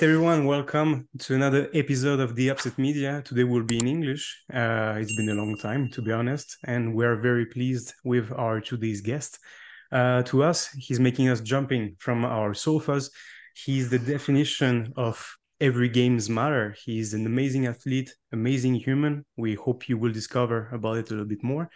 Right, 0.00 0.08
everyone, 0.08 0.46
welcome 0.46 1.06
to 1.18 1.34
another 1.34 1.68
episode 1.74 2.20
of 2.20 2.34
The 2.34 2.48
Upset 2.48 2.78
Media. 2.78 3.20
Today 3.22 3.44
will 3.44 3.64
be 3.64 3.76
in 3.76 3.86
English. 3.86 4.44
Uh, 4.50 4.94
it's 4.96 5.14
been 5.14 5.28
a 5.28 5.34
long 5.34 5.58
time, 5.58 5.90
to 5.90 6.00
be 6.00 6.10
honest, 6.10 6.56
and 6.64 6.94
we're 6.94 7.20
very 7.20 7.44
pleased 7.44 7.92
with 8.02 8.32
our 8.32 8.62
today's 8.62 9.02
guest. 9.02 9.38
Uh, 9.92 10.22
to 10.22 10.42
us, 10.42 10.70
he's 10.78 10.98
making 10.98 11.28
us 11.28 11.42
jumping 11.42 11.96
from 11.98 12.24
our 12.24 12.54
sofas. 12.54 13.10
He's 13.54 13.90
the 13.90 13.98
definition 13.98 14.94
of 14.96 15.36
every 15.60 15.90
game's 15.90 16.30
matter. 16.30 16.74
He's 16.82 17.12
an 17.12 17.26
amazing 17.26 17.66
athlete, 17.66 18.14
amazing 18.32 18.76
human. 18.76 19.26
We 19.36 19.54
hope 19.54 19.86
you 19.86 19.98
will 19.98 20.12
discover 20.12 20.70
about 20.72 20.96
it 20.96 21.10
a 21.10 21.10
little 21.10 21.28
bit 21.28 21.44
more 21.44 21.68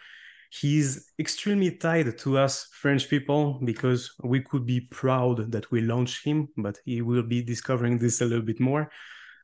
he's 0.61 1.11
extremely 1.19 1.71
tied 1.71 2.17
to 2.19 2.37
us 2.37 2.67
French 2.71 3.09
people 3.09 3.59
because 3.63 4.13
we 4.23 4.41
could 4.41 4.65
be 4.65 4.81
proud 4.91 5.51
that 5.51 5.69
we 5.71 5.81
launched 5.81 6.25
him, 6.25 6.47
but 6.57 6.77
he 6.85 7.01
will 7.01 7.23
be 7.23 7.43
discovering 7.43 7.97
this 7.97 8.21
a 8.21 8.25
little 8.25 8.45
bit 8.45 8.59
more. 8.59 8.89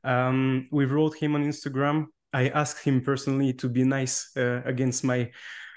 Um, 0.03 0.67
we 0.71 0.85
wrote 0.85 1.15
him 1.15 1.35
on 1.35 1.43
Instagram. 1.43 2.05
I 2.33 2.49
asked 2.49 2.83
him 2.83 3.01
personally 3.01 3.53
to 3.53 3.67
be 3.67 3.83
nice 3.83 4.31
uh, 4.37 4.61
against 4.65 5.03
my 5.03 5.31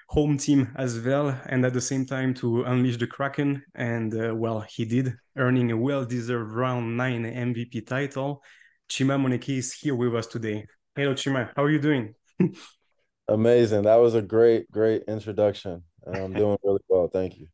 home 0.09 0.39
team 0.39 0.73
as 0.77 1.01
well, 1.01 1.37
and 1.47 1.65
at 1.65 1.73
the 1.73 1.81
same 1.81 2.07
time 2.07 2.35
to 2.35 2.63
unleash 2.65 2.99
the 2.99 3.07
Kraken. 3.07 3.63
And 3.75 4.15
uh, 4.15 4.35
well, 4.35 4.61
he 4.61 4.85
did, 4.85 5.15
earning 5.37 5.73
a 5.73 5.77
well 5.77 6.05
deserved 6.05 6.53
round 6.53 6.97
nine 6.97 7.25
MVP 7.25 7.87
title. 7.87 8.43
Chima 8.89 9.19
Moneke 9.21 9.59
is 9.59 9.73
here 9.73 9.97
with 9.97 10.15
us 10.15 10.27
today. 10.27 10.67
Hello, 10.95 11.15
Chima. 11.15 11.51
How 11.57 11.65
are 11.65 11.71
you 11.71 11.81
doing? 11.81 12.15
Amazing. 13.29 13.83
That 13.83 13.97
was 13.97 14.15
a 14.15 14.23
great, 14.23 14.71
great 14.71 15.05
introduction. 15.09 15.83
I'm 16.07 16.33
doing 16.33 16.59
really 16.63 16.81
well. 16.89 17.09
Thank 17.09 17.39
you. 17.39 17.49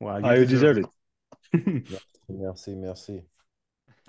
Wow, 0.00 0.18
you, 0.18 0.40
you 0.40 0.46
deserve 0.46 0.78
it. 0.78 0.86
merci, 2.28 2.74
merci. 2.74 3.22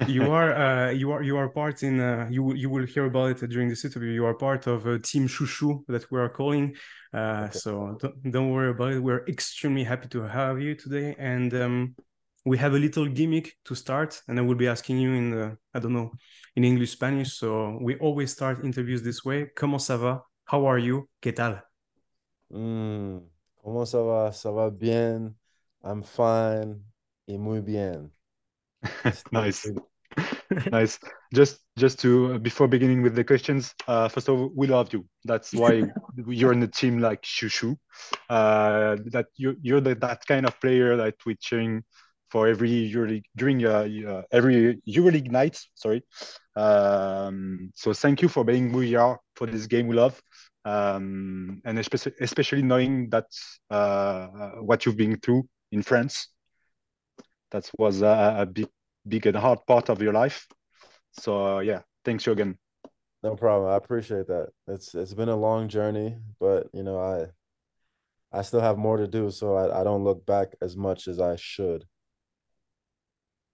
you 0.07 0.31
are 0.31 0.53
uh, 0.55 0.89
you 0.89 1.11
are 1.11 1.21
you 1.21 1.37
are 1.37 1.49
part 1.49 1.83
in 1.83 1.99
uh, 1.99 2.27
you 2.31 2.53
you 2.55 2.67
will 2.67 2.85
hear 2.85 3.05
about 3.05 3.43
it 3.43 3.49
during 3.49 3.69
this 3.69 3.85
interview. 3.85 4.09
You 4.09 4.25
are 4.25 4.33
part 4.33 4.65
of 4.65 4.87
a 4.87 4.97
team 4.97 5.27
Chouchou 5.27 5.83
that 5.87 6.09
we 6.09 6.19
are 6.19 6.29
calling. 6.29 6.75
Uh, 7.13 7.45
okay. 7.47 7.59
So 7.59 7.97
don't, 7.99 8.31
don't 8.31 8.49
worry 8.49 8.71
about 8.71 8.93
it. 8.93 8.99
We're 8.99 9.23
extremely 9.27 9.83
happy 9.83 10.07
to 10.09 10.23
have 10.23 10.59
you 10.59 10.73
today, 10.73 11.15
and 11.19 11.53
um, 11.53 11.95
we 12.43 12.57
have 12.57 12.73
a 12.73 12.79
little 12.79 13.05
gimmick 13.07 13.55
to 13.65 13.75
start. 13.75 14.19
And 14.27 14.39
I 14.39 14.41
will 14.41 14.55
be 14.55 14.67
asking 14.67 14.97
you 14.97 15.11
in 15.13 15.29
the, 15.29 15.57
I 15.75 15.79
don't 15.79 15.93
know 15.93 16.11
in 16.55 16.63
English 16.63 16.91
Spanish. 16.91 17.33
So 17.33 17.77
we 17.79 17.97
always 17.97 18.31
start 18.31 18.65
interviews 18.65 19.03
this 19.03 19.23
way. 19.23 19.51
Comment 19.55 19.79
ça 19.79 19.97
va? 19.97 20.23
How 20.45 20.65
are 20.65 20.77
you? 20.77 21.07
¿Qué 21.21 21.31
tal? 21.31 21.63
Mm, 22.49 23.19
¿Cómo 23.63 23.85
ça 23.85 24.01
va? 24.01 24.31
Ça 24.33 24.51
va 24.51 24.69
bien. 24.69 25.35
I'm 25.83 26.03
fine. 26.03 26.83
Y 27.27 27.37
muy 27.37 27.61
bien. 27.61 28.11
nice. 29.31 29.71
nice. 30.71 30.99
Just 31.33 31.61
just 31.77 31.99
to 32.01 32.37
before 32.39 32.67
beginning 32.67 33.01
with 33.01 33.15
the 33.15 33.23
questions, 33.23 33.73
uh, 33.87 34.09
first 34.09 34.27
of 34.27 34.37
all, 34.37 34.51
we 34.53 34.67
love 34.67 34.91
you. 34.93 35.05
That's 35.23 35.53
why 35.53 35.83
you're 36.27 36.51
in 36.51 36.59
the 36.59 36.67
team 36.67 36.99
like 36.99 37.21
Chouchou. 37.21 37.77
Uh, 38.29 38.97
that 39.11 39.27
you 39.37 39.55
you're 39.61 39.81
the, 39.81 39.95
that 39.95 40.25
kind 40.27 40.45
of 40.45 40.59
player 40.59 40.97
that 40.97 41.15
we're 41.25 41.37
cheering 41.39 41.83
for 42.29 42.47
every 42.47 42.91
EuroLeague 42.91 43.23
during 43.35 43.65
uh, 43.65 43.87
uh, 44.07 44.21
every 44.31 44.81
EuroLeague 44.87 45.31
night. 45.31 45.59
Sorry. 45.75 46.03
Um, 46.55 47.71
so 47.75 47.93
thank 47.93 48.21
you 48.21 48.27
for 48.27 48.43
being 48.43 48.71
who 48.71 48.81
you 48.81 48.99
are 48.99 49.19
for 49.35 49.47
this 49.47 49.67
game 49.67 49.87
we 49.87 49.95
love 49.95 50.21
um, 50.65 51.61
and 51.65 51.79
especially, 51.79 52.13
especially 52.21 52.61
knowing 52.61 53.09
that 53.09 53.25
uh, 53.69 54.27
what 54.61 54.85
you've 54.85 54.97
been 54.97 55.17
through 55.19 55.47
in 55.71 55.81
France. 55.81 56.29
That 57.51 57.69
was 57.77 58.01
a, 58.01 58.35
a 58.39 58.45
big, 58.45 58.67
big 59.07 59.25
and 59.27 59.37
hard 59.37 59.59
part 59.67 59.89
of 59.89 60.01
your 60.01 60.13
life. 60.13 60.47
So 61.11 61.57
uh, 61.57 61.59
yeah, 61.59 61.81
thanks 62.03 62.25
you 62.25 62.31
again. 62.31 62.57
No 63.21 63.35
problem. 63.35 63.71
I 63.71 63.77
appreciate 63.77 64.27
that. 64.27 64.49
It's 64.67 64.95
it's 64.95 65.13
been 65.13 65.29
a 65.29 65.35
long 65.35 65.69
journey, 65.69 66.17
but 66.39 66.67
you 66.73 66.83
know 66.83 66.99
I 66.99 67.27
I 68.37 68.41
still 68.41 68.61
have 68.61 68.77
more 68.77 68.97
to 68.97 69.07
do, 69.07 69.29
so 69.29 69.55
I, 69.55 69.81
I 69.81 69.83
don't 69.83 70.03
look 70.03 70.25
back 70.25 70.55
as 70.61 70.75
much 70.75 71.07
as 71.07 71.19
I 71.19 71.35
should. 71.35 71.85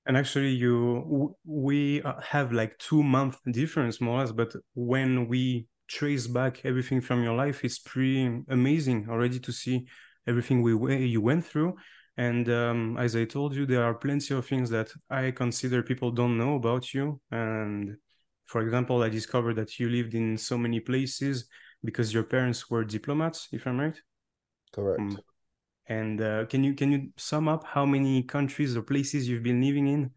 And 0.06 0.18
actually, 0.18 0.52
you 0.52 1.36
we 1.46 2.02
uh, 2.02 2.20
have 2.22 2.52
like 2.52 2.78
two 2.80 3.04
month 3.04 3.38
difference 3.52 4.00
more 4.00 4.16
or 4.16 4.20
less, 4.22 4.32
but 4.32 4.56
when 4.74 5.28
we 5.28 5.68
trace 5.90 6.28
back 6.28 6.62
everything 6.64 7.02
from 7.02 7.24
your 7.24 7.36
life, 7.36 7.66
it's 7.66 7.80
pretty 7.80 8.44
amazing 8.50 9.08
already 9.10 9.40
to 9.40 9.52
see 9.52 9.88
everything 10.28 10.62
we 10.62 10.74
you 11.06 11.22
went 11.22 11.46
through. 11.46 11.76
And 12.18 12.50
um, 12.50 12.98
as 12.98 13.16
I 13.16 13.26
told 13.26 13.56
you, 13.56 13.66
there 13.66 13.84
are 13.84 13.94
plenty 13.94 14.34
of 14.36 14.46
things 14.46 14.70
that 14.70 14.90
I 15.10 15.32
consider 15.32 15.82
people 15.84 16.12
don't 16.12 16.38
know 16.38 16.56
about 16.56 16.94
you. 16.94 17.20
And 17.32 17.98
for 18.46 18.62
example, 18.62 19.02
I 19.04 19.10
discovered 19.10 19.56
that 19.56 19.80
you 19.80 19.90
lived 19.90 20.14
in 20.14 20.38
so 20.38 20.58
many 20.58 20.80
places 20.80 21.48
because 21.84 22.14
your 22.14 22.24
parents 22.24 22.70
were 22.70 22.84
diplomats, 22.84 23.48
if 23.52 23.66
I'm 23.66 23.80
right. 23.80 24.00
Correct. 24.72 25.00
Um, 25.00 25.22
and 25.88 26.22
uh, 26.22 26.46
can 26.46 26.64
you 26.64 26.74
can 26.76 26.92
you 26.92 27.10
sum 27.18 27.48
up 27.48 27.64
how 27.66 27.86
many 27.86 28.24
countries 28.24 28.78
or 28.78 28.84
places 28.84 29.28
you've 29.28 29.44
been 29.44 29.62
living 29.62 29.88
in? 29.88 30.12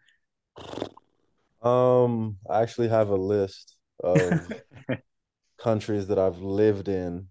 Um, 1.63 2.39
I 2.51 2.63
actually 2.63 2.89
have 2.89 3.09
a 3.09 3.17
list 3.17 3.77
of 4.03 4.51
countries 5.63 6.09
that 6.09 6.19
I've 6.19 6.39
lived 6.39 6.89
in, 6.89 7.29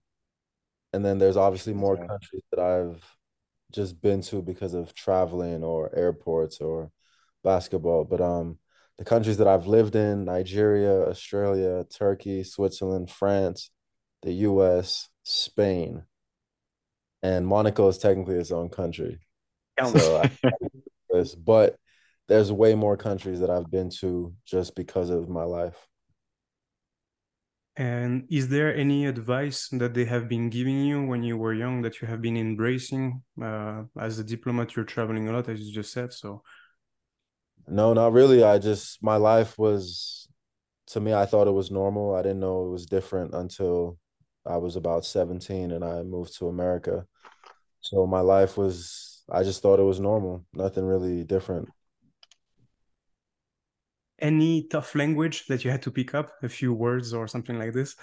and 0.94 1.04
then 1.04 1.18
there's 1.18 1.38
obviously 1.38 1.74
more 1.74 1.98
countries 1.98 2.44
that 2.52 2.60
I've 2.60 3.04
just 3.72 4.02
been 4.02 4.22
to 4.24 4.42
because 4.42 4.74
of 4.74 4.94
traveling 4.94 5.64
or 5.64 5.94
airports 5.96 6.60
or 6.60 6.92
basketball. 7.44 8.06
But 8.06 8.22
um, 8.22 8.58
the 8.98 9.06
countries 9.06 9.38
that 9.38 9.48
I've 9.48 9.68
lived 9.68 9.96
in: 9.96 10.26
Nigeria, 10.26 11.08
Australia, 11.10 11.86
Turkey, 11.86 12.44
Switzerland, 12.44 13.10
France, 13.10 13.70
the 14.22 14.34
U.S., 14.34 15.10
Spain, 15.24 16.04
and 17.22 17.46
Monaco 17.46 17.88
is 17.90 17.98
technically 17.98 18.36
its 18.36 18.52
own 18.52 18.70
country. 18.70 19.20
So, 19.84 20.22
I, 20.22 20.32
but 21.46 21.76
there's 22.28 22.52
way 22.52 22.76
more 22.76 22.96
countries 22.96 23.42
that 23.42 23.50
I've 23.50 23.70
been 23.70 23.90
to 24.00 24.34
just 24.46 24.76
because 24.76 25.10
of 25.10 25.28
my 25.28 25.44
life. 25.44 25.88
And 27.78 28.28
is 28.30 28.50
there 28.50 28.76
any 28.76 29.06
advice 29.06 29.70
that 29.70 29.94
they 29.94 30.06
have 30.06 30.28
been 30.28 30.50
giving 30.50 30.84
you 30.86 31.06
when 31.06 31.24
you 31.24 31.38
were 31.38 31.54
young 31.54 31.82
that 31.84 32.02
you 32.02 32.08
have 32.08 32.22
been 32.22 32.36
embracing? 32.36 33.24
Uh, 33.42 33.84
as 34.00 34.20
a 34.20 34.24
diplomat, 34.24 34.76
you're 34.76 34.86
traveling 34.86 35.30
a 35.30 35.32
lot, 35.32 35.48
as 35.48 35.62
you 35.62 35.74
just 35.74 35.94
said. 35.94 36.12
So, 36.12 36.44
no, 37.68 37.94
not 37.94 38.12
really. 38.12 38.44
I 38.44 38.60
just, 38.60 39.02
my 39.02 39.16
life 39.16 39.58
was, 39.58 40.28
to 40.88 41.00
me, 41.00 41.14
I 41.14 41.26
thought 41.26 41.48
it 41.48 41.52
was 41.52 41.72
normal. 41.72 42.16
I 42.16 42.22
didn't 42.22 42.42
know 42.42 42.66
it 42.66 42.72
was 42.72 42.86
different 42.86 43.34
until 43.34 43.98
I 44.46 44.58
was 44.58 44.76
about 44.76 45.06
17 45.06 45.72
and 45.72 45.84
I 45.84 46.04
moved 46.04 46.38
to 46.40 46.50
America. 46.50 47.06
So, 47.80 48.06
my 48.06 48.20
life 48.20 48.58
was, 48.58 49.24
I 49.32 49.44
just 49.44 49.62
thought 49.62 49.80
it 49.80 49.84
was 49.84 50.02
normal, 50.02 50.46
nothing 50.54 50.84
really 50.84 51.24
different 51.24 51.70
any 54.22 54.68
tough 54.68 54.96
language 54.96 55.46
that 55.48 55.64
you 55.64 55.72
had 55.72 55.82
to 55.84 55.92
pick 55.92 56.14
up, 56.14 56.32
a 56.44 56.50
few 56.50 56.74
words 56.74 57.14
or 57.14 57.28
something 57.28 57.58
like 57.58 57.74
this? 57.74 57.96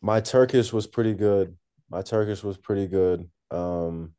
My 0.00 0.20
Turkish 0.20 0.72
was 0.72 0.86
pretty 0.86 1.14
good. 1.14 1.56
My 1.90 2.02
Turkish 2.02 2.42
was 2.42 2.58
pretty 2.58 2.86
good. 2.86 3.28
Um, 3.50 4.12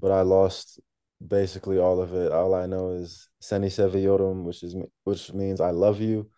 but 0.00 0.10
I 0.10 0.22
lost 0.22 0.80
basically 1.26 1.78
all 1.78 2.00
of 2.00 2.12
it. 2.14 2.32
All 2.32 2.54
I 2.54 2.66
know 2.66 2.90
is 2.90 3.28
Seni 3.40 3.68
seviyorum, 3.68 4.44
which 4.44 4.62
is 4.62 4.74
which 5.04 5.32
means 5.32 5.60
I 5.60 5.70
love 5.70 6.00
you. 6.00 6.30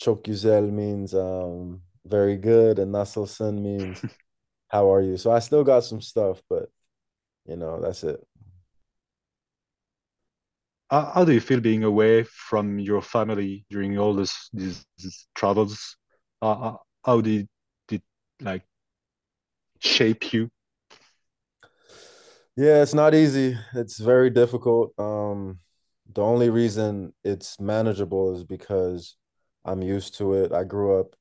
Çok 0.00 0.24
güzel 0.24 0.70
means 0.70 1.14
um, 1.14 1.82
very 2.04 2.36
good, 2.36 2.78
and 2.78 2.92
nasılsın 2.92 3.60
means 3.60 4.04
how 4.68 4.92
are 4.92 5.02
you. 5.02 5.16
So 5.16 5.32
I 5.32 5.40
still 5.40 5.64
got 5.64 5.84
some 5.84 6.00
stuff, 6.00 6.42
but 6.48 6.68
you 7.46 7.56
know 7.56 7.80
that's 7.80 8.04
it 8.04 8.27
how, 10.90 11.12
how 11.14 11.24
do 11.24 11.32
you 11.32 11.40
feel 11.40 11.60
being 11.60 11.84
away 11.84 12.24
from 12.24 12.78
your 12.78 13.02
family 13.02 13.64
during 13.70 13.98
all 13.98 14.14
this 14.14 14.48
these, 14.52 14.84
these 14.98 15.26
travels? 15.34 15.96
Uh, 16.42 16.74
how 17.04 17.20
did 17.20 17.48
it 17.90 18.02
like 18.40 18.64
shape 19.80 20.32
you? 20.32 20.50
Yeah, 22.56 22.82
it's 22.82 22.94
not 22.94 23.14
easy. 23.14 23.56
It's 23.74 23.98
very 23.98 24.30
difficult. 24.30 24.92
Um, 24.98 25.60
the 26.12 26.22
only 26.22 26.50
reason 26.50 27.12
it's 27.24 27.60
manageable 27.60 28.34
is 28.36 28.44
because 28.44 29.16
I'm 29.64 29.82
used 29.82 30.16
to 30.18 30.34
it. 30.34 30.52
I 30.52 30.64
grew 30.64 30.98
up 30.98 31.14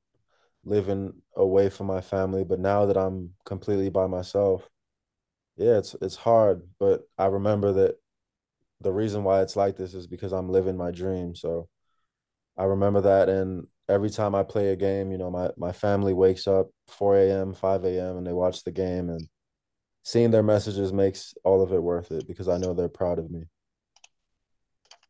living 0.65 1.13
away 1.35 1.69
from 1.69 1.87
my 1.87 2.01
family, 2.01 2.43
but 2.43 2.59
now 2.59 2.85
that 2.87 2.97
I'm 2.97 3.33
completely 3.45 3.89
by 3.89 4.07
myself, 4.07 4.69
yeah, 5.57 5.77
it's 5.79 5.95
it's 6.01 6.15
hard. 6.17 6.63
But 6.79 7.03
I 7.17 7.27
remember 7.27 7.73
that 7.73 7.97
the 8.81 8.91
reason 8.91 9.23
why 9.23 9.41
it's 9.41 9.55
like 9.55 9.75
this 9.75 9.93
is 9.93 10.07
because 10.07 10.33
I'm 10.33 10.49
living 10.49 10.77
my 10.77 10.91
dream. 10.91 11.35
So 11.35 11.67
I 12.57 12.63
remember 12.65 13.01
that. 13.01 13.29
And 13.29 13.65
every 13.89 14.09
time 14.09 14.35
I 14.35 14.43
play 14.43 14.69
a 14.69 14.75
game, 14.75 15.11
you 15.11 15.17
know, 15.17 15.31
my, 15.31 15.49
my 15.57 15.71
family 15.71 16.13
wakes 16.13 16.47
up 16.47 16.67
4 16.87 17.17
a.m., 17.17 17.53
5 17.53 17.85
a.m., 17.85 18.17
and 18.17 18.27
they 18.27 18.33
watch 18.33 18.63
the 18.63 18.71
game. 18.71 19.09
And 19.09 19.27
seeing 20.03 20.31
their 20.31 20.43
messages 20.43 20.93
makes 20.93 21.33
all 21.43 21.61
of 21.61 21.73
it 21.73 21.81
worth 21.81 22.11
it 22.11 22.27
because 22.27 22.47
I 22.47 22.57
know 22.57 22.73
they're 22.73 22.89
proud 22.89 23.19
of 23.19 23.31
me. 23.31 23.43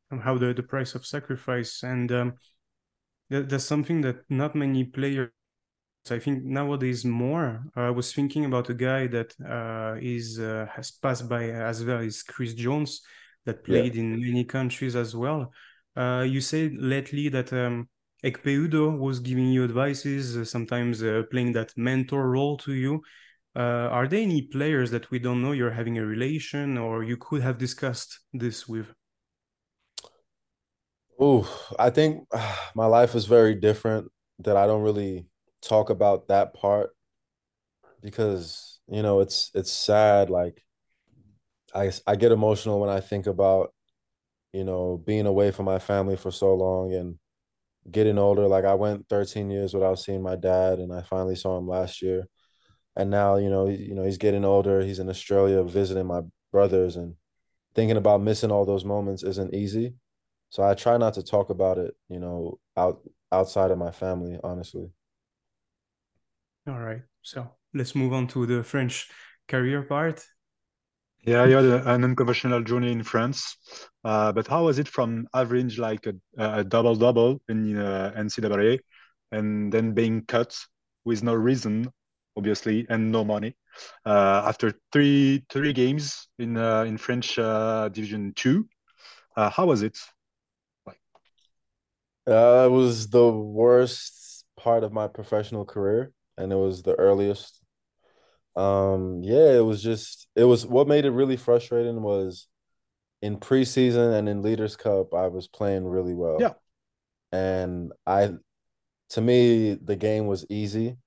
somehow 0.10 0.38
the, 0.38 0.54
the 0.54 0.64
price 0.64 0.96
of 0.96 1.06
sacrifice 1.06 1.84
and 1.84 2.12
um, 2.12 2.34
that, 3.30 3.50
that's 3.50 3.66
something 3.66 4.02
that 4.02 4.18
not 4.30 4.56
many 4.56 4.84
players 4.84 5.30
I 6.10 6.20
think 6.20 6.46
nowadays 6.46 7.04
more. 7.04 7.66
I 7.76 7.90
was 7.90 8.14
thinking 8.14 8.46
about 8.46 8.70
a 8.70 8.74
guy 8.74 9.08
that 9.08 9.36
uh, 9.46 9.98
is 10.02 10.40
uh, 10.40 10.66
has 10.74 10.90
passed 10.90 11.28
by 11.28 11.50
as 11.50 11.84
well 11.84 12.00
is 12.00 12.24
Chris 12.24 12.54
Jones 12.54 13.02
that 13.48 13.64
played 13.64 13.96
yeah. 13.96 14.02
in 14.02 14.22
many 14.22 14.44
countries 14.44 14.96
as 14.96 15.16
well. 15.16 15.52
Uh, 15.96 16.26
you 16.28 16.42
said 16.42 16.74
lately 16.78 17.30
that 17.30 17.52
um, 17.54 17.90
Ekpe 18.24 19.00
was 19.00 19.20
giving 19.20 19.48
you 19.48 19.64
advices, 19.64 20.38
uh, 20.38 20.46
sometimes 20.46 21.02
uh, 21.02 21.24
playing 21.32 21.54
that 21.54 21.72
mentor 21.78 22.30
role 22.30 22.58
to 22.58 22.74
you. 22.74 23.02
Uh, 23.56 23.88
are 23.90 24.08
there 24.08 24.22
any 24.22 24.44
players 24.44 24.92
that 24.92 25.10
we 25.10 25.18
don't 25.18 25.42
know 25.42 25.54
you're 25.54 25.72
having 25.72 25.98
a 25.98 26.06
relation 26.06 26.78
or 26.78 27.04
you 27.04 27.18
could 27.18 27.42
have 27.42 27.58
discussed 27.58 28.20
this 28.34 28.68
with? 28.68 28.94
Oh, 31.20 31.50
I 31.80 31.90
think 31.90 32.28
my 32.76 32.86
life 32.86 33.16
is 33.16 33.26
very 33.26 33.56
different 33.56 34.12
that 34.40 34.58
I 34.58 34.68
don't 34.68 34.84
really 34.84 35.26
talk 35.62 35.90
about 35.90 36.28
that 36.28 36.54
part 36.54 36.92
because 38.02 38.80
you 38.88 39.02
know 39.02 39.22
it's 39.22 39.50
it's 39.56 39.72
sad 39.72 40.30
like 40.30 40.64
I 41.76 41.92
I 42.06 42.16
get 42.16 42.32
emotional 42.32 42.80
when 42.80 42.90
I 42.90 43.00
think 43.00 43.28
about 43.28 43.74
you 44.54 44.64
know 44.64 44.98
being 45.06 45.26
away 45.28 45.52
from 45.52 45.66
my 45.66 45.80
family 45.80 46.16
for 46.18 46.32
so 46.32 46.56
long 46.56 46.94
and 46.94 47.20
getting 47.92 48.18
older. 48.20 48.48
Like 48.48 48.66
I 48.66 48.76
went 48.76 49.08
13 49.10 49.50
years 49.52 49.74
without 49.74 50.00
seeing 50.00 50.22
my 50.24 50.36
dad 50.36 50.80
and 50.80 50.94
I 50.94 51.02
finally 51.04 51.36
saw 51.36 51.58
him 51.58 51.68
last 51.68 52.02
year. 52.02 52.28
And 52.96 53.10
now 53.12 53.38
you 53.38 53.50
know 53.50 53.68
you 53.70 53.96
know 53.96 54.04
he's 54.04 54.18
getting 54.18 54.46
older. 54.46 54.82
He's 54.82 55.00
in 55.00 55.10
australia 55.10 55.64
visiting 55.64 56.08
my 56.08 56.22
brothers 56.52 56.96
and 56.98 57.16
thinking 57.76 57.98
about 57.98 58.22
missing 58.22 58.52
all 58.52 58.66
those 58.66 58.86
moments 58.86 59.24
isn't 59.24 59.54
easy. 59.54 59.96
So 60.50 60.64
i 60.64 60.74
try 60.76 60.98
not 60.98 61.16
to 61.16 61.24
talk 61.24 61.50
about 61.50 61.78
it 61.78 61.96
you 62.10 62.20
know 62.20 62.60
out 62.78 63.02
outside 63.32 63.72
of 63.72 63.78
my 63.78 63.92
family 63.92 64.40
honestly. 64.44 64.92
All 66.68 66.80
right. 66.80 67.02
So 67.22 67.50
let's 67.74 67.96
move 67.96 68.14
on 68.14 68.28
to 68.28 68.46
the 68.46 68.64
french 68.64 69.10
career 69.48 69.84
part 69.84 70.26
yeah 71.28 71.46
you 71.46 71.56
had 71.56 71.66
a, 71.66 71.94
an 71.94 72.04
unconventional 72.04 72.64
journey 72.64 72.92
in 72.92 73.04
france 73.04 73.58
uh, 74.04 74.32
but 74.32 74.48
how 74.48 74.66
was 74.66 74.80
it 74.80 74.88
from 74.88 75.28
average 75.36 75.78
like 75.78 76.08
a, 76.08 76.16
a 76.38 76.64
double 76.64 76.96
double 76.96 77.40
in 77.50 77.78
uh, 77.78 78.12
ncaa 78.18 78.80
and 79.32 79.72
then 79.72 79.94
being 79.94 80.26
cut 80.26 80.58
with 81.06 81.22
no 81.22 81.34
reason 81.36 81.92
obviously, 82.38 82.86
and 82.90 83.12
no 83.12 83.26
money. 83.26 83.56
Uh, 84.06 84.44
after 84.46 84.74
three 84.94 85.44
three 85.50 85.74
games 85.74 86.28
in 86.40 86.56
uh, 86.56 86.84
in 86.84 86.98
French 86.98 87.38
uh, 87.40 87.90
Division 87.90 88.34
Two, 88.36 88.68
uh, 89.36 89.50
how 89.50 89.66
was 89.66 89.82
it? 89.82 89.98
Like, 90.86 91.00
it 92.28 92.72
was 92.72 93.10
the 93.10 93.30
worst 93.30 94.46
part 94.56 94.84
of 94.84 94.94
my 94.94 95.08
professional 95.08 95.66
career, 95.66 96.12
and 96.38 96.54
it 96.54 96.56
was 96.56 96.84
the 96.84 96.96
earliest. 96.96 97.57
Um, 98.58 99.22
yeah, 99.24 99.54
it 99.54 99.66
was 99.66 99.84
just 99.84 100.28
it 100.36 100.44
was 100.44 100.66
what 100.66 100.88
made 100.88 101.06
it 101.06 101.12
really 101.12 101.38
frustrating 101.38 102.02
was 102.02 102.48
in 103.22 103.38
preseason 103.38 104.18
and 104.18 104.28
in 104.28 104.42
Leaders 104.42 104.76
Cup, 104.76 105.14
I 105.14 105.28
was 105.28 105.48
playing 105.48 105.86
really 105.86 106.14
well. 106.14 106.38
Yeah. 106.40 106.54
And 107.32 107.92
I 108.06 108.32
to 109.12 109.22
me, 109.22 109.76
the 109.76 109.96
game 109.96 110.28
was 110.28 110.46
easy 110.50 110.98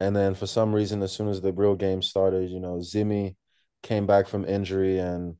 and 0.00 0.14
then 0.14 0.34
for 0.34 0.46
some 0.46 0.74
reason, 0.74 1.02
as 1.02 1.12
soon 1.12 1.28
as 1.28 1.40
the 1.40 1.52
real 1.52 1.74
game 1.74 2.02
started, 2.02 2.50
you 2.50 2.60
know, 2.60 2.76
Zimi 2.76 3.36
came 3.82 4.06
back 4.06 4.28
from 4.28 4.44
injury 4.44 4.98
and 4.98 5.36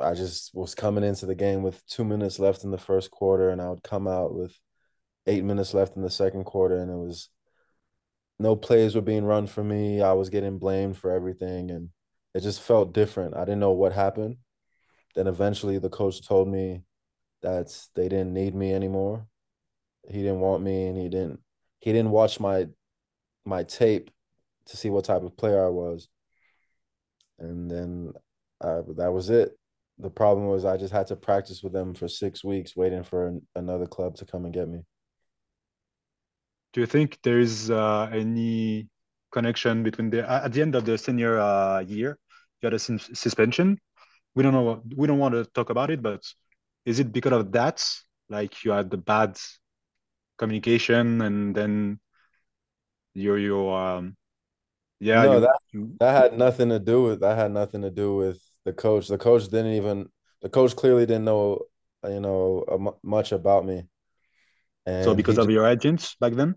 I 0.00 0.14
just 0.14 0.54
was 0.54 0.74
coming 0.74 1.04
into 1.04 1.26
the 1.26 1.34
game 1.34 1.62
with 1.62 1.84
two 1.86 2.04
minutes 2.04 2.38
left 2.38 2.64
in 2.64 2.70
the 2.70 2.78
first 2.78 3.10
quarter, 3.10 3.50
and 3.50 3.60
I 3.60 3.70
would 3.70 3.82
come 3.82 4.06
out 4.06 4.34
with 4.34 4.56
eight 5.26 5.42
minutes 5.42 5.74
left 5.74 5.96
in 5.96 6.02
the 6.02 6.10
second 6.10 6.44
quarter, 6.44 6.78
and 6.78 6.90
it 6.90 6.96
was 6.96 7.28
no 8.40 8.56
plays 8.56 8.94
were 8.94 9.02
being 9.02 9.24
run 9.24 9.46
for 9.46 9.62
me. 9.62 10.00
I 10.00 10.14
was 10.14 10.30
getting 10.30 10.58
blamed 10.58 10.96
for 10.96 11.12
everything, 11.12 11.70
and 11.70 11.90
it 12.34 12.40
just 12.40 12.62
felt 12.62 12.94
different. 12.94 13.36
I 13.36 13.40
didn't 13.40 13.60
know 13.60 13.72
what 13.72 13.92
happened. 13.92 14.38
Then 15.14 15.26
eventually, 15.26 15.78
the 15.78 15.90
coach 15.90 16.26
told 16.26 16.48
me 16.48 16.82
that 17.42 17.68
they 17.94 18.08
didn't 18.08 18.32
need 18.32 18.54
me 18.54 18.72
anymore. 18.72 19.26
He 20.08 20.22
didn't 20.22 20.40
want 20.40 20.62
me, 20.62 20.86
and 20.86 20.96
he 20.96 21.10
didn't. 21.10 21.40
He 21.80 21.92
didn't 21.92 22.12
watch 22.12 22.40
my 22.40 22.66
my 23.44 23.62
tape 23.62 24.10
to 24.66 24.76
see 24.76 24.88
what 24.88 25.04
type 25.04 25.22
of 25.22 25.36
player 25.36 25.64
I 25.64 25.68
was. 25.68 26.08
And 27.38 27.70
then 27.70 28.12
that 28.60 29.12
was 29.12 29.28
it. 29.28 29.52
The 29.98 30.10
problem 30.10 30.46
was 30.46 30.64
I 30.64 30.78
just 30.78 30.92
had 30.94 31.08
to 31.08 31.16
practice 31.16 31.62
with 31.62 31.74
them 31.74 31.94
for 31.94 32.08
six 32.08 32.42
weeks, 32.42 32.74
waiting 32.74 33.02
for 33.02 33.26
an, 33.26 33.46
another 33.54 33.86
club 33.86 34.16
to 34.16 34.24
come 34.24 34.46
and 34.46 34.54
get 34.54 34.68
me. 34.68 34.80
Do 36.72 36.80
you 36.80 36.86
think 36.86 37.18
there 37.22 37.40
is 37.40 37.70
uh, 37.70 38.08
any 38.12 38.88
connection 39.32 39.82
between 39.82 40.10
the 40.10 40.28
at 40.28 40.52
the 40.52 40.62
end 40.62 40.74
of 40.74 40.84
the 40.84 40.98
senior 40.98 41.38
uh, 41.38 41.80
year 41.80 42.18
you 42.60 42.66
had 42.66 42.74
a 42.74 42.78
suspension? 42.78 43.78
We 44.34 44.42
don't 44.42 44.52
know. 44.52 44.82
We 44.96 45.06
don't 45.06 45.18
want 45.18 45.34
to 45.34 45.44
talk 45.44 45.70
about 45.70 45.90
it, 45.90 46.02
but 46.02 46.22
is 46.84 47.00
it 47.00 47.12
because 47.12 47.32
of 47.32 47.52
that? 47.52 47.84
Like 48.28 48.64
you 48.64 48.70
had 48.70 48.90
the 48.90 48.96
bad 48.96 49.38
communication, 50.38 51.20
and 51.22 51.54
then 51.54 51.98
your 53.14 53.38
your 53.38 53.76
um 53.76 54.16
yeah 55.00 55.24
no, 55.24 55.34
you, 55.34 55.40
that, 55.40 55.58
that 55.98 56.22
had 56.22 56.38
nothing 56.38 56.68
to 56.68 56.78
do 56.78 57.02
with 57.02 57.20
that 57.20 57.36
had 57.36 57.50
nothing 57.50 57.82
to 57.82 57.90
do 57.90 58.14
with 58.14 58.38
the 58.64 58.72
coach 58.72 59.08
the 59.08 59.18
coach 59.18 59.48
didn't 59.48 59.72
even 59.72 60.06
the 60.42 60.48
coach 60.48 60.76
clearly 60.76 61.06
didn't 61.06 61.24
know 61.24 61.60
you 62.04 62.20
know 62.20 62.96
much 63.02 63.32
about 63.32 63.64
me 63.66 63.82
and 64.86 65.04
so 65.04 65.14
because 65.14 65.38
of 65.38 65.50
your 65.50 65.66
agents 65.66 66.16
back 66.20 66.32
then 66.34 66.54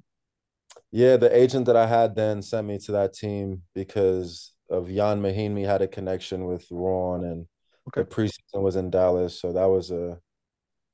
yeah 0.91 1.17
the 1.17 1.35
agent 1.35 1.65
that 1.65 1.75
i 1.75 1.85
had 1.85 2.15
then 2.15 2.41
sent 2.41 2.67
me 2.67 2.77
to 2.77 2.91
that 2.91 3.13
team 3.13 3.61
because 3.75 4.53
of 4.69 4.89
ian 4.89 5.21
mahinmi 5.21 5.65
had 5.65 5.81
a 5.81 5.87
connection 5.87 6.45
with 6.45 6.65
rouen 6.71 7.23
and 7.25 7.45
okay. 7.87 8.01
the 8.01 8.15
preseason 8.15 8.61
was 8.61 8.75
in 8.75 8.89
dallas 8.89 9.39
so 9.39 9.51
that 9.51 9.65
was 9.65 9.91
a 9.91 10.17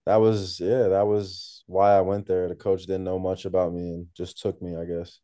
that 0.06 0.18
was 0.18 0.60
yeah 0.60 0.88
that 0.88 1.06
was 1.06 1.64
why 1.68 1.92
i 1.92 2.02
went 2.02 2.26
there 2.26 2.48
the 2.48 2.56
coach 2.56 2.82
didn't 2.86 3.04
know 3.04 3.20
much 3.20 3.46
about 3.46 3.74
me 3.74 3.90
and 3.94 4.08
just 4.16 4.42
took 4.42 4.62
me 4.62 4.76
i 4.76 4.86
guess 4.86 5.20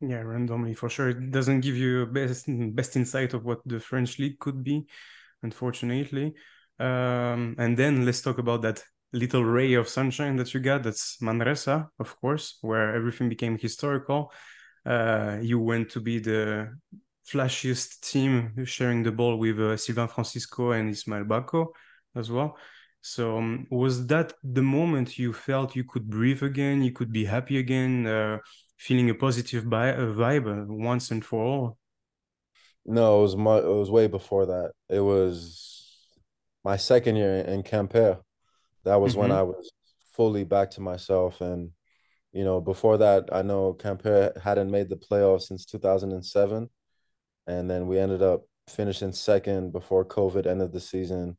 yeah, 0.00 0.20
randomly 0.20 0.74
for 0.74 0.88
sure. 0.88 1.08
It 1.08 1.30
doesn't 1.30 1.60
give 1.60 1.76
you 1.76 2.06
best 2.06 2.46
best 2.48 2.96
insight 2.96 3.34
of 3.34 3.44
what 3.44 3.60
the 3.66 3.80
French 3.80 4.18
league 4.18 4.38
could 4.38 4.62
be, 4.62 4.86
unfortunately. 5.42 6.34
Um, 6.78 7.56
and 7.58 7.76
then 7.76 8.04
let's 8.04 8.22
talk 8.22 8.38
about 8.38 8.62
that 8.62 8.82
little 9.12 9.44
ray 9.44 9.74
of 9.74 9.88
sunshine 9.88 10.36
that 10.36 10.52
you 10.54 10.60
got. 10.60 10.82
That's 10.82 11.20
Manresa, 11.20 11.88
of 11.98 12.20
course, 12.20 12.58
where 12.60 12.94
everything 12.94 13.28
became 13.28 13.58
historical. 13.58 14.32
Uh, 14.84 15.38
you 15.40 15.58
went 15.58 15.90
to 15.90 16.00
be 16.00 16.18
the 16.18 16.76
flashiest 17.26 18.00
team 18.00 18.64
sharing 18.64 19.02
the 19.02 19.12
ball 19.12 19.36
with 19.36 19.60
uh, 19.60 19.76
Sylvain 19.76 20.08
Francisco 20.08 20.72
and 20.72 20.90
Ismael 20.90 21.24
Bako 21.24 21.66
as 22.16 22.30
well. 22.30 22.56
So 23.00 23.38
um, 23.38 23.66
was 23.70 24.06
that 24.06 24.32
the 24.42 24.62
moment 24.62 25.18
you 25.18 25.32
felt 25.32 25.76
you 25.76 25.84
could 25.84 26.08
breathe 26.08 26.42
again, 26.42 26.82
you 26.82 26.92
could 26.92 27.12
be 27.12 27.24
happy 27.24 27.58
again, 27.58 28.06
uh, 28.06 28.38
feeling 28.76 29.10
a 29.10 29.14
positive 29.14 29.66
uh, 29.66 29.68
vibe 29.68 30.46
uh, 30.46 30.64
once 30.66 31.10
and 31.10 31.24
for 31.24 31.44
all? 31.44 31.78
No, 32.84 33.18
it 33.18 33.22
was 33.22 33.36
my, 33.36 33.58
it 33.58 33.64
was 33.64 33.90
way 33.90 34.06
before 34.06 34.46
that. 34.46 34.72
It 34.88 35.00
was 35.00 35.96
my 36.64 36.76
second 36.76 37.16
year 37.16 37.40
in 37.40 37.62
Quimper. 37.62 38.20
That 38.88 39.00
was 39.00 39.12
mm-hmm. 39.12 39.22
when 39.22 39.32
I 39.32 39.42
was 39.42 39.70
fully 40.12 40.44
back 40.44 40.70
to 40.72 40.80
myself. 40.80 41.40
And, 41.40 41.70
you 42.32 42.44
know, 42.44 42.60
before 42.60 42.98
that, 42.98 43.28
I 43.32 43.42
know 43.42 43.74
Quimper 43.74 44.40
hadn't 44.40 44.70
made 44.70 44.88
the 44.88 44.96
playoffs 44.96 45.42
since 45.42 45.64
2007. 45.64 46.68
And 47.46 47.70
then 47.70 47.86
we 47.86 47.98
ended 47.98 48.22
up 48.22 48.42
finishing 48.68 49.12
second 49.12 49.72
before 49.72 50.04
COVID 50.04 50.46
ended 50.46 50.72
the 50.72 50.80
season 50.80 51.38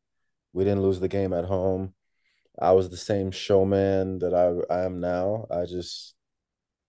we 0.53 0.63
didn't 0.63 0.81
lose 0.81 0.99
the 0.99 1.07
game 1.07 1.33
at 1.33 1.45
home. 1.45 1.93
I 2.59 2.71
was 2.71 2.89
the 2.89 2.97
same 2.97 3.31
showman 3.31 4.19
that 4.19 4.33
I, 4.33 4.73
I 4.73 4.85
am 4.85 4.99
now. 4.99 5.47
I 5.49 5.65
just, 5.65 6.15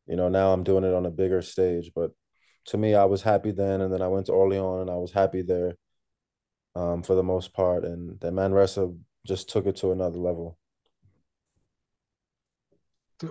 you 0.06 0.16
know, 0.16 0.28
now 0.28 0.52
I'm 0.52 0.64
doing 0.64 0.84
it 0.84 0.94
on 0.94 1.06
a 1.06 1.10
bigger 1.10 1.42
stage. 1.42 1.92
But 1.94 2.12
to 2.66 2.78
me, 2.78 2.94
I 2.94 3.04
was 3.04 3.22
happy 3.22 3.52
then, 3.52 3.80
and 3.80 3.92
then 3.92 4.02
I 4.02 4.08
went 4.08 4.26
to 4.26 4.32
Orléans, 4.32 4.82
and 4.82 4.90
I 4.90 4.96
was 4.96 5.12
happy 5.12 5.42
there, 5.42 5.74
um, 6.74 7.02
for 7.02 7.14
the 7.14 7.22
most 7.22 7.52
part. 7.52 7.84
And 7.84 8.18
then 8.20 8.34
Manresa 8.34 8.92
just 9.26 9.48
took 9.48 9.66
it 9.66 9.76
to 9.76 9.92
another 9.92 10.18
level. 10.18 10.58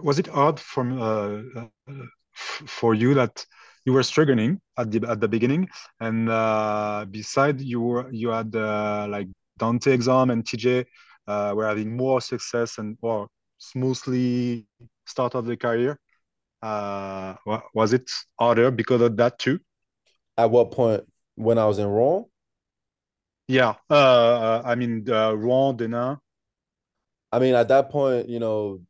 Was 0.03 0.19
it 0.19 0.29
odd 0.29 0.59
from 0.59 1.01
uh, 1.01 1.41
uh, 1.59 1.93
for 2.33 2.93
you 2.93 3.13
that 3.15 3.45
you 3.85 3.93
were 3.93 4.03
struggling 4.03 4.61
at 4.77 4.91
the 4.91 5.01
at 5.09 5.19
the 5.19 5.27
beginning, 5.27 5.67
and 5.99 6.29
uh, 6.29 7.05
beside 7.09 7.59
you 7.59 7.81
were 7.81 8.11
you 8.11 8.29
had 8.29 8.55
uh, 8.55 9.07
like 9.09 9.27
Dante 9.57 9.97
Exum 9.97 10.31
and 10.31 10.45
TJ 10.45 10.85
uh, 11.27 11.53
were 11.55 11.67
having 11.67 11.95
more 11.97 12.21
success 12.21 12.77
and 12.77 12.97
more 13.01 13.27
smoothly 13.57 14.67
start 15.05 15.35
of 15.35 15.45
the 15.45 15.57
career. 15.57 15.99
Uh, 16.61 17.35
was 17.73 17.93
it 17.93 18.09
harder 18.39 18.69
because 18.69 19.01
of 19.01 19.17
that 19.17 19.39
too? 19.39 19.59
At 20.37 20.51
what 20.51 20.71
point? 20.71 21.03
When 21.35 21.57
I 21.57 21.65
was 21.65 21.79
in 21.79 21.87
Rome? 21.87 22.25
Yeah, 23.49 23.73
uh, 23.89 24.61
I 24.63 24.75
mean 24.75 25.09
uh, 25.09 25.33
Rouen. 25.33 26.19
I 27.31 27.39
mean, 27.39 27.55
at 27.55 27.67
that 27.69 27.89
point, 27.89 28.29
you 28.29 28.39
know, 28.39 28.81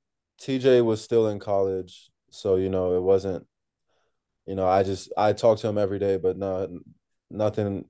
TJ 0.41 0.81
was 0.83 1.01
still 1.01 1.29
in 1.29 1.39
college, 1.39 2.11
so 2.29 2.57
you 2.57 2.69
know, 2.69 2.95
it 2.97 3.01
wasn't. 3.01 3.47
You 4.45 4.55
know, 4.55 4.67
I 4.67 4.83
just 4.83 5.13
I 5.17 5.31
talked 5.31 5.61
to 5.61 5.69
him 5.69 5.77
every 5.77 5.97
day, 5.97 6.17
but 6.17 6.37
not 6.37 6.69
nothing 7.29 7.85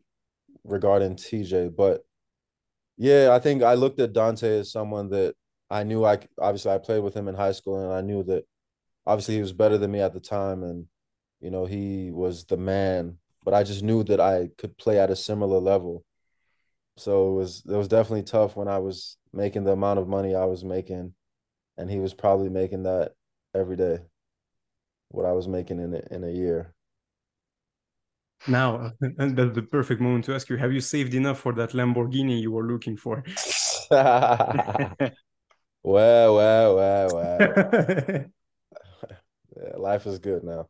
regarding 0.64 1.16
TJ. 1.16 1.70
But 1.76 2.06
yeah, 2.98 3.30
I 3.34 3.40
think 3.40 3.64
I 3.64 3.74
looked 3.74 4.00
at 4.00 4.14
Dante 4.14 4.60
as 4.60 4.72
someone 4.72 5.10
that 5.10 5.36
I 5.72 5.84
knew 5.84 6.06
I 6.06 6.20
obviously 6.40 6.72
I 6.72 6.78
played 6.78 7.04
with 7.04 7.16
him 7.16 7.28
in 7.28 7.36
high 7.36 7.54
school, 7.54 7.84
and 7.84 7.94
I 7.94 8.02
knew 8.02 8.24
that 8.26 8.46
obviously 9.08 9.36
he 9.36 9.42
was 9.42 9.54
better 9.54 9.80
than 9.80 9.92
me 9.92 10.02
at 10.02 10.14
the 10.14 10.20
time, 10.20 10.64
and 10.64 10.86
you 11.42 11.52
know 11.52 11.66
he 11.66 12.12
was 12.12 12.46
the 12.46 12.58
man. 12.58 13.18
But 13.44 13.56
I 13.56 13.64
just 13.64 13.84
knew 13.84 14.04
that 14.04 14.20
I 14.22 14.50
could 14.60 14.78
play 14.78 15.00
at 15.00 15.10
a 15.12 15.16
similar 15.16 15.60
level. 15.60 16.06
So 17.00 17.30
it 17.30 17.36
was 17.36 17.64
it 17.66 17.76
was 17.76 17.88
definitely 17.88 18.24
tough 18.24 18.58
when 18.58 18.68
I 18.68 18.80
was 18.80 19.18
making 19.32 19.64
the 19.64 19.72
amount 19.72 20.00
of 20.00 20.08
money 20.08 20.36
I 20.36 20.46
was 20.46 20.66
making, 20.66 21.14
and 21.78 21.90
he 21.90 21.98
was 22.00 22.14
probably 22.14 22.50
making 22.50 22.84
that 22.84 23.14
every 23.56 23.78
day. 23.78 24.00
What 25.08 25.26
I 25.26 25.32
was 25.32 25.48
making 25.48 25.80
in 25.80 25.94
a, 25.94 26.02
in 26.12 26.24
a 26.24 26.30
year. 26.30 26.76
Now, 28.48 28.92
and 29.02 29.38
that's 29.38 29.56
the 29.56 29.62
perfect 29.62 30.02
moment 30.02 30.26
to 30.26 30.36
ask 30.36 30.50
you: 30.50 30.58
Have 30.58 30.74
you 30.74 30.82
saved 30.82 31.14
enough 31.14 31.40
for 31.40 31.54
that 31.54 31.72
Lamborghini 31.72 32.42
you 32.42 32.52
were 32.52 32.68
looking 32.68 32.98
for? 32.98 33.24
well, 33.92 35.14
well, 35.84 36.76
well, 36.76 37.08
well. 37.16 37.54
yeah, 39.56 39.78
life 39.78 40.06
is 40.06 40.20
good 40.20 40.44
now. 40.44 40.68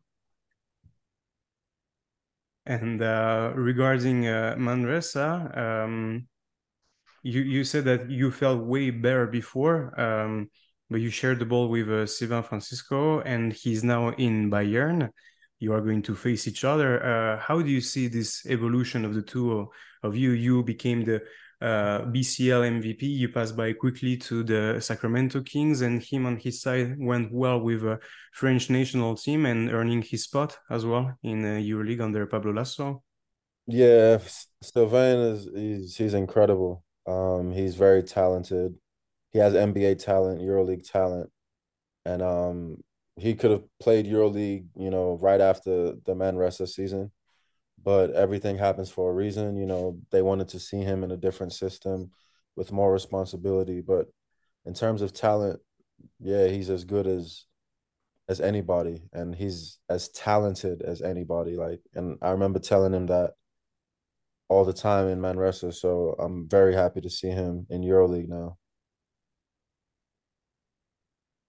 And 2.70 3.02
uh, 3.02 3.50
regarding 3.56 4.28
uh, 4.28 4.54
Manresa, 4.56 5.50
um, 5.58 6.28
you 7.24 7.40
you 7.40 7.64
said 7.64 7.84
that 7.86 8.08
you 8.08 8.30
felt 8.30 8.62
way 8.62 8.90
better 8.90 9.26
before, 9.26 10.00
um, 10.00 10.48
but 10.88 11.00
you 11.00 11.10
shared 11.10 11.40
the 11.40 11.46
ball 11.46 11.68
with 11.68 11.90
uh, 11.90 12.06
Sylvain 12.06 12.44
Francisco, 12.44 13.22
and 13.22 13.52
he's 13.52 13.82
now 13.82 14.10
in 14.10 14.52
Bayern. 14.52 15.10
You 15.58 15.72
are 15.72 15.80
going 15.80 16.02
to 16.02 16.14
face 16.14 16.46
each 16.46 16.62
other. 16.62 17.02
Uh, 17.02 17.40
how 17.40 17.60
do 17.60 17.68
you 17.68 17.80
see 17.80 18.06
this 18.06 18.46
evolution 18.46 19.04
of 19.04 19.14
the 19.14 19.22
two 19.22 19.68
of 20.04 20.14
you? 20.14 20.30
You 20.30 20.62
became 20.62 21.02
the 21.02 21.22
uh, 21.60 22.00
BCL 22.06 22.80
MVP. 22.80 23.02
You 23.02 23.28
passed 23.28 23.56
by 23.56 23.72
quickly 23.72 24.16
to 24.16 24.42
the 24.42 24.80
Sacramento 24.80 25.42
Kings, 25.42 25.82
and 25.82 26.02
him 26.02 26.26
on 26.26 26.36
his 26.36 26.60
side 26.62 26.96
went 26.98 27.32
well 27.32 27.60
with 27.60 27.82
a 27.84 27.98
French 28.32 28.70
national 28.70 29.16
team 29.16 29.46
and 29.46 29.70
earning 29.70 30.02
his 30.02 30.24
spot 30.24 30.58
as 30.70 30.86
well 30.86 31.16
in 31.22 31.42
EuroLeague 31.42 32.00
under 32.00 32.26
Pablo 32.26 32.52
Laso. 32.52 33.02
Yeah, 33.66 34.18
Sylvain 34.62 35.18
is 35.18 35.48
he's, 35.54 35.96
he's 35.96 36.14
incredible. 36.14 36.82
Um, 37.06 37.52
he's 37.52 37.74
very 37.74 38.02
talented. 38.02 38.74
He 39.32 39.38
has 39.38 39.54
NBA 39.54 40.02
talent, 40.02 40.40
EuroLeague 40.40 40.90
talent, 40.90 41.30
and 42.04 42.22
um, 42.22 42.76
he 43.16 43.34
could 43.34 43.50
have 43.50 43.64
played 43.80 44.06
EuroLeague, 44.06 44.66
you 44.76 44.90
know, 44.90 45.18
right 45.20 45.40
after 45.40 45.92
the 46.04 46.14
Manresa 46.14 46.66
season 46.66 47.12
but 47.84 48.12
everything 48.12 48.58
happens 48.58 48.90
for 48.90 49.10
a 49.10 49.14
reason. 49.14 49.56
You 49.56 49.66
know, 49.66 49.98
they 50.10 50.22
wanted 50.22 50.48
to 50.48 50.60
see 50.60 50.78
him 50.78 51.04
in 51.04 51.10
a 51.10 51.16
different 51.16 51.52
system 51.52 52.10
with 52.56 52.72
more 52.72 52.92
responsibility. 52.92 53.80
But 53.80 54.06
in 54.66 54.74
terms 54.74 55.02
of 55.02 55.12
talent, 55.12 55.60
yeah, 56.18 56.48
he's 56.48 56.70
as 56.70 56.84
good 56.84 57.06
as 57.06 57.44
as 58.28 58.40
anybody, 58.40 59.02
and 59.12 59.34
he's 59.34 59.78
as 59.88 60.08
talented 60.10 60.82
as 60.82 61.02
anybody. 61.02 61.56
Like, 61.56 61.80
and 61.94 62.16
I 62.22 62.30
remember 62.30 62.60
telling 62.60 62.94
him 62.94 63.06
that 63.06 63.32
all 64.48 64.64
the 64.64 64.72
time 64.72 65.08
in 65.08 65.20
Manresa. 65.20 65.72
So 65.72 66.14
I'm 66.18 66.48
very 66.48 66.74
happy 66.74 67.00
to 67.00 67.10
see 67.10 67.28
him 67.28 67.66
in 67.70 67.82
EuroLeague 67.82 68.28
now. 68.28 68.56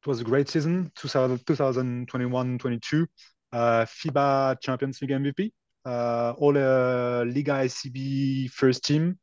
It 0.01 0.07
was 0.07 0.21
a 0.21 0.23
great 0.23 0.49
season, 0.49 0.91
2021-22. 0.97 3.05
Uh, 3.53 3.85
FIBA 3.85 4.59
Champions 4.61 5.01
League 5.01 5.11
MVP 5.11 5.51
all 5.85 6.57
uh, 6.57 7.25
Liga 7.25 7.53
ACB 7.53 8.49
first 8.51 8.83
team, 8.83 9.17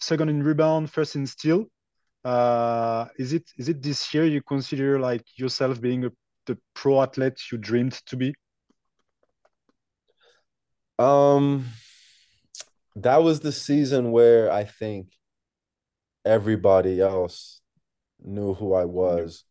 second 0.00 0.28
in 0.28 0.42
rebound, 0.42 0.90
first 0.90 1.16
in 1.16 1.26
steal. 1.26 1.66
Uh, 2.24 3.06
is 3.18 3.32
it 3.32 3.44
is 3.58 3.68
it 3.68 3.82
this 3.82 4.14
year 4.14 4.24
you 4.24 4.40
consider 4.42 5.00
like 5.00 5.24
yourself 5.36 5.80
being 5.80 6.04
a, 6.04 6.10
the 6.46 6.56
pro 6.74 7.02
athlete 7.02 7.40
you 7.50 7.58
dreamed 7.58 8.00
to 8.06 8.16
be? 8.16 8.34
Um, 10.98 11.66
that 12.96 13.22
was 13.22 13.40
the 13.40 13.52
season 13.52 14.12
where 14.12 14.52
I 14.52 14.64
think 14.64 15.08
everybody 16.24 17.00
else 17.00 17.60
knew 18.22 18.54
who 18.54 18.74
I 18.74 18.84
was. 18.84 19.44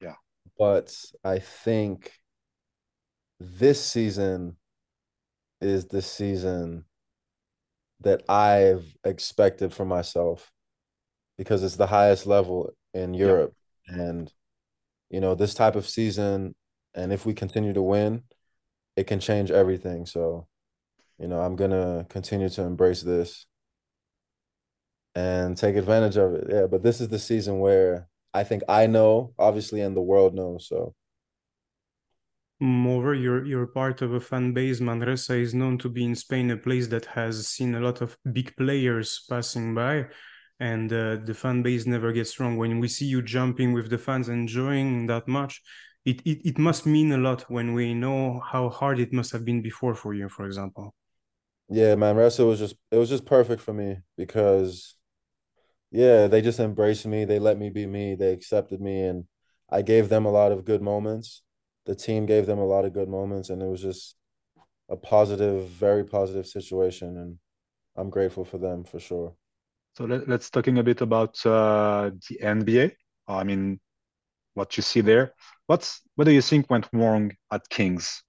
Yeah. 0.00 0.16
But 0.58 0.94
I 1.24 1.38
think 1.38 2.12
this 3.38 3.84
season 3.84 4.56
is 5.60 5.86
the 5.86 6.02
season 6.02 6.84
that 8.00 8.22
I've 8.28 8.84
expected 9.04 9.72
for 9.72 9.84
myself 9.84 10.52
because 11.36 11.62
it's 11.62 11.76
the 11.76 11.86
highest 11.86 12.26
level 12.26 12.70
in 12.94 13.14
Europe. 13.14 13.54
And, 13.86 14.32
you 15.10 15.20
know, 15.20 15.34
this 15.34 15.54
type 15.54 15.76
of 15.76 15.88
season, 15.88 16.54
and 16.94 17.12
if 17.12 17.26
we 17.26 17.34
continue 17.34 17.72
to 17.72 17.82
win, 17.82 18.22
it 18.96 19.06
can 19.06 19.20
change 19.20 19.50
everything. 19.50 20.06
So, 20.06 20.46
you 21.18 21.28
know, 21.28 21.40
I'm 21.40 21.56
going 21.56 21.70
to 21.70 22.06
continue 22.08 22.48
to 22.50 22.62
embrace 22.62 23.02
this 23.02 23.46
and 25.14 25.56
take 25.56 25.76
advantage 25.76 26.16
of 26.16 26.34
it. 26.34 26.46
Yeah. 26.50 26.66
But 26.66 26.82
this 26.82 27.00
is 27.00 27.08
the 27.08 27.18
season 27.18 27.60
where 27.60 28.08
I 28.34 28.44
think 28.44 28.62
I 28.68 28.86
know, 28.86 29.32
obviously, 29.38 29.80
and 29.80 29.96
the 29.96 30.02
world 30.02 30.34
knows. 30.34 30.68
So, 30.68 30.94
Moreover, 32.60 33.14
you're 33.14 33.44
you're 33.44 33.68
part 33.68 34.02
of 34.02 34.14
a 34.14 34.20
fan 34.20 34.52
base. 34.52 34.80
Manresa 34.80 35.40
is 35.40 35.54
known 35.54 35.78
to 35.78 35.88
be 35.88 36.04
in 36.04 36.16
Spain 36.16 36.50
a 36.50 36.56
place 36.56 36.88
that 36.88 37.04
has 37.06 37.46
seen 37.46 37.76
a 37.76 37.80
lot 37.80 38.00
of 38.00 38.18
big 38.32 38.56
players 38.56 39.24
passing 39.30 39.74
by, 39.76 40.06
and 40.58 40.92
uh, 40.92 41.18
the 41.24 41.34
fan 41.34 41.62
base 41.62 41.86
never 41.86 42.12
gets 42.12 42.40
wrong. 42.40 42.56
When 42.56 42.80
we 42.80 42.88
see 42.88 43.06
you 43.06 43.22
jumping 43.22 43.72
with 43.74 43.90
the 43.90 43.98
fans, 43.98 44.28
enjoying 44.28 45.06
that 45.06 45.28
much, 45.28 45.62
it, 46.04 46.20
it 46.26 46.40
it 46.44 46.58
must 46.58 46.84
mean 46.84 47.12
a 47.12 47.18
lot 47.18 47.42
when 47.48 47.74
we 47.74 47.94
know 47.94 48.40
how 48.40 48.68
hard 48.70 48.98
it 48.98 49.12
must 49.12 49.30
have 49.30 49.44
been 49.44 49.62
before 49.62 49.94
for 49.94 50.12
you, 50.12 50.28
for 50.28 50.44
example. 50.44 50.96
Yeah, 51.68 51.94
Manresa 51.94 52.44
was 52.44 52.58
just 52.58 52.74
it 52.90 52.96
was 52.96 53.08
just 53.08 53.24
perfect 53.24 53.62
for 53.62 53.72
me 53.72 53.98
because, 54.16 54.96
yeah, 55.92 56.26
they 56.26 56.42
just 56.42 56.58
embraced 56.58 57.06
me. 57.06 57.24
They 57.24 57.38
let 57.38 57.56
me 57.56 57.70
be 57.70 57.86
me. 57.86 58.16
They 58.16 58.32
accepted 58.32 58.80
me, 58.80 59.02
and 59.02 59.26
I 59.70 59.82
gave 59.82 60.08
them 60.08 60.26
a 60.26 60.32
lot 60.32 60.50
of 60.50 60.64
good 60.64 60.82
moments 60.82 61.42
the 61.88 61.94
team 61.94 62.26
gave 62.26 62.44
them 62.44 62.58
a 62.58 62.66
lot 62.66 62.84
of 62.84 62.92
good 62.92 63.08
moments, 63.08 63.48
and 63.48 63.62
it 63.62 63.66
was 63.66 63.80
just 63.80 64.14
a 64.90 64.96
positive, 64.96 65.66
very 65.68 66.04
positive 66.04 66.46
situation, 66.46 67.16
and 67.16 67.38
I'm 67.96 68.10
grateful 68.10 68.44
for 68.44 68.58
them 68.58 68.84
for 68.84 69.00
sure. 69.00 69.34
So 69.96 70.04
let, 70.04 70.28
us 70.28 70.50
talking 70.50 70.76
a 70.76 70.82
bit 70.82 71.00
about 71.00 71.34
uh, 71.46 72.10
the 72.28 72.38
NBA. 72.42 72.92
I 73.26 73.42
mean, 73.42 73.80
what 74.52 74.76
you 74.76 74.82
see 74.82 75.00
there. 75.00 75.32
What's 75.66 76.02
what 76.14 76.26
do 76.26 76.30
you 76.30 76.42
think 76.42 76.68
went 76.68 76.86
wrong 76.92 77.32
at 77.50 77.66
Kings? 77.70 78.22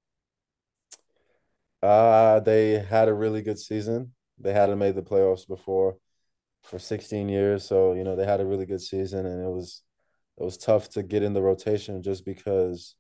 Uh, 1.84 2.39
they 2.39 2.80
had 2.80 3.10
a 3.10 3.13
really 3.13 3.42
good 3.42 3.60
season. 3.60 4.13
They 4.39 4.54
hadn't 4.54 4.80
made 4.80 4.96
the 4.96 5.01
playoffs 5.01 5.46
before 5.46 5.98
for 6.63 6.80
16 6.80 7.28
years, 7.28 7.66
so 7.66 7.92
you 7.92 8.06
know 8.06 8.16
they 8.16 8.25
had 8.25 8.39
a 8.39 8.46
really 8.46 8.66
good 8.66 8.82
season, 8.82 9.25
and 9.25 9.44
it 9.44 9.50
was 9.50 9.84
it 10.38 10.46
was 10.46 10.58
tough 10.58 10.88
to 10.92 11.04
get 11.04 11.24
in 11.24 11.34
the 11.34 11.42
rotation 11.42 12.01
just 12.01 12.24
because 12.24 12.96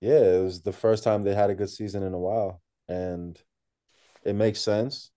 yeah, 0.00 0.38
it 0.38 0.42
was 0.42 0.62
the 0.62 0.72
first 0.72 1.04
time 1.04 1.22
they 1.22 1.34
had 1.34 1.50
a 1.50 1.54
good 1.54 1.70
season 1.70 2.02
in 2.02 2.14
a 2.14 2.18
while, 2.18 2.60
and 2.88 3.40
it 4.24 4.34
makes 4.34 4.60
sense. 4.60 5.10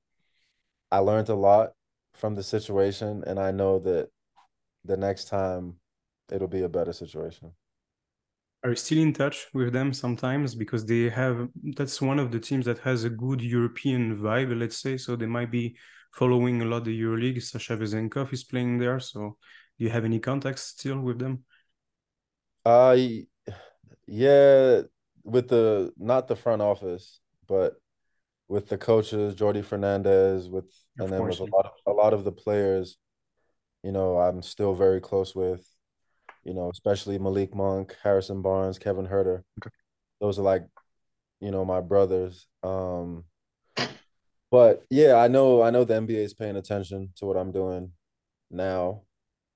I 0.92 1.00
learned 1.00 1.30
a 1.30 1.36
lot 1.36 1.72
from 2.14 2.36
the 2.36 2.44
situation, 2.44 3.24
and 3.28 3.40
I 3.40 3.52
know 3.52 3.80
that 3.80 4.10
the 4.86 4.98
next 4.98 5.26
time 5.30 5.78
it'll 6.32 6.48
be 6.48 6.64
a 6.64 6.70
better 6.70 6.94
situation. 6.94 7.54
Are 8.64 8.70
you 8.70 8.76
still 8.76 9.00
in 9.00 9.14
touch 9.14 9.48
with 9.54 9.74
them 9.74 9.92
sometimes 9.92 10.54
because 10.54 10.86
they 10.86 11.10
have 11.10 11.50
that's 11.76 12.00
one 12.00 12.20
of 12.20 12.32
the 12.32 12.40
teams 12.40 12.66
that 12.66 12.78
has 12.80 13.04
a 13.04 13.10
good 13.10 13.42
European 13.42 14.18
vibe, 14.20 14.58
let's 14.60 14.78
say. 14.78 14.98
So 14.98 15.16
they 15.16 15.26
might 15.26 15.50
be 15.50 15.78
following 16.14 16.62
a 16.62 16.66
lot 16.66 16.78
of 16.78 16.86
the 16.86 17.02
EuroLeague. 17.02 17.42
Sasha 17.42 17.76
Vezenkov 17.76 18.32
is 18.34 18.44
playing 18.44 18.78
there. 18.78 19.00
So 19.00 19.38
do 19.80 19.86
you 19.86 19.90
have 19.90 20.06
any 20.06 20.20
contacts 20.20 20.64
still 20.64 21.00
with 21.00 21.18
them? 21.18 21.44
Uh 22.64 22.96
yeah, 24.12 24.82
with 25.24 25.48
the 25.48 25.94
not 25.98 26.27
the 26.27 26.36
front 26.36 26.62
office, 26.62 27.22
but 27.48 27.75
with 28.50 28.68
the 28.68 28.77
coaches, 28.77 29.36
Jordi 29.36 29.63
Fernandez, 29.63 30.50
with 30.50 30.65
of 31.00 31.06
and 31.06 31.13
then 31.13 31.24
with 31.24 31.39
a 31.39 31.46
lot 31.46 31.65
of 31.65 31.72
a 31.88 31.91
lot 31.94 32.13
of 32.13 32.25
the 32.25 32.32
players, 32.32 32.98
you 33.84 33.94
know, 33.94 34.18
I'm 34.18 34.41
still 34.41 34.74
very 34.75 35.00
close 35.00 35.34
with, 35.34 35.65
you 36.44 36.53
know, 36.53 36.70
especially 36.70 37.20
Malik 37.20 37.56
Monk, 37.56 37.96
Harrison 38.03 38.41
Barnes, 38.41 38.77
Kevin 38.77 39.08
Huerter. 39.08 39.44
Okay. 39.62 39.74
Those 40.20 40.38
are 40.38 40.44
like, 40.44 40.68
you 41.39 41.51
know, 41.51 41.63
my 41.63 41.80
brothers. 41.80 42.48
Um 42.63 43.24
But 44.51 44.84
yeah, 44.89 45.15
I 45.15 45.30
know 45.30 45.62
I 45.62 45.70
know 45.70 45.86
the 45.86 45.94
NBA 45.96 46.24
is 46.25 46.34
paying 46.34 46.58
attention 46.58 47.13
to 47.15 47.25
what 47.25 47.38
I'm 47.38 47.53
doing 47.53 47.94
now, 48.50 49.03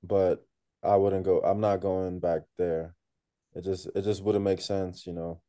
but 0.02 0.46
I 0.82 0.96
wouldn't 0.96 1.26
go. 1.26 1.42
I'm 1.42 1.60
not 1.60 1.82
going 1.82 2.20
back 2.20 2.44
there. 2.58 2.96
It 3.56 3.64
just 3.64 3.88
it 3.96 4.04
just 4.04 4.24
wouldn't 4.24 4.44
make 4.46 4.62
sense, 4.62 5.08
you 5.08 5.14
know. 5.14 5.42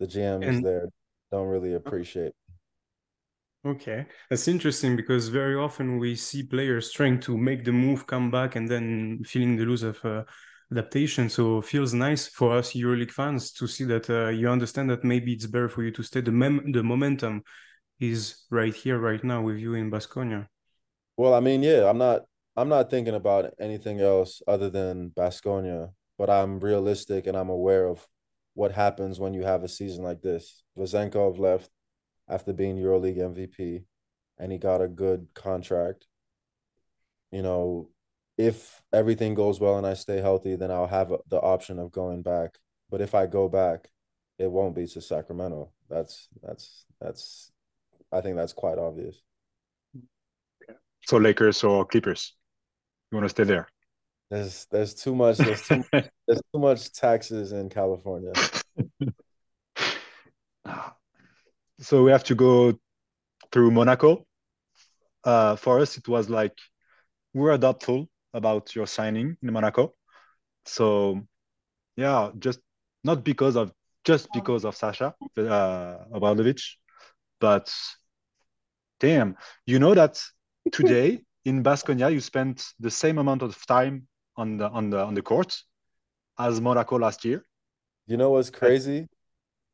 The 0.00 0.06
GMs 0.08 0.48
And 0.48 0.62
there 0.62 0.88
don't 1.30 1.48
really 1.48 1.74
appreciate. 1.74 2.32
okay, 3.66 4.06
that's 4.28 4.48
interesting 4.48 4.96
because 4.96 5.28
very 5.28 5.54
often 5.56 5.98
we 5.98 6.14
see 6.16 6.42
players 6.42 6.90
trying 6.92 7.20
to 7.20 7.36
make 7.36 7.64
the 7.64 7.72
move, 7.72 8.06
come 8.06 8.30
back, 8.30 8.56
and 8.56 8.68
then 8.68 9.22
feeling 9.24 9.56
the 9.56 9.64
loss 9.64 9.82
of 9.82 10.04
uh, 10.04 10.24
adaptation. 10.72 11.28
So 11.28 11.58
it 11.58 11.66
feels 11.66 11.94
nice 11.94 12.26
for 12.26 12.56
us 12.56 12.72
EuroLeague 12.72 13.10
fans 13.12 13.52
to 13.52 13.66
see 13.66 13.84
that 13.84 14.10
uh, 14.10 14.28
you 14.28 14.48
understand 14.48 14.90
that 14.90 15.04
maybe 15.04 15.32
it's 15.32 15.46
better 15.46 15.68
for 15.68 15.82
you 15.84 15.90
to 15.92 16.02
stay. 16.02 16.20
The 16.20 16.32
mem 16.32 16.72
the 16.72 16.82
momentum 16.82 17.42
is 18.00 18.44
right 18.50 18.74
here, 18.74 18.98
right 18.98 19.22
now 19.22 19.42
with 19.42 19.58
you 19.58 19.74
in 19.74 19.90
Baskonia. 19.90 20.46
Well, 21.16 21.34
I 21.34 21.40
mean, 21.40 21.62
yeah, 21.62 21.88
I'm 21.88 21.98
not 21.98 22.22
I'm 22.56 22.68
not 22.68 22.90
thinking 22.90 23.14
about 23.14 23.54
anything 23.58 24.00
else 24.00 24.42
other 24.46 24.70
than 24.70 25.10
Baskonia, 25.10 25.92
but 26.22 26.30
I'm 26.30 26.60
realistic 26.60 27.26
and 27.26 27.36
I'm 27.36 27.48
aware 27.48 27.84
of 27.84 28.06
what 28.54 28.70
happens 28.70 29.18
when 29.18 29.34
you 29.34 29.42
have 29.42 29.64
a 29.64 29.68
season 29.68 30.04
like 30.04 30.22
this. 30.22 30.62
Vezenkov 30.78 31.40
left 31.40 31.68
after 32.28 32.52
being 32.52 32.76
EuroLeague 32.76 33.18
MVP, 33.18 33.82
and 34.38 34.52
he 34.52 34.56
got 34.56 34.80
a 34.80 34.86
good 34.86 35.26
contract. 35.34 36.06
You 37.32 37.42
know, 37.42 37.88
if 38.38 38.80
everything 38.92 39.34
goes 39.34 39.58
well 39.58 39.78
and 39.78 39.84
I 39.84 39.94
stay 39.94 40.20
healthy, 40.20 40.54
then 40.54 40.70
I'll 40.70 40.86
have 40.86 41.12
the 41.28 41.40
option 41.40 41.80
of 41.80 41.90
going 41.90 42.22
back. 42.22 42.56
But 42.88 43.00
if 43.00 43.16
I 43.16 43.26
go 43.26 43.48
back, 43.48 43.88
it 44.38 44.48
won't 44.48 44.76
be 44.76 44.86
to 44.86 45.00
Sacramento. 45.00 45.72
That's 45.90 46.28
that's 46.40 46.86
that's 47.00 47.50
I 48.12 48.20
think 48.20 48.36
that's 48.36 48.52
quite 48.52 48.78
obvious. 48.78 49.20
So 51.00 51.16
Lakers 51.16 51.64
or 51.64 51.84
Clippers, 51.84 52.36
you 53.10 53.16
want 53.16 53.24
to 53.24 53.28
stay 53.28 53.42
there? 53.42 53.71
There's 54.32 54.66
there's 54.70 54.94
too 54.94 55.14
much 55.14 55.36
there's 55.36 55.60
too 55.60 55.84
much, 55.92 56.08
there's 56.26 56.40
too 56.54 56.58
much 56.58 56.90
taxes 56.92 57.52
in 57.52 57.68
California. 57.68 58.32
so 61.78 62.02
we 62.02 62.10
have 62.12 62.24
to 62.24 62.34
go 62.34 62.72
through 63.52 63.72
Monaco. 63.72 64.26
Uh, 65.22 65.56
for 65.56 65.80
us, 65.80 65.98
it 65.98 66.08
was 66.08 66.30
like 66.30 66.56
we 67.34 67.42
were 67.42 67.58
doubtful 67.58 68.08
about 68.32 68.74
your 68.74 68.86
signing 68.86 69.36
in 69.42 69.52
Monaco. 69.52 69.92
So 70.64 71.20
yeah, 71.96 72.30
just 72.38 72.60
not 73.04 73.24
because 73.24 73.54
of 73.54 73.70
just 74.02 74.32
because 74.32 74.64
of 74.64 74.74
Sasha 74.74 75.14
uh, 75.36 75.96
Obradovic, 76.10 76.62
but 77.38 77.70
damn, 78.98 79.36
you 79.66 79.78
know 79.78 79.92
that 79.92 80.18
today 80.72 81.22
in 81.44 81.62
Baskonia 81.62 82.10
you 82.10 82.20
spent 82.20 82.64
the 82.80 82.90
same 82.90 83.18
amount 83.18 83.42
of 83.42 83.66
time 83.66 84.08
on 84.36 84.56
the 84.56 84.68
on 84.68 84.90
the 84.90 84.98
on 84.98 85.14
the 85.14 85.22
court 85.22 85.56
as 86.38 86.60
Monaco 86.60 86.98
last 86.98 87.24
year. 87.24 87.44
You 88.06 88.16
know 88.16 88.30
what's 88.30 88.50
crazy? 88.50 89.08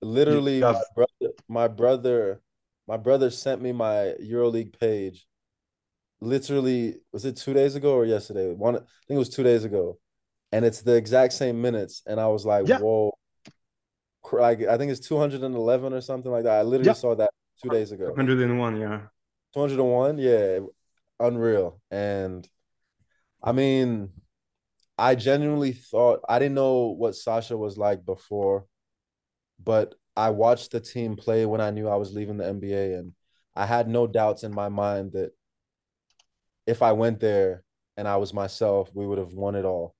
Literally, 0.01 0.61
have... 0.61 0.77
my 0.77 0.83
brother, 0.95 1.35
my 1.49 1.69
brother, 1.69 2.41
my 2.87 2.97
brother 2.97 3.31
sent 3.31 3.63
me 3.63 3.73
my 3.73 4.15
EuroLeague 4.23 4.79
page. 4.79 5.27
Literally, 6.21 6.97
was 7.13 7.25
it 7.25 7.37
two 7.37 7.55
days 7.55 7.75
ago 7.75 7.95
or 7.95 8.05
yesterday? 8.05 8.53
One, 8.53 8.77
I 8.77 8.79
think 8.79 9.17
it 9.17 9.19
was 9.19 9.29
two 9.29 9.45
days 9.45 9.65
ago, 9.65 9.99
and 10.53 10.65
it's 10.65 10.83
the 10.83 10.95
exact 10.95 11.33
same 11.33 11.61
minutes. 11.63 12.03
And 12.07 12.21
I 12.21 12.27
was 12.29 12.45
like, 12.45 12.69
yeah. 12.69 12.79
"Whoa!" 12.79 13.13
Like 14.33 14.63
I 14.63 14.77
think 14.77 14.91
it's 14.93 15.07
two 15.07 15.19
hundred 15.19 15.43
and 15.43 15.55
eleven 15.55 15.93
or 15.93 16.01
something 16.01 16.31
like 16.31 16.45
that. 16.45 16.59
I 16.59 16.63
literally 16.63 16.89
yeah. 16.89 16.93
saw 16.95 17.15
that 17.15 17.31
two 17.63 17.69
days 17.71 17.93
ago. 17.93 18.15
Hundred 18.15 18.41
and 18.41 18.59
one, 18.59 18.77
yeah. 18.77 19.01
Two 19.55 19.61
hundred 19.61 19.79
and 19.79 19.91
one, 19.91 20.19
yeah, 20.19 20.59
unreal. 21.19 21.81
And 21.91 22.47
I 23.43 23.53
mean, 23.53 24.11
I 24.99 25.15
genuinely 25.15 25.73
thought 25.73 26.21
I 26.29 26.39
didn't 26.39 26.57
know 26.57 26.89
what 26.89 27.17
Sasha 27.17 27.57
was 27.57 27.79
like 27.79 28.05
before, 28.05 28.67
but 29.63 29.95
I 30.17 30.31
watched 30.31 30.73
the 30.73 30.81
team 30.81 31.17
play 31.17 31.47
when 31.47 31.61
I 31.61 31.71
knew 31.71 31.89
I 31.89 31.97
was 31.97 32.13
leaving 32.13 32.39
the 32.39 32.47
NBA, 32.47 32.95
and 32.99 33.13
I 33.55 33.67
had 33.67 33.89
no 33.89 34.07
doubts 34.07 34.43
in 34.45 34.55
my 34.55 34.69
mind 34.69 35.13
that 35.13 35.33
if 36.67 36.83
I 36.83 36.93
went 36.93 37.21
there 37.21 37.65
and 37.97 38.07
I 38.07 38.17
was 38.17 38.35
myself, 38.35 38.91
we 38.95 39.07
would 39.07 39.19
have 39.19 39.33
won 39.33 39.55
it 39.55 39.65
all. 39.65 39.95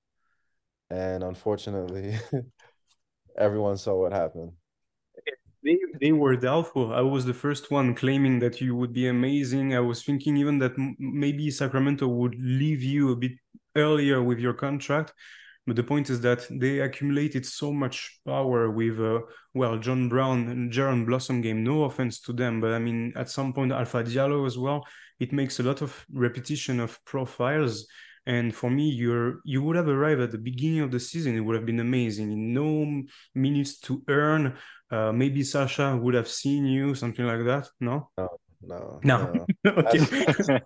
And 0.89 1.23
unfortunately, 1.23 2.17
everyone 3.37 3.77
saw 3.77 3.95
what 3.95 4.13
happened. 4.13 4.53
They, 5.63 5.77
they 5.99 6.11
were 6.13 6.37
doubtful. 6.37 6.93
I 6.93 7.01
was 7.01 7.25
the 7.25 7.33
first 7.33 7.69
one 7.69 7.93
claiming 7.93 8.39
that 8.39 8.61
you 8.61 8.75
would 8.75 8.93
be 8.93 9.07
amazing. 9.07 9.75
I 9.75 9.81
was 9.81 10.03
thinking 10.03 10.37
even 10.37 10.59
that 10.59 10.73
maybe 10.97 11.51
Sacramento 11.51 12.07
would 12.07 12.35
leave 12.39 12.81
you 12.81 13.11
a 13.11 13.15
bit 13.15 13.33
earlier 13.75 14.21
with 14.21 14.39
your 14.39 14.53
contract. 14.53 15.13
But 15.69 15.75
the 15.75 15.83
point 15.83 16.09
is 16.09 16.21
that 16.21 16.47
they 16.49 16.79
accumulated 16.79 17.45
so 17.45 17.71
much 17.71 18.19
power 18.25 18.71
with, 18.71 18.99
uh, 18.99 19.19
well, 19.53 19.77
John 19.77 20.09
Brown 20.09 20.47
and 20.47 20.71
Jaron 20.71 21.05
Blossomgame. 21.05 21.57
No 21.57 21.83
offense 21.83 22.19
to 22.21 22.33
them, 22.33 22.59
but 22.59 22.71
I 22.71 22.79
mean, 22.79 23.13
at 23.15 23.29
some 23.29 23.53
point, 23.53 23.71
Alpha 23.71 24.03
Diallo 24.03 24.47
as 24.47 24.57
well. 24.57 24.83
It 25.19 25.31
makes 25.31 25.59
a 25.59 25.63
lot 25.63 25.83
of 25.83 26.05
repetition 26.11 26.79
of 26.79 26.97
profiles. 27.05 27.85
And 28.25 28.55
for 28.55 28.69
me, 28.69 28.89
you're 28.89 29.41
you 29.43 29.61
would 29.61 29.75
have 29.75 29.87
arrived 29.87 30.21
at 30.21 30.31
the 30.31 30.37
beginning 30.37 30.81
of 30.81 30.91
the 30.91 30.99
season. 30.99 31.35
It 31.35 31.41
would 31.41 31.55
have 31.55 31.65
been 31.65 31.79
amazing. 31.79 32.53
No 32.53 33.03
minutes 33.35 33.79
to 33.81 34.01
earn. 34.07 34.57
Uh, 34.89 35.11
maybe 35.11 35.43
Sasha 35.43 35.95
would 35.95 36.15
have 36.15 36.27
seen 36.27 36.65
you, 36.65 36.95
something 36.95 37.25
like 37.25 37.45
that. 37.45 37.69
No, 37.79 38.09
no, 38.17 38.27
no, 38.61 38.99
no. 39.03 39.45
no. 39.63 39.71
okay. 39.77 40.59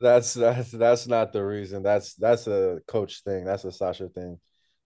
That's 0.00 0.34
that's 0.34 0.70
that's 0.70 1.06
not 1.06 1.32
the 1.32 1.44
reason. 1.44 1.82
That's 1.82 2.14
that's 2.14 2.46
a 2.46 2.80
coach 2.86 3.22
thing. 3.24 3.44
That's 3.44 3.64
a 3.64 3.72
Sasha 3.72 4.08
thing. 4.08 4.38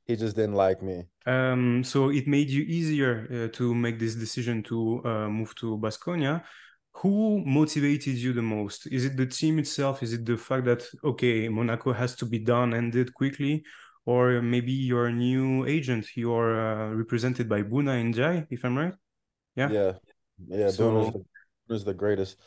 He 0.05 0.17
just 0.17 0.37
didn't 0.37 0.55
like 0.55 0.83
me. 0.83 1.05
Um, 1.27 1.85
so 1.85 2.11
it 2.11 2.27
made 2.27 2.49
you 2.51 2.63
easier 2.63 3.29
uh, 3.31 3.57
to 3.57 3.75
make 3.75 3.99
this 3.99 4.15
decision 4.15 4.63
to 4.65 5.03
uh, 5.05 5.29
move 5.29 5.55
to 5.57 5.79
Baskonia. 5.79 6.43
Who 6.97 7.43
motivated 7.45 8.17
you 8.17 8.33
the 8.33 8.43
most? 8.43 8.87
Is 8.87 9.05
it 9.05 9.17
the 9.17 9.27
team 9.27 9.59
itself? 9.59 10.03
Is 10.03 10.13
it 10.13 10.25
the 10.25 10.37
fact 10.37 10.65
that 10.65 10.83
okay, 11.05 11.49
Monaco 11.49 11.93
has 11.93 12.15
to 12.17 12.27
be 12.27 12.39
done 12.39 12.73
and 12.73 12.91
did 12.91 13.15
quickly, 13.15 13.65
or 14.07 14.43
maybe 14.43 14.73
your 14.73 15.11
new 15.11 15.67
agent? 15.67 16.07
You're 16.17 16.59
uh, 16.59 16.95
represented 16.95 17.49
by 17.49 17.63
Bouna 17.63 18.03
Ndiaye, 18.03 18.47
if 18.51 18.65
I'm 18.65 18.77
right. 18.77 18.95
Yeah, 19.57 19.71
yeah, 19.71 19.93
yeah. 20.49 20.71
So... 20.71 21.25
Bouna's 21.69 21.85
the 21.85 21.95
greatest. 21.95 22.39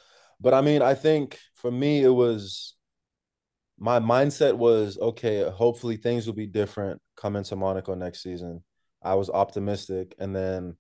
But 0.46 0.54
I 0.54 0.62
mean, 0.62 0.84
I 0.84 0.94
think 0.94 1.40
for 1.56 1.72
me, 1.72 2.04
it 2.04 2.10
was 2.10 2.76
my 3.80 4.00
mindset 4.00 4.56
was 4.56 4.96
okay, 5.00 5.42
hopefully 5.50 5.98
things 5.98 6.28
will 6.28 6.36
be 6.36 6.46
different 6.46 7.02
coming 7.18 7.44
to 7.46 7.56
Monaco 7.56 7.96
next 7.96 8.22
season. 8.22 8.64
I 9.02 9.16
was 9.16 9.32
optimistic. 9.32 10.14
And 10.20 10.36
then 10.36 10.78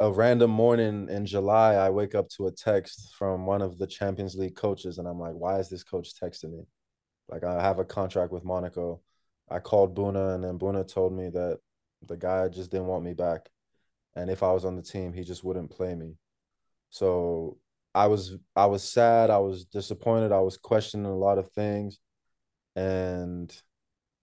a 0.00 0.10
random 0.10 0.50
morning 0.50 1.10
in 1.10 1.26
July, 1.26 1.74
I 1.74 1.90
wake 1.90 2.14
up 2.14 2.30
to 2.30 2.46
a 2.46 2.52
text 2.52 3.12
from 3.18 3.44
one 3.44 3.60
of 3.60 3.76
the 3.76 3.86
Champions 3.86 4.34
League 4.34 4.56
coaches, 4.56 4.96
and 4.96 5.06
I'm 5.06 5.20
like, 5.20 5.34
why 5.34 5.58
is 5.58 5.68
this 5.68 5.84
coach 5.84 6.14
texting 6.18 6.52
me? 6.52 6.62
Like, 7.28 7.44
I 7.44 7.60
have 7.60 7.80
a 7.80 7.84
contract 7.84 8.32
with 8.32 8.46
Monaco. 8.46 9.02
I 9.50 9.58
called 9.58 9.94
Bouna, 9.94 10.36
and 10.36 10.42
then 10.42 10.58
Bouna 10.58 10.90
told 10.90 11.12
me 11.12 11.28
that 11.28 11.58
the 12.00 12.16
guy 12.16 12.48
just 12.48 12.70
didn't 12.70 12.86
want 12.86 13.04
me 13.04 13.12
back. 13.12 13.50
And 14.16 14.30
if 14.30 14.42
I 14.42 14.52
was 14.52 14.64
on 14.64 14.74
the 14.74 14.82
team, 14.82 15.12
he 15.12 15.22
just 15.22 15.44
wouldn't 15.44 15.70
play 15.70 15.94
me. 15.94 16.14
So 16.88 17.58
I 17.94 18.06
was 18.08 18.36
I 18.56 18.66
was 18.66 18.82
sad, 18.82 19.30
I 19.30 19.38
was 19.38 19.64
disappointed, 19.64 20.32
I 20.32 20.40
was 20.40 20.56
questioning 20.56 21.06
a 21.06 21.16
lot 21.16 21.38
of 21.38 21.50
things. 21.52 21.98
And 22.76 23.54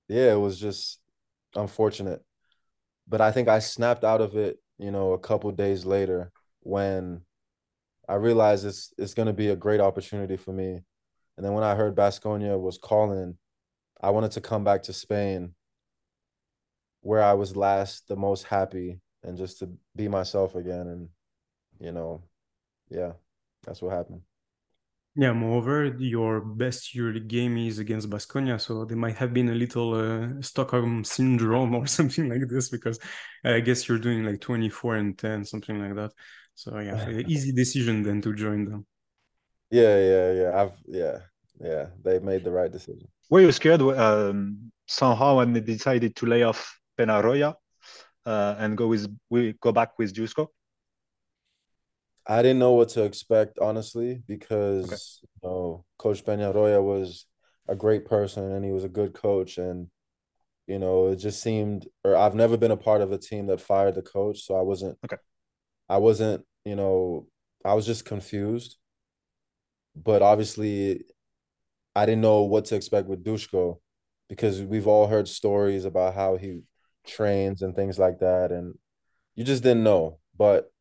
yeah, 0.10 0.34
it 0.34 0.40
was 0.40 0.60
just 0.60 1.00
unfortunate. 1.56 2.22
But 3.08 3.22
I 3.22 3.32
think 3.32 3.48
I 3.48 3.60
snapped 3.60 4.04
out 4.04 4.22
of 4.22 4.36
it, 4.36 4.58
you 4.78 4.92
know, 4.92 5.14
a 5.14 5.20
couple 5.20 5.52
days 5.52 5.86
later 5.86 6.32
when 6.62 7.22
I 8.10 8.16
realized 8.16 8.66
it's 8.66 8.94
it's 8.98 9.14
gonna 9.14 9.34
be 9.34 9.50
a 9.50 9.56
great 9.56 9.80
opportunity 9.82 10.38
for 10.38 10.52
me. 10.54 10.82
And 11.38 11.46
then 11.46 11.54
when 11.54 11.64
I 11.64 11.76
heard 11.76 11.96
Baskonia 11.96 12.60
was 12.60 12.78
calling, 12.78 13.38
I 14.02 14.10
wanted 14.12 14.32
to 14.32 14.42
come 14.42 14.64
back 14.64 14.84
to 14.84 14.94
Spain 14.94 15.56
where 17.02 17.24
I 17.24 17.34
was 17.34 17.56
last 17.56 18.08
the 18.08 18.16
most 18.16 18.44
happy 18.44 19.00
and 19.24 19.38
just 19.38 19.60
to 19.60 19.70
be 19.96 20.08
myself 20.08 20.56
again 20.56 20.88
and 20.88 21.10
you 21.80 21.92
know, 21.92 22.24
yeah. 22.90 23.14
That's 23.64 23.82
what 23.82 23.94
happened. 23.94 24.22
Yeah, 25.16 25.34
moreover, 25.34 25.94
your 26.00 26.40
best 26.40 26.96
EuroLeague 26.96 27.28
game 27.28 27.58
is 27.58 27.80
against 27.80 28.10
Baskonia, 28.10 28.62
so 28.62 28.86
there 28.86 28.96
might 28.96 29.18
have 29.18 29.34
been 29.34 29.50
a 29.50 29.54
little 29.54 29.94
uh, 29.94 30.42
Stockholm 30.42 31.04
syndrome 31.04 31.76
or 31.80 31.86
something 31.86 32.30
like 32.30 32.48
this 32.48 32.70
because 32.70 32.98
I 33.44 33.60
guess 33.60 33.88
you're 33.90 34.00
doing 34.00 34.24
like 34.24 34.40
24 34.40 34.96
and 34.96 35.18
10, 35.18 35.44
something 35.46 35.82
like 35.82 35.96
that. 35.96 36.12
So 36.56 36.80
yeah, 36.80 37.10
easy 37.28 37.52
decision 37.52 38.04
then 38.04 38.22
to 38.22 38.34
join 38.34 38.66
them. 38.66 38.86
Yeah, 39.70 39.98
yeah, 40.00 40.32
yeah. 40.32 40.62
I've 40.62 40.74
yeah, 40.86 41.18
yeah. 41.60 41.86
They 42.04 42.20
made 42.20 42.44
the 42.44 42.52
right 42.52 42.72
decision. 42.72 43.08
Were 43.30 43.42
you 43.42 43.52
scared 43.52 43.82
um, 43.82 44.72
somehow 44.88 45.38
when 45.38 45.54
they 45.54 45.62
decided 45.62 46.16
to 46.18 46.26
lay 46.26 46.44
off 46.44 46.80
Peñarroya 46.98 47.56
uh, 48.26 48.56
and 48.60 48.78
go 48.78 48.88
with 48.88 49.08
we 49.30 49.56
go 49.62 49.72
back 49.72 49.98
with 49.98 50.14
Dusko? 50.14 50.48
I 52.32 52.42
didn't 52.42 52.60
know 52.60 52.72
what 52.72 52.88
to 52.90 53.04
expect, 53.04 53.60
honestly, 53.60 54.24
because 54.26 54.86
okay. 54.86 54.96
you 55.34 55.50
know, 55.50 55.86
Coach 55.98 56.24
Peñarroya 56.24 56.82
was 56.82 57.26
a 57.68 57.76
great 57.76 58.06
person 58.06 58.54
and 58.54 58.64
he 58.64 58.72
was 58.72 58.86
a 58.86 58.90
good 58.90 59.14
coach. 59.14 59.58
And, 59.58 59.88
you 60.66 60.80
know, 60.80 61.10
it 61.10 61.18
just 61.18 61.44
seemed 61.44 61.88
or 62.06 62.16
I've 62.16 62.34
never 62.34 62.56
been 62.56 62.72
a 62.72 62.78
part 62.78 63.02
of 63.02 63.12
a 63.12 63.18
team 63.18 63.48
that 63.48 63.60
fired 63.60 63.96
the 63.96 64.02
coach. 64.02 64.46
So 64.46 64.56
I 64.56 64.62
wasn't 64.62 64.98
okay. 65.04 65.18
I 65.90 65.98
wasn't, 65.98 66.46
you 66.64 66.78
know, 66.78 67.28
I 67.66 67.74
was 67.74 67.86
just 67.86 68.06
confused. 68.06 68.78
But 69.94 70.22
obviously 70.22 71.04
I 71.94 72.06
didn't 72.06 72.22
know 72.22 72.44
what 72.44 72.64
to 72.66 72.78
expect 72.78 73.10
with 73.10 73.26
Dushko 73.26 73.80
because 74.30 74.62
we've 74.62 74.88
all 74.88 75.08
heard 75.08 75.28
stories 75.28 75.84
about 75.84 76.14
how 76.14 76.38
he 76.38 76.62
trains 77.06 77.62
and 77.62 77.76
things 77.76 78.00
like 78.00 78.20
that. 78.20 78.54
And 78.54 78.76
you 79.36 79.44
just 79.44 79.64
didn't 79.64 79.84
know. 79.84 80.20
But 80.38 80.72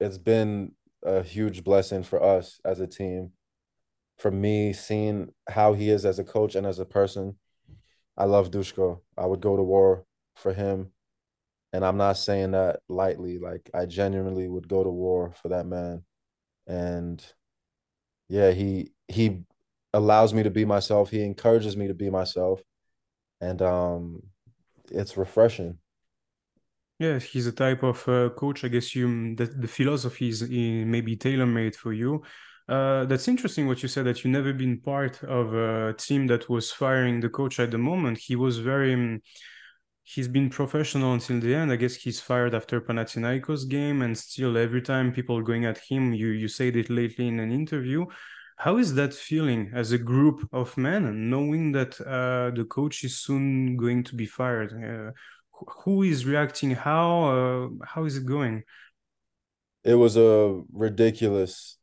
it's 0.00 0.18
been 0.18 0.72
a 1.04 1.22
huge 1.22 1.62
blessing 1.62 2.02
for 2.02 2.22
us 2.22 2.60
as 2.64 2.80
a 2.80 2.86
team. 2.86 3.32
For 4.18 4.30
me, 4.30 4.72
seeing 4.72 5.32
how 5.48 5.72
he 5.72 5.90
is 5.90 6.04
as 6.04 6.18
a 6.18 6.24
coach 6.24 6.54
and 6.54 6.66
as 6.66 6.78
a 6.78 6.84
person, 6.84 7.36
I 8.16 8.24
love 8.24 8.50
Dushko. 8.50 9.00
I 9.16 9.26
would 9.26 9.40
go 9.40 9.56
to 9.56 9.62
war 9.62 10.04
for 10.36 10.52
him. 10.52 10.92
And 11.72 11.84
I'm 11.84 11.96
not 11.96 12.16
saying 12.18 12.50
that 12.50 12.80
lightly. 12.88 13.38
Like 13.38 13.70
I 13.72 13.86
genuinely 13.86 14.48
would 14.48 14.68
go 14.68 14.82
to 14.82 14.90
war 14.90 15.32
for 15.40 15.48
that 15.48 15.66
man. 15.66 16.04
And 16.66 17.24
yeah, 18.28 18.50
he 18.50 18.92
he 19.08 19.44
allows 19.94 20.34
me 20.34 20.42
to 20.42 20.50
be 20.50 20.64
myself. 20.64 21.10
He 21.10 21.22
encourages 21.22 21.76
me 21.76 21.88
to 21.88 21.94
be 21.94 22.10
myself. 22.10 22.60
And 23.40 23.62
um 23.62 24.22
it's 24.90 25.16
refreshing. 25.16 25.78
Yeah, 27.00 27.18
he's 27.18 27.46
a 27.46 27.52
type 27.52 27.82
of 27.82 28.06
uh, 28.08 28.28
coach. 28.36 28.62
I 28.62 28.68
guess 28.68 28.94
you 28.94 29.34
the, 29.34 29.46
the 29.46 29.66
philosophy 29.66 30.28
is 30.28 30.42
maybe 30.42 31.16
tailor 31.16 31.46
made 31.46 31.74
for 31.74 31.94
you. 31.94 32.22
Uh, 32.68 33.06
that's 33.06 33.26
interesting 33.26 33.66
what 33.66 33.82
you 33.82 33.88
said 33.88 34.04
that 34.04 34.22
you've 34.22 34.32
never 34.32 34.52
been 34.52 34.78
part 34.80 35.24
of 35.24 35.54
a 35.54 35.94
team 35.94 36.26
that 36.26 36.48
was 36.50 36.70
firing 36.70 37.18
the 37.20 37.30
coach 37.30 37.58
at 37.58 37.70
the 37.70 37.78
moment. 37.78 38.18
He 38.18 38.36
was 38.36 38.58
very. 38.58 38.92
Um, 38.94 39.22
he's 40.04 40.28
been 40.28 40.50
professional 40.50 41.14
until 41.14 41.40
the 41.40 41.54
end. 41.54 41.72
I 41.72 41.76
guess 41.76 41.94
he's 41.94 42.20
fired 42.20 42.54
after 42.54 42.80
Panathinaikos 42.82 43.68
game, 43.68 44.02
and 44.02 44.16
still 44.18 44.58
every 44.58 44.82
time 44.82 45.12
people 45.12 45.38
are 45.38 45.42
going 45.42 45.64
at 45.64 45.78
him, 45.78 46.12
you 46.12 46.28
you 46.28 46.48
said 46.48 46.76
it 46.76 46.90
lately 46.90 47.28
in 47.28 47.40
an 47.40 47.50
interview. 47.50 48.06
How 48.58 48.76
is 48.76 48.94
that 48.96 49.14
feeling 49.14 49.70
as 49.74 49.92
a 49.92 49.98
group 49.98 50.46
of 50.52 50.76
men, 50.76 51.30
knowing 51.30 51.72
that 51.72 51.98
uh, 52.02 52.50
the 52.54 52.66
coach 52.66 53.04
is 53.04 53.18
soon 53.18 53.76
going 53.78 54.04
to 54.04 54.14
be 54.14 54.26
fired? 54.26 55.14
Who 55.84 56.02
is 56.02 56.24
reacting 56.24 56.72
how 56.72 57.24
uh, 57.24 57.68
how 57.84 58.04
is 58.04 58.16
it 58.16 58.26
going? 58.26 58.64
It 59.84 59.94
was 59.94 60.16
a 60.16 60.62
ridiculous 60.72 61.76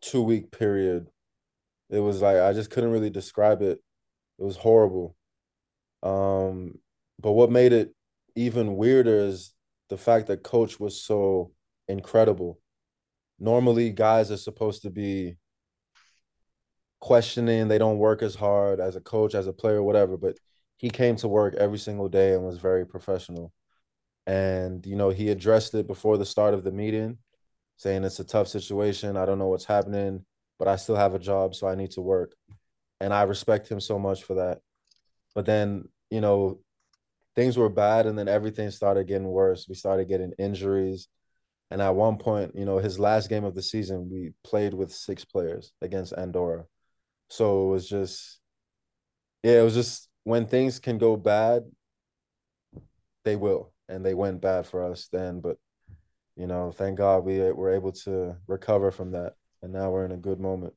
two 0.00 0.22
week 0.22 0.50
period. 0.50 1.08
It 1.90 2.00
was 2.00 2.22
like 2.22 2.38
i 2.38 2.52
just 2.52 2.70
couldn't 2.70 2.90
really 2.90 3.10
describe 3.10 3.62
it. 3.62 3.80
It 4.38 4.44
was 4.44 4.56
horrible. 4.56 5.16
Um 6.02 6.78
but 7.20 7.32
what 7.32 7.50
made 7.50 7.72
it 7.72 7.94
even 8.34 8.76
weirder 8.76 9.16
is 9.16 9.54
the 9.88 9.96
fact 9.96 10.26
that 10.26 10.42
coach 10.42 10.80
was 10.80 11.00
so 11.00 11.52
incredible. 11.88 12.58
Normally 13.38 13.90
guys 13.90 14.30
are 14.30 14.36
supposed 14.36 14.82
to 14.82 14.90
be 14.90 15.36
questioning. 17.00 17.68
They 17.68 17.78
don't 17.78 17.98
work 17.98 18.22
as 18.22 18.34
hard 18.34 18.80
as 18.80 18.96
a 18.96 19.00
coach 19.00 19.34
as 19.34 19.46
a 19.46 19.52
player 19.52 19.82
whatever 19.82 20.16
but 20.16 20.36
he 20.82 20.90
came 20.90 21.14
to 21.16 21.28
work 21.28 21.54
every 21.54 21.78
single 21.78 22.08
day 22.08 22.34
and 22.34 22.44
was 22.44 22.58
very 22.58 22.84
professional. 22.84 23.52
And, 24.26 24.84
you 24.84 24.96
know, 24.96 25.10
he 25.10 25.30
addressed 25.30 25.74
it 25.74 25.86
before 25.86 26.18
the 26.18 26.26
start 26.26 26.54
of 26.54 26.64
the 26.64 26.72
meeting, 26.72 27.18
saying 27.76 28.02
it's 28.02 28.18
a 28.18 28.24
tough 28.24 28.48
situation. 28.48 29.16
I 29.16 29.24
don't 29.24 29.38
know 29.38 29.46
what's 29.46 29.64
happening, 29.64 30.24
but 30.58 30.66
I 30.66 30.74
still 30.74 30.96
have 30.96 31.14
a 31.14 31.20
job, 31.20 31.54
so 31.54 31.68
I 31.68 31.76
need 31.76 31.92
to 31.92 32.00
work. 32.00 32.34
And 33.00 33.14
I 33.14 33.22
respect 33.22 33.70
him 33.70 33.80
so 33.80 33.96
much 33.96 34.24
for 34.24 34.34
that. 34.34 34.58
But 35.36 35.46
then, 35.46 35.88
you 36.10 36.20
know, 36.20 36.58
things 37.36 37.56
were 37.56 37.68
bad 37.68 38.06
and 38.06 38.18
then 38.18 38.28
everything 38.28 38.70
started 38.72 39.06
getting 39.06 39.28
worse. 39.28 39.66
We 39.68 39.76
started 39.76 40.08
getting 40.08 40.32
injuries. 40.36 41.06
And 41.70 41.80
at 41.80 41.94
one 41.94 42.18
point, 42.18 42.56
you 42.56 42.64
know, 42.64 42.78
his 42.78 42.98
last 42.98 43.28
game 43.28 43.44
of 43.44 43.54
the 43.54 43.62
season, 43.62 44.10
we 44.10 44.32
played 44.42 44.74
with 44.74 44.92
six 44.92 45.24
players 45.24 45.72
against 45.80 46.12
Andorra. 46.12 46.64
So 47.30 47.68
it 47.68 47.70
was 47.70 47.88
just, 47.88 48.40
yeah, 49.44 49.60
it 49.60 49.64
was 49.64 49.74
just 49.74 50.08
when 50.24 50.46
things 50.46 50.78
can 50.78 50.98
go 50.98 51.16
bad, 51.16 51.64
they 53.24 53.36
will, 53.36 53.72
and 53.88 54.04
they 54.04 54.14
went 54.14 54.40
bad 54.40 54.66
for 54.66 54.82
us 54.84 55.08
then. 55.12 55.40
But 55.40 55.56
you 56.36 56.46
know, 56.46 56.72
thank 56.72 56.98
God 56.98 57.24
we 57.24 57.38
were 57.38 57.74
able 57.74 57.92
to 58.04 58.36
recover 58.46 58.90
from 58.90 59.12
that, 59.12 59.34
and 59.62 59.72
now 59.72 59.90
we're 59.90 60.04
in 60.04 60.12
a 60.12 60.16
good 60.16 60.40
moment. 60.40 60.74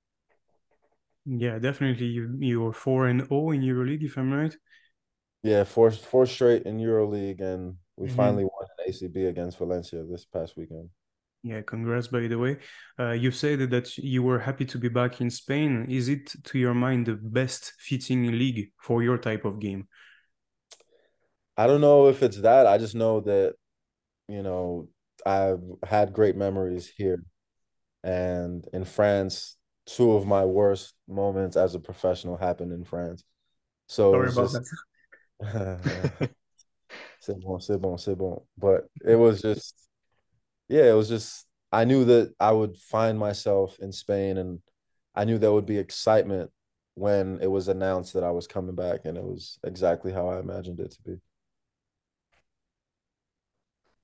Yeah, 1.25 1.59
definitely. 1.59 2.07
You 2.07 2.35
you 2.39 2.61
were 2.61 2.73
four 2.73 3.07
and 3.07 3.21
zero 3.21 3.29
oh 3.31 3.51
in 3.51 3.61
EuroLeague, 3.61 4.03
if 4.03 4.17
I'm 4.17 4.31
right. 4.31 4.55
Yeah, 5.43 5.63
four 5.63 5.91
four 5.91 6.25
straight 6.25 6.63
in 6.63 6.77
EuroLeague, 6.77 7.41
and 7.41 7.75
we 7.97 8.07
mm-hmm. 8.07 8.15
finally 8.15 8.43
won 8.43 8.67
an 8.77 8.91
ACB 8.91 9.29
against 9.29 9.57
Valencia 9.57 10.03
this 10.03 10.25
past 10.25 10.57
weekend. 10.57 10.89
Yeah, 11.45 11.61
congrats, 11.61 12.07
by 12.07 12.21
the 12.25 12.39
way. 12.39 12.57
Uh, 12.99 13.11
you 13.11 13.29
said 13.29 13.69
that 13.69 13.99
you 13.99 14.23
were 14.23 14.39
happy 14.39 14.65
to 14.65 14.79
be 14.79 14.87
back 14.87 15.21
in 15.21 15.29
Spain. 15.29 15.85
Is 15.87 16.09
it, 16.09 16.33
to 16.45 16.57
your 16.57 16.73
mind, 16.73 17.05
the 17.05 17.13
best 17.13 17.73
fitting 17.77 18.31
league 18.31 18.71
for 18.81 19.03
your 19.03 19.19
type 19.19 19.45
of 19.45 19.59
game? 19.59 19.87
I 21.55 21.67
don't 21.67 21.81
know 21.81 22.07
if 22.07 22.23
it's 22.23 22.41
that. 22.41 22.65
I 22.65 22.79
just 22.79 22.95
know 22.95 23.19
that, 23.21 23.53
you 24.27 24.41
know, 24.41 24.87
I've 25.23 25.61
had 25.87 26.13
great 26.13 26.35
memories 26.35 26.91
here. 26.97 27.23
And 28.03 28.67
in 28.73 28.83
France, 28.83 29.55
two 29.85 30.13
of 30.13 30.25
my 30.25 30.45
worst 30.45 30.95
moments 31.07 31.57
as 31.57 31.75
a 31.75 31.79
professional 31.79 32.37
happened 32.37 32.73
in 32.73 32.85
France. 32.85 33.23
So 33.85 34.13
Sorry 34.13 34.29
about 34.29 34.51
just, 34.51 34.59
that. 35.41 36.29
c'est 37.19 37.39
bon, 37.39 37.59
c'est 37.59 37.77
bon, 37.77 37.97
c'est 37.99 38.15
bon. 38.15 38.43
But 38.57 38.85
it 39.05 39.15
was 39.15 39.43
just 39.43 39.75
yeah, 40.67 40.89
it 40.89 40.93
was 40.93 41.09
just 41.09 41.45
I 41.71 41.85
knew 41.85 42.05
that 42.05 42.33
I 42.39 42.51
would 42.51 42.77
find 42.77 43.19
myself 43.19 43.77
in 43.79 43.91
Spain, 43.91 44.37
and 44.37 44.59
I 45.13 45.25
knew 45.25 45.37
there 45.37 45.53
would 45.53 45.65
be 45.65 45.77
excitement 45.77 46.51
when 46.95 47.39
it 47.41 47.47
was 47.51 47.67
announced 47.67 48.13
that 48.13 48.23
I 48.23 48.31
was 48.31 48.47
coming 48.47 48.75
back, 48.75 49.01
and 49.05 49.17
it 49.17 49.23
was 49.23 49.59
exactly 49.63 50.11
how 50.11 50.29
I 50.29 50.39
imagined 50.39 50.79
it 50.79 50.91
to 50.91 51.01
be. 51.03 51.17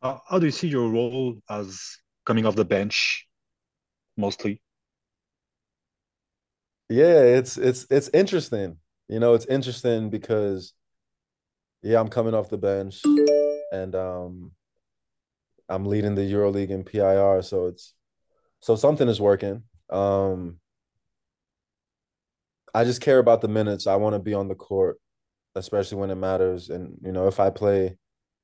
Uh, 0.02 0.17
how 0.28 0.39
do 0.39 0.45
you 0.45 0.52
see 0.52 0.67
your 0.67 0.89
role 0.89 1.38
as 1.50 1.97
coming 2.26 2.45
off 2.45 2.56
the 2.56 2.65
bench, 2.65 3.28
mostly? 4.17 4.62
Yeah, 6.89 7.21
it's 7.21 7.58
it's 7.58 7.88
it's 7.89 8.10
interesting. 8.13 8.78
You 9.08 9.19
know, 9.19 9.34
it's 9.34 9.45
interesting 9.45 10.10
because 10.10 10.74
yeah, 11.84 12.00
I'm 12.00 12.10
coming 12.10 12.34
off 12.34 12.50
the 12.50 12.58
bench, 12.58 13.02
and 13.71 13.95
um, 13.95 14.52
I'm 15.71 15.86
leading 15.86 16.15
the 16.15 16.21
EuroLeague 16.21 16.69
in 16.69 16.84
PIR, 16.84 17.41
so 17.43 17.67
it's 17.67 17.93
so 18.60 18.75
something 18.75 19.07
is 19.07 19.21
working. 19.21 19.63
Um, 19.89 20.60
I 22.73 22.84
just 22.84 23.01
care 23.01 23.19
about 23.19 23.41
the 23.41 23.47
minutes. 23.47 23.88
I 23.88 23.95
want 23.95 24.13
to 24.13 24.19
be 24.19 24.34
on 24.34 24.47
the 24.47 24.55
court, 24.55 24.99
especially 25.55 25.97
when 25.97 26.12
it 26.12 26.15
matters. 26.15 26.69
And 26.69 26.97
you 27.01 27.12
know, 27.12 27.27
if 27.27 27.39
I 27.39 27.49
play 27.49 27.97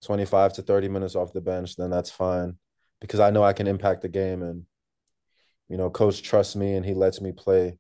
25 0.06 0.54
to 0.54 0.62
30 0.62 0.90
minutes 0.90 1.16
off 1.16 1.34
the 1.34 1.42
bench, 1.42 1.76
then 1.76 1.90
that's 1.90 2.12
fine 2.12 2.58
because 3.02 3.20
I 3.20 3.30
know 3.30 3.44
I 3.44 3.54
can 3.54 3.68
impact 3.68 4.02
the 4.02 4.10
game 4.10 4.42
and 4.42 4.63
you 5.70 5.78
know, 5.78 5.90
coach 5.90 6.24
trusts 6.24 6.56
me 6.56 6.76
and 6.76 6.86
he 6.86 6.94
lets 6.94 7.20
me 7.22 7.32
play. 7.32 7.78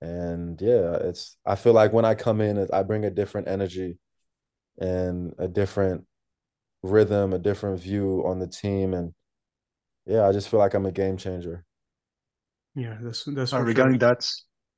And 0.00 0.60
yeah, 0.60 0.94
it's 0.96 1.36
I 1.44 1.56
feel 1.56 1.72
like 1.72 1.92
when 1.92 2.04
I 2.04 2.14
come 2.14 2.40
in, 2.40 2.68
I 2.72 2.82
bring 2.82 3.04
a 3.04 3.10
different 3.10 3.48
energy 3.48 3.98
and 4.78 5.34
a 5.38 5.48
different 5.48 6.06
rhythm, 6.90 7.32
a 7.32 7.38
different 7.38 7.80
view 7.80 8.22
on 8.26 8.38
the 8.38 8.46
team, 8.46 8.94
and 8.94 9.12
yeah, 10.06 10.26
I 10.26 10.32
just 10.32 10.48
feel 10.48 10.60
like 10.60 10.74
I'm 10.74 10.86
a 10.86 10.92
game 10.92 11.16
changer. 11.16 11.64
Yeah, 12.74 12.96
that's 13.00 13.24
that's 13.24 13.52
uh, 13.52 13.60
regarding 13.60 13.98
sure. 13.98 14.10
that. 14.10 14.26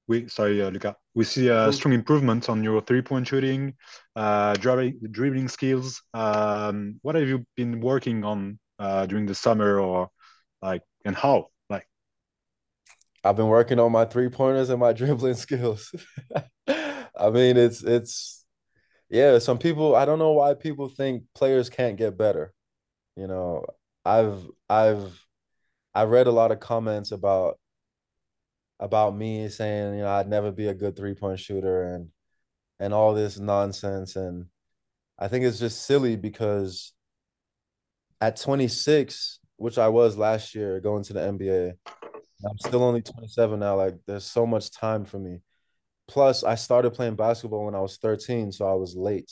We 0.07 0.29
sorry, 0.29 0.63
uh, 0.63 0.71
Luca. 0.71 0.97
We 1.15 1.25
see 1.25 1.49
a 1.49 1.71
strong 1.73 1.93
improvement 1.93 2.49
on 2.49 2.65
your 2.65 2.81
three-point 2.81 3.27
shooting, 3.27 3.75
uh, 4.17 4.55
dribbling, 4.55 4.99
dribbling 5.11 5.49
skills. 5.49 6.01
Um, 6.15 6.99
what 7.03 7.15
have 7.17 7.29
you 7.29 7.45
been 7.57 7.81
working 7.81 8.25
on 8.25 8.59
uh, 8.79 9.05
during 9.07 9.27
the 9.27 9.35
summer, 9.35 9.81
or 9.81 10.09
like, 10.63 10.83
and 11.05 11.15
how? 11.15 11.49
Like, 11.69 11.87
I've 13.23 13.37
been 13.37 13.49
working 13.49 13.79
on 13.79 13.93
my 13.93 14.07
three-pointers 14.07 14.71
and 14.71 14.81
my 14.81 14.93
dribbling 14.95 15.35
skills. 15.35 15.93
I 16.69 17.31
mean, 17.31 17.57
it's 17.57 17.83
it's 17.83 18.38
yeah, 19.11 19.39
some 19.39 19.59
people 19.59 19.95
I 19.97 20.05
don't 20.05 20.19
know 20.19 20.33
why 20.33 20.55
people 20.55 20.89
think 20.89 21.25
players 21.35 21.71
can't 21.71 21.97
get 21.97 22.19
better. 22.19 22.53
You 23.17 23.27
know, 23.27 23.65
I've 24.05 24.47
I've 24.69 25.25
I 25.95 26.05
read 26.05 26.27
a 26.27 26.33
lot 26.33 26.53
of 26.53 26.61
comments 26.61 27.13
about 27.13 27.59
about 28.81 29.17
me 29.17 29.49
saying, 29.49 29.97
you 29.97 30.03
know, 30.03 30.11
I'd 30.11 30.29
never 30.29 30.53
be 30.53 30.69
a 30.69 30.75
good 30.75 30.97
three-point 30.97 31.41
shooter 31.41 31.95
and 31.95 32.09
and 32.81 32.95
all 32.95 33.15
this 33.15 33.39
nonsense 33.39 34.17
and 34.17 34.47
I 35.19 35.29
think 35.29 35.45
it's 35.45 35.59
just 35.59 35.85
silly 35.87 36.17
because 36.17 36.93
at 38.21 38.37
26 38.37 39.41
which 39.57 39.77
I 39.77 39.89
was 39.89 40.17
last 40.17 40.55
year 40.55 40.81
going 40.81 41.03
to 41.05 41.13
the 41.13 41.21
NBA. 41.21 41.73
I'm 42.49 42.59
still 42.59 42.85
only 42.85 43.03
27 43.03 43.59
now. 43.59 43.77
Like 43.77 43.97
there's 44.07 44.25
so 44.25 44.47
much 44.47 44.71
time 44.71 45.05
for 45.05 45.19
me. 45.19 45.41
Plus, 46.09 46.43
I 46.43 46.55
started 46.55 46.95
playing 46.95 47.17
basketball 47.17 47.67
when 47.67 47.75
I 47.75 47.81
was 47.81 47.99
13, 47.99 48.51
so 48.51 48.67
I 48.67 48.75
was 48.75 48.97
late. 48.97 49.31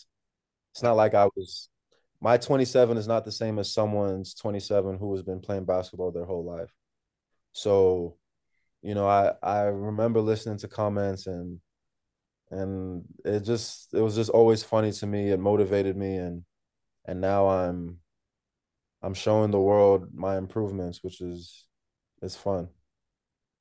It's 0.72 0.82
not 0.82 0.96
like 0.96 1.14
I 1.14 1.24
was 1.34 1.68
my 2.20 2.36
27 2.38 2.96
is 2.96 3.06
not 3.06 3.24
the 3.24 3.32
same 3.32 3.58
as 3.58 3.72
someone's 3.72 4.34
27 4.34 4.98
who 4.98 5.12
has 5.14 5.22
been 5.22 5.40
playing 5.40 5.64
basketball 5.64 6.10
their 6.10 6.24
whole 6.24 6.44
life. 6.44 6.70
So, 7.52 8.16
you 8.82 8.94
know, 8.94 9.08
I 9.08 9.32
I 9.42 9.62
remember 9.64 10.20
listening 10.20 10.58
to 10.58 10.68
comments 10.68 11.26
and 11.26 11.60
and 12.50 13.04
it 13.24 13.40
just 13.40 13.92
it 13.94 14.00
was 14.00 14.14
just 14.14 14.30
always 14.30 14.62
funny 14.62 14.92
to 14.92 15.06
me. 15.06 15.30
It 15.30 15.40
motivated 15.40 15.96
me 15.96 16.16
and 16.16 16.44
and 17.06 17.20
now 17.20 17.48
I'm 17.48 17.98
I'm 19.02 19.14
showing 19.14 19.50
the 19.50 19.60
world 19.60 20.08
my 20.14 20.36
improvements, 20.36 21.02
which 21.02 21.20
is 21.20 21.64
is 22.22 22.36
fun. 22.36 22.68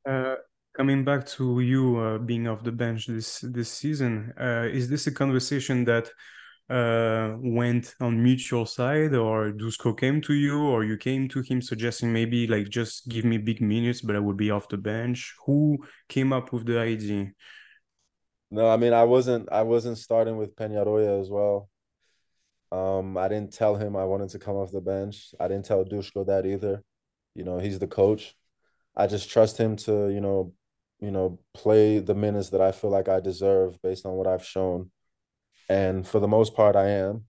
Uh, 0.08 0.36
coming 0.75 1.03
back 1.05 1.25
to 1.25 1.59
you 1.61 1.97
uh, 1.97 2.17
being 2.17 2.47
off 2.47 2.63
the 2.63 2.71
bench 2.71 3.07
this 3.07 3.39
this 3.41 3.69
season, 3.69 4.33
uh, 4.39 4.67
is 4.71 4.89
this 4.89 5.07
a 5.07 5.11
conversation 5.11 5.85
that 5.85 6.09
uh, 6.69 7.35
went 7.39 7.95
on 8.01 8.21
mutual 8.21 8.65
side, 8.65 9.13
or 9.13 9.51
Dusko 9.51 9.97
came 9.97 10.21
to 10.21 10.33
you, 10.33 10.59
or 10.59 10.83
you 10.83 10.97
came 10.97 11.29
to 11.29 11.41
him 11.41 11.61
suggesting 11.61 12.11
maybe 12.11 12.47
like 12.47 12.69
just 12.69 13.07
give 13.07 13.25
me 13.25 13.38
big 13.38 13.61
minutes, 13.61 14.01
but 14.01 14.15
I 14.15 14.19
would 14.19 14.38
be 14.38 14.51
off 14.51 14.67
the 14.67 14.77
bench? 14.77 15.33
Who 15.45 15.77
came 16.09 16.33
up 16.33 16.51
with 16.51 16.65
the 16.65 16.79
idea? 16.79 17.31
No, 18.51 18.67
I 18.69 18.77
mean 18.77 18.93
I 18.93 19.03
wasn't 19.03 19.51
I 19.51 19.63
wasn't 19.63 19.97
starting 19.97 20.38
with 20.38 20.55
Peñarroya 20.55 21.21
as 21.21 21.29
well. 21.29 21.69
Um, 22.71 23.17
I 23.17 23.27
didn't 23.27 23.53
tell 23.53 23.75
him 23.75 23.95
I 23.95 24.05
wanted 24.05 24.29
to 24.29 24.39
come 24.39 24.55
off 24.55 24.71
the 24.71 24.81
bench. 24.81 25.33
I 25.39 25.47
didn't 25.47 25.65
tell 25.65 25.85
Dusko 25.85 26.27
that 26.27 26.45
either. 26.45 26.83
You 27.33 27.43
know, 27.43 27.59
he's 27.59 27.79
the 27.79 27.88
coach. 27.88 28.35
I 28.95 29.07
just 29.07 29.29
trust 29.29 29.57
him 29.57 29.75
to, 29.77 30.09
you 30.09 30.21
know, 30.21 30.53
you 31.06 31.12
know, 31.12 31.39
play 31.54 32.00
the 32.00 32.15
minutes 32.15 32.50
that 32.50 32.62
I 32.62 32.72
feel 32.72 32.89
like 32.89 33.08
I 33.08 33.20
deserve 33.20 33.80
based 33.84 34.08
on 34.08 34.13
what 34.13 34.26
I've 34.26 34.44
shown. 34.44 34.89
And 35.70 36.06
for 36.06 36.20
the 36.20 36.28
most 36.28 36.56
part, 36.56 36.76
I 36.76 36.89
am. 36.89 37.26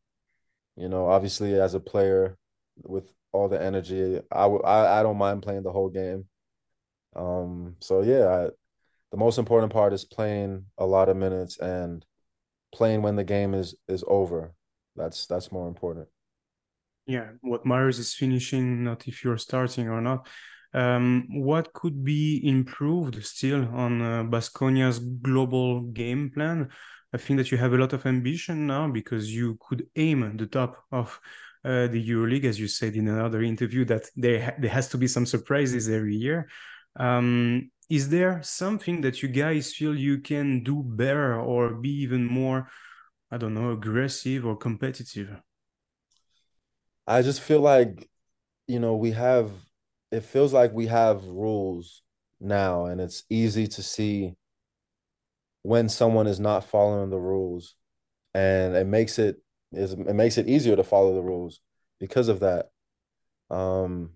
You 0.77 0.89
know, 0.89 1.09
obviously 1.09 1.61
as 1.61 1.75
a 1.75 1.81
player 1.81 2.39
with 2.83 3.13
all 3.33 3.49
the 3.49 3.63
energy, 3.63 4.21
I 4.33 4.45
I, 4.45 5.01
I 5.01 5.03
don't 5.03 5.19
mind 5.19 5.43
playing 5.43 5.63
the 5.63 5.73
whole 5.73 5.91
game. 5.91 6.25
Um, 7.15 7.77
so 7.81 8.03
yeah, 8.03 8.27
I, 8.29 8.51
the 9.11 9.19
most 9.19 9.39
important 9.39 9.73
part 9.73 9.93
is 9.93 10.07
playing 10.07 10.65
a 10.79 10.87
lot 10.87 11.11
of 11.11 11.17
minutes 11.17 11.59
and 11.59 12.05
playing 12.75 13.03
when 13.03 13.17
the 13.17 13.25
game 13.25 13.53
is 13.53 13.75
is 13.89 14.05
over. 14.07 14.55
That's 14.97 15.27
that's 15.27 15.53
more 15.53 15.69
important. 15.69 16.09
Yeah, 17.07 17.29
what 17.43 17.67
matters 17.67 17.99
is 17.99 18.15
finishing, 18.15 18.85
not 18.85 19.07
if 19.07 19.23
you're 19.23 19.39
starting 19.39 19.89
or 19.89 20.01
not. 20.01 20.27
Um, 20.77 21.27
what 21.31 21.73
could 21.73 22.05
be 22.05 22.47
improved 22.47 23.25
still 23.25 23.63
on 23.75 24.03
uh, 24.03 24.25
Baskonia's 24.25 24.99
global 24.99 25.81
game 25.81 26.31
plan? 26.35 26.69
I 27.15 27.19
think 27.19 27.39
that 27.39 27.51
you 27.51 27.57
have 27.57 27.73
a 27.73 27.79
lot 27.79 27.95
of 27.95 28.05
ambition 28.05 28.67
now 28.67 28.87
because 28.89 29.35
you 29.35 29.57
could 29.67 29.87
aim 29.97 30.37
the 30.37 30.47
top 30.47 30.85
of 30.93 31.19
uh, 31.65 31.87
the 31.87 32.01
EuroLeague, 32.11 32.45
as 32.45 32.61
you 32.61 32.69
said 32.69 32.95
in 32.95 33.09
another 33.09 33.43
interview, 33.43 33.85
that 33.87 34.05
there 34.15 34.41
ha 34.45 34.53
there 34.59 34.71
has 34.71 34.89
to 34.91 34.99
be 34.99 35.09
some 35.09 35.27
surprises 35.27 35.89
every 35.89 36.15
year. 36.15 36.49
Um, 36.95 37.71
is 37.89 38.09
there 38.09 38.43
something 38.43 39.01
that 39.01 39.23
you 39.23 39.29
guys 39.29 39.73
feel 39.73 39.97
you 39.97 40.19
can 40.19 40.63
do 40.63 40.83
better 40.85 41.41
or 41.41 41.75
be 41.75 42.03
even 42.03 42.27
more, 42.27 42.69
I 43.31 43.39
don't 43.39 43.55
know, 43.55 43.71
aggressive 43.73 44.45
or 44.45 44.57
competitive? 44.57 45.31
I 47.07 47.23
just 47.23 47.41
feel 47.41 47.61
like, 47.61 48.11
you 48.67 48.81
know, 48.81 48.97
we 48.97 49.13
have, 49.13 49.51
it 50.13 50.21
feels 50.21 50.53
like 50.53 50.73
we 50.73 50.87
have 50.87 51.25
rules 51.25 52.03
now, 52.41 52.87
and 52.87 53.01
it's 53.01 53.25
easy 53.29 53.67
to 53.67 53.83
see 53.83 54.35
when 55.63 55.89
someone 55.89 56.27
is 56.27 56.39
not 56.39 56.65
following 56.65 57.11
the 57.11 57.19
rules. 57.19 57.75
And 58.35 58.77
it 58.77 58.87
makes 58.87 59.19
it 59.19 59.37
is 59.73 59.93
it 59.93 60.15
makes 60.15 60.39
it 60.39 60.49
easier 60.49 60.77
to 60.77 60.85
follow 60.85 61.15
the 61.15 61.23
rules 61.23 61.61
because 61.99 62.29
of 62.29 62.41
that. 62.41 62.71
Um 63.51 64.11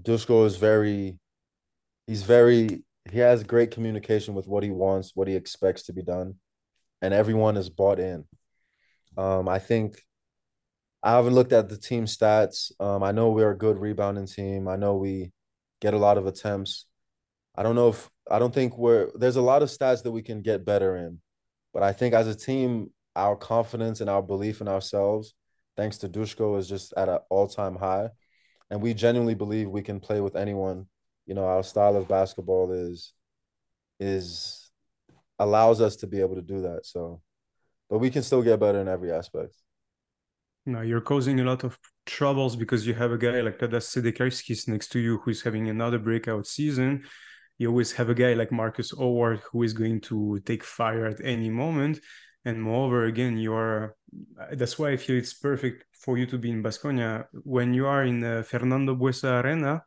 Dusko 0.00 0.46
is 0.46 0.56
very 0.56 1.18
he's 2.06 2.22
very 2.22 2.82
he 3.10 3.18
has 3.18 3.42
great 3.44 3.70
communication 3.70 4.34
with 4.34 4.46
what 4.46 4.62
he 4.62 4.70
wants, 4.70 5.12
what 5.14 5.28
he 5.28 5.34
expects 5.34 5.84
to 5.84 5.92
be 5.92 6.02
done, 6.02 6.34
and 7.00 7.14
everyone 7.14 7.56
is 7.56 7.68
bought 7.68 7.98
in. 7.98 8.24
Um, 9.16 9.48
I 9.48 9.58
think 9.58 10.02
I 11.02 11.12
haven't 11.12 11.34
looked 11.34 11.52
at 11.52 11.68
the 11.68 11.76
team 11.76 12.06
stats. 12.06 12.72
Um, 12.80 13.02
I 13.02 13.12
know 13.12 13.30
we're 13.30 13.52
a 13.52 13.58
good 13.58 13.78
rebounding 13.78 14.26
team. 14.26 14.68
I 14.68 14.76
know 14.76 14.96
we 14.96 15.32
get 15.80 15.94
a 15.94 15.98
lot 15.98 16.18
of 16.18 16.26
attempts. 16.26 16.86
I 17.56 17.62
don't 17.62 17.76
know 17.76 17.88
if 17.88 18.10
I 18.30 18.38
don't 18.38 18.54
think 18.54 18.76
we're 18.76 19.10
there's 19.14 19.36
a 19.36 19.42
lot 19.42 19.62
of 19.62 19.68
stats 19.68 20.02
that 20.02 20.12
we 20.12 20.22
can 20.22 20.42
get 20.42 20.64
better 20.64 20.96
in, 20.96 21.20
but 21.72 21.82
I 21.82 21.92
think 21.92 22.14
as 22.14 22.26
a 22.28 22.34
team, 22.34 22.92
our 23.16 23.36
confidence 23.36 24.00
and 24.00 24.10
our 24.10 24.22
belief 24.22 24.60
in 24.60 24.68
ourselves, 24.68 25.34
thanks 25.76 25.98
to 25.98 26.08
Dusko, 26.08 26.58
is 26.58 26.68
just 26.68 26.92
at 26.96 27.08
an 27.08 27.18
all 27.30 27.48
time 27.48 27.76
high, 27.76 28.10
and 28.70 28.82
we 28.82 28.94
genuinely 28.94 29.34
believe 29.34 29.68
we 29.68 29.82
can 29.82 30.00
play 30.00 30.20
with 30.20 30.36
anyone 30.36 30.86
you 31.28 31.34
know 31.34 31.44
our 31.44 31.62
style 31.62 31.94
of 31.96 32.08
basketball 32.08 32.72
is 32.72 33.12
is 34.00 34.70
allows 35.38 35.80
us 35.80 35.96
to 35.96 36.06
be 36.08 36.20
able 36.20 36.34
to 36.34 36.42
do 36.42 36.62
that 36.62 36.84
so 36.84 37.20
but 37.88 37.98
we 37.98 38.10
can 38.10 38.22
still 38.22 38.42
get 38.42 38.58
better 38.58 38.80
in 38.80 38.88
every 38.88 39.12
aspect 39.12 39.54
no 40.68 40.80
you're 40.80 41.00
causing 41.12 41.40
a 41.40 41.44
lot 41.44 41.64
of 41.64 41.78
troubles 42.06 42.56
because 42.56 42.86
you 42.86 42.94
have 42.94 43.12
a 43.12 43.18
guy 43.18 43.40
like 43.40 43.58
Tadas 43.58 43.86
Sedekerskis 43.92 44.68
next 44.68 44.88
to 44.92 44.98
you 44.98 45.18
who's 45.18 45.42
having 45.42 45.68
another 45.68 45.98
breakout 45.98 46.46
season 46.46 47.04
you 47.58 47.68
always 47.68 47.92
have 47.92 48.08
a 48.08 48.14
guy 48.14 48.34
like 48.34 48.52
Marcus 48.52 48.92
Howard 48.96 49.40
who 49.50 49.62
is 49.62 49.72
going 49.72 50.00
to 50.02 50.40
take 50.44 50.62
fire 50.62 51.06
at 51.06 51.20
any 51.24 51.50
moment 51.50 52.00
and 52.44 52.62
moreover 52.62 53.04
again 53.04 53.36
you 53.36 53.52
are 53.52 53.96
that's 54.52 54.78
why 54.78 54.90
i 54.90 54.96
feel 54.96 55.16
it's 55.16 55.34
perfect 55.34 55.84
for 55.92 56.16
you 56.16 56.26
to 56.26 56.38
be 56.38 56.50
in 56.50 56.62
Baskonia. 56.62 57.24
when 57.44 57.74
you 57.74 57.86
are 57.86 58.04
in 58.04 58.22
uh, 58.22 58.42
fernando 58.42 58.94
buesa 58.94 59.42
arena 59.42 59.82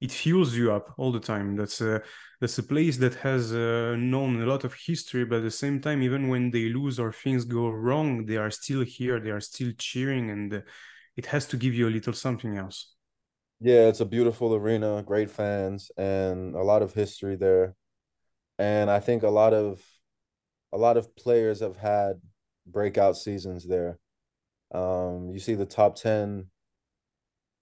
it 0.00 0.10
fuels 0.10 0.54
you 0.56 0.72
up 0.72 0.94
all 0.96 1.12
the 1.12 1.20
time. 1.20 1.56
That's 1.56 1.80
a 1.80 2.02
that's 2.40 2.56
a 2.58 2.62
place 2.62 2.96
that 2.96 3.14
has 3.16 3.52
uh, 3.52 3.94
known 3.98 4.40
a 4.40 4.46
lot 4.46 4.64
of 4.64 4.74
history, 4.74 5.24
but 5.26 5.36
at 5.38 5.42
the 5.42 5.50
same 5.50 5.80
time, 5.80 6.02
even 6.02 6.28
when 6.28 6.50
they 6.50 6.70
lose 6.70 6.98
or 6.98 7.12
things 7.12 7.44
go 7.44 7.68
wrong, 7.68 8.24
they 8.24 8.38
are 8.38 8.50
still 8.50 8.82
here. 8.82 9.20
They 9.20 9.30
are 9.30 9.40
still 9.40 9.72
cheering, 9.76 10.30
and 10.30 10.54
uh, 10.54 10.60
it 11.16 11.26
has 11.26 11.46
to 11.48 11.58
give 11.58 11.74
you 11.74 11.86
a 11.86 11.90
little 11.90 12.14
something 12.14 12.56
else. 12.56 12.94
Yeah, 13.60 13.88
it's 13.88 14.00
a 14.00 14.06
beautiful 14.06 14.54
arena, 14.54 15.02
great 15.02 15.30
fans, 15.30 15.90
and 15.98 16.54
a 16.54 16.62
lot 16.62 16.80
of 16.80 16.94
history 16.94 17.36
there. 17.36 17.74
And 18.58 18.90
I 18.90 19.00
think 19.00 19.22
a 19.22 19.28
lot 19.28 19.52
of 19.52 19.84
a 20.72 20.78
lot 20.78 20.96
of 20.96 21.14
players 21.16 21.60
have 21.60 21.76
had 21.76 22.22
breakout 22.66 23.18
seasons 23.18 23.66
there. 23.66 23.98
Um, 24.72 25.30
you 25.30 25.40
see 25.40 25.56
the 25.56 25.66
top 25.66 25.96
ten 25.96 26.46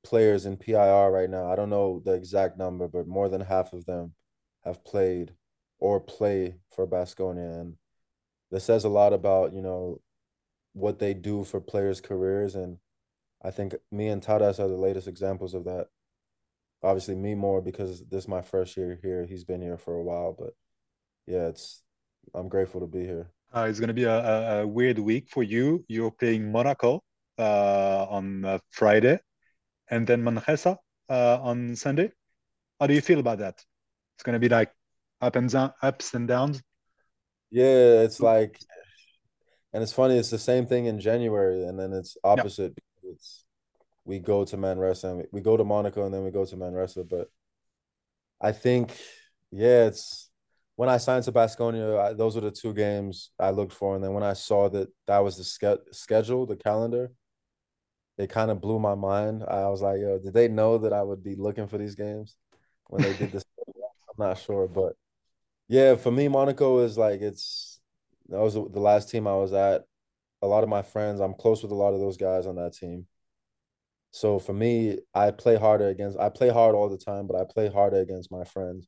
players 0.05 0.47
in 0.47 0.57
PIR 0.57 1.11
right 1.11 1.29
now. 1.29 1.51
I 1.51 1.57
don't 1.57 1.71
know 1.71 2.01
the 2.05 2.13
exact 2.13 2.59
number, 2.59 2.87
but 2.87 3.09
more 3.09 3.29
than 3.29 3.41
half 3.41 3.73
of 3.73 3.85
them 3.85 4.15
have 4.69 4.85
played 4.85 5.35
or 5.79 6.01
play 6.01 6.57
for 6.75 6.87
Baskonia. 6.87 7.61
And 7.61 7.75
this 8.51 8.65
says 8.65 8.85
a 8.85 8.89
lot 8.89 9.13
about, 9.13 9.53
you 9.53 9.63
know, 9.63 10.01
what 10.73 10.99
they 10.99 11.15
do 11.15 11.45
for 11.45 11.61
players' 11.61 12.01
careers. 12.01 12.55
And 12.55 12.79
I 13.43 13.51
think 13.51 13.75
me 13.91 14.09
and 14.09 14.23
Tadas 14.23 14.59
are 14.59 14.69
the 14.69 14.77
latest 14.77 15.09
examples 15.09 15.55
of 15.55 15.65
that. 15.65 15.89
Obviously, 16.83 17.17
me 17.17 17.35
more 17.35 17.61
because 17.61 18.05
this 18.07 18.25
is 18.25 18.29
my 18.29 18.43
first 18.43 18.77
year 18.77 18.99
here. 19.03 19.27
He's 19.27 19.45
been 19.45 19.61
here 19.61 19.79
for 19.79 19.95
a 19.95 20.03
while, 20.03 20.37
but 20.39 20.55
yeah, 21.27 21.49
it's 21.49 21.83
I'm 22.35 22.49
grateful 22.49 22.81
to 22.81 22.87
be 22.87 23.05
here. 23.05 23.31
Uh, 23.53 23.67
it's 23.69 23.81
going 23.81 23.89
to 23.89 23.95
be 23.95 24.05
a, 24.05 24.19
a, 24.19 24.63
a, 24.63 24.67
weird 24.67 24.99
week 24.99 25.29
for 25.29 25.43
you. 25.43 25.85
You're 25.89 26.11
playing 26.11 26.53
Monaco 26.53 27.03
uh, 27.39 28.07
on 28.11 28.45
uh, 28.45 28.59
Friday 28.71 29.19
and 29.91 30.07
then 30.07 30.23
Manresa 30.23 30.77
uh, 31.09 31.39
on 31.41 31.75
Sunday. 31.75 32.13
How 32.79 32.87
do 32.87 32.95
you 32.95 33.01
feel 33.01 33.19
about 33.19 33.39
that? 33.39 33.65
It's 34.19 34.25
going 34.25 34.33
to 34.33 34.41
be 34.41 34.49
like 34.49 34.73
up 35.21 35.37
and 35.37 35.49
down, 35.49 35.73
ups 35.81 36.13
and 36.13 36.27
downs. 36.27 36.61
Yeah, 37.53 38.03
it's 38.03 38.19
like, 38.19 38.59
and 39.73 39.81
it's 39.81 39.93
funny. 39.93 40.19
It's 40.19 40.31
the 40.31 40.41
same 40.41 40.67
thing 40.67 40.87
in 40.87 40.99
January, 40.99 41.63
and 41.63 41.79
then 41.79 41.93
it's 41.93 42.17
opposite. 42.25 42.75
Yep. 43.05 43.13
It's 43.13 43.45
we 44.05 44.19
go 44.19 44.45
to 44.45 44.57
Manresa 44.57 45.05
and 45.05 45.19
we, 45.19 45.25
we 45.31 45.41
go 45.41 45.57
to 45.57 45.63
Monaco, 45.63 46.05
and 46.05 46.13
then 46.13 46.25
we 46.25 46.33
go 46.33 46.45
to 46.45 46.57
Manresa. 46.57 47.05
But 47.05 47.31
I 48.41 48.51
think, 48.51 48.99
yeah, 49.53 49.85
it's 49.85 50.31
when 50.75 50.89
I 50.89 50.97
signed 50.97 51.23
to 51.27 51.33
Baskonia, 51.33 52.01
I, 52.01 52.13
those 52.13 52.35
were 52.35 52.41
the 52.41 52.51
two 52.51 52.75
games 52.75 53.31
I 53.39 53.51
looked 53.51 53.73
for, 53.73 53.95
and 53.95 54.03
then 54.03 54.15
when 54.15 54.25
I 54.25 54.33
saw 54.33 54.69
that 54.71 54.89
that 55.07 55.21
was 55.21 55.37
the 55.37 55.45
ske- 55.45 55.93
schedule, 55.93 56.45
the 56.45 56.57
calendar, 56.57 57.13
it 58.17 58.31
kind 58.31 58.51
of 58.51 58.61
blew 58.61 58.81
my 58.81 58.97
mind. 58.97 59.45
I 59.47 59.69
was 59.69 59.81
like, 59.81 60.01
yo, 60.01 60.19
did 60.19 60.35
they 60.35 60.49
know 60.49 60.79
that 60.79 60.93
I 60.93 61.05
would 61.05 61.23
be 61.23 61.37
looking 61.37 61.69
for 61.69 61.79
these 61.79 61.95
games 61.95 62.37
when 62.89 63.03
they 63.03 63.13
did 63.13 63.31
this? 63.31 63.45
Not 64.19 64.39
sure, 64.39 64.69
but 64.69 64.95
yeah, 65.69 65.97
for 65.97 66.11
me, 66.13 66.29
Monaco 66.29 66.81
is 66.81 66.99
like 66.99 67.21
it's 67.23 67.81
that 68.29 68.41
was 68.41 68.55
the 68.55 68.61
last 68.81 69.11
team 69.11 69.27
I 69.27 69.37
was 69.37 69.53
at. 69.53 69.85
A 70.43 70.47
lot 70.47 70.65
of 70.65 70.71
my 70.71 70.83
friends, 70.83 71.21
I'm 71.21 71.35
close 71.35 71.63
with 71.63 71.73
a 71.73 71.77
lot 71.77 71.95
of 71.95 72.01
those 72.01 72.17
guys 72.19 72.47
on 72.47 72.57
that 72.57 72.75
team, 72.75 73.07
So 74.11 74.39
for 74.39 74.53
me, 74.53 74.99
I 75.15 75.31
play 75.31 75.57
harder 75.57 75.89
against. 75.89 76.19
I 76.19 76.29
play 76.29 76.49
hard 76.51 76.75
all 76.75 76.89
the 76.89 76.99
time, 76.99 77.27
but 77.27 77.37
I 77.37 77.45
play 77.45 77.69
harder 77.71 77.99
against 78.01 78.31
my 78.31 78.45
friends. 78.45 78.87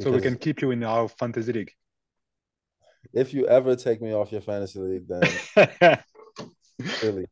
So 0.00 0.10
we 0.12 0.20
can 0.20 0.36
keep 0.36 0.62
you 0.62 0.70
in 0.72 0.82
our 0.84 1.08
fantasy 1.08 1.52
league. 1.52 1.72
If 3.12 3.32
you 3.32 3.46
ever 3.46 3.76
take 3.76 4.02
me 4.02 4.12
off 4.12 4.32
your 4.32 4.40
fantasy 4.40 4.78
league, 4.78 5.08
then 5.08 5.22
really. 7.02 7.26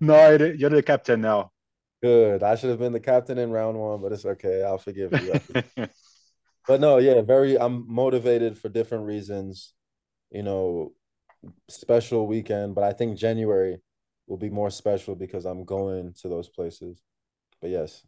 no, 0.00 0.30
you're 0.36 0.70
the 0.70 0.82
captain 0.82 1.20
now. 1.20 1.52
Good. 2.02 2.42
I 2.42 2.54
should 2.56 2.70
have 2.70 2.78
been 2.78 2.92
the 2.92 3.00
captain 3.00 3.38
in 3.38 3.50
round 3.50 3.78
one, 3.78 4.00
but 4.00 4.12
it's 4.12 4.24
okay. 4.24 4.62
I'll 4.62 4.78
forgive 4.78 5.12
you. 5.12 5.62
but 6.68 6.80
no, 6.80 6.98
yeah, 6.98 7.22
very. 7.22 7.58
I'm 7.58 7.84
motivated 7.88 8.58
for 8.58 8.68
different 8.68 9.06
reasons. 9.06 9.74
You 10.30 10.42
know, 10.42 10.92
special 11.68 12.26
weekend, 12.26 12.74
but 12.74 12.84
I 12.84 12.92
think 12.92 13.18
January 13.18 13.78
will 14.26 14.36
be 14.36 14.50
more 14.50 14.70
special 14.70 15.14
because 15.16 15.46
I'm 15.46 15.64
going 15.64 16.12
to 16.20 16.28
those 16.28 16.48
places. 16.48 17.02
But 17.60 17.70
yes. 17.70 18.04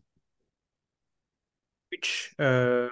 Which 1.90 2.34
uh, 2.38 2.88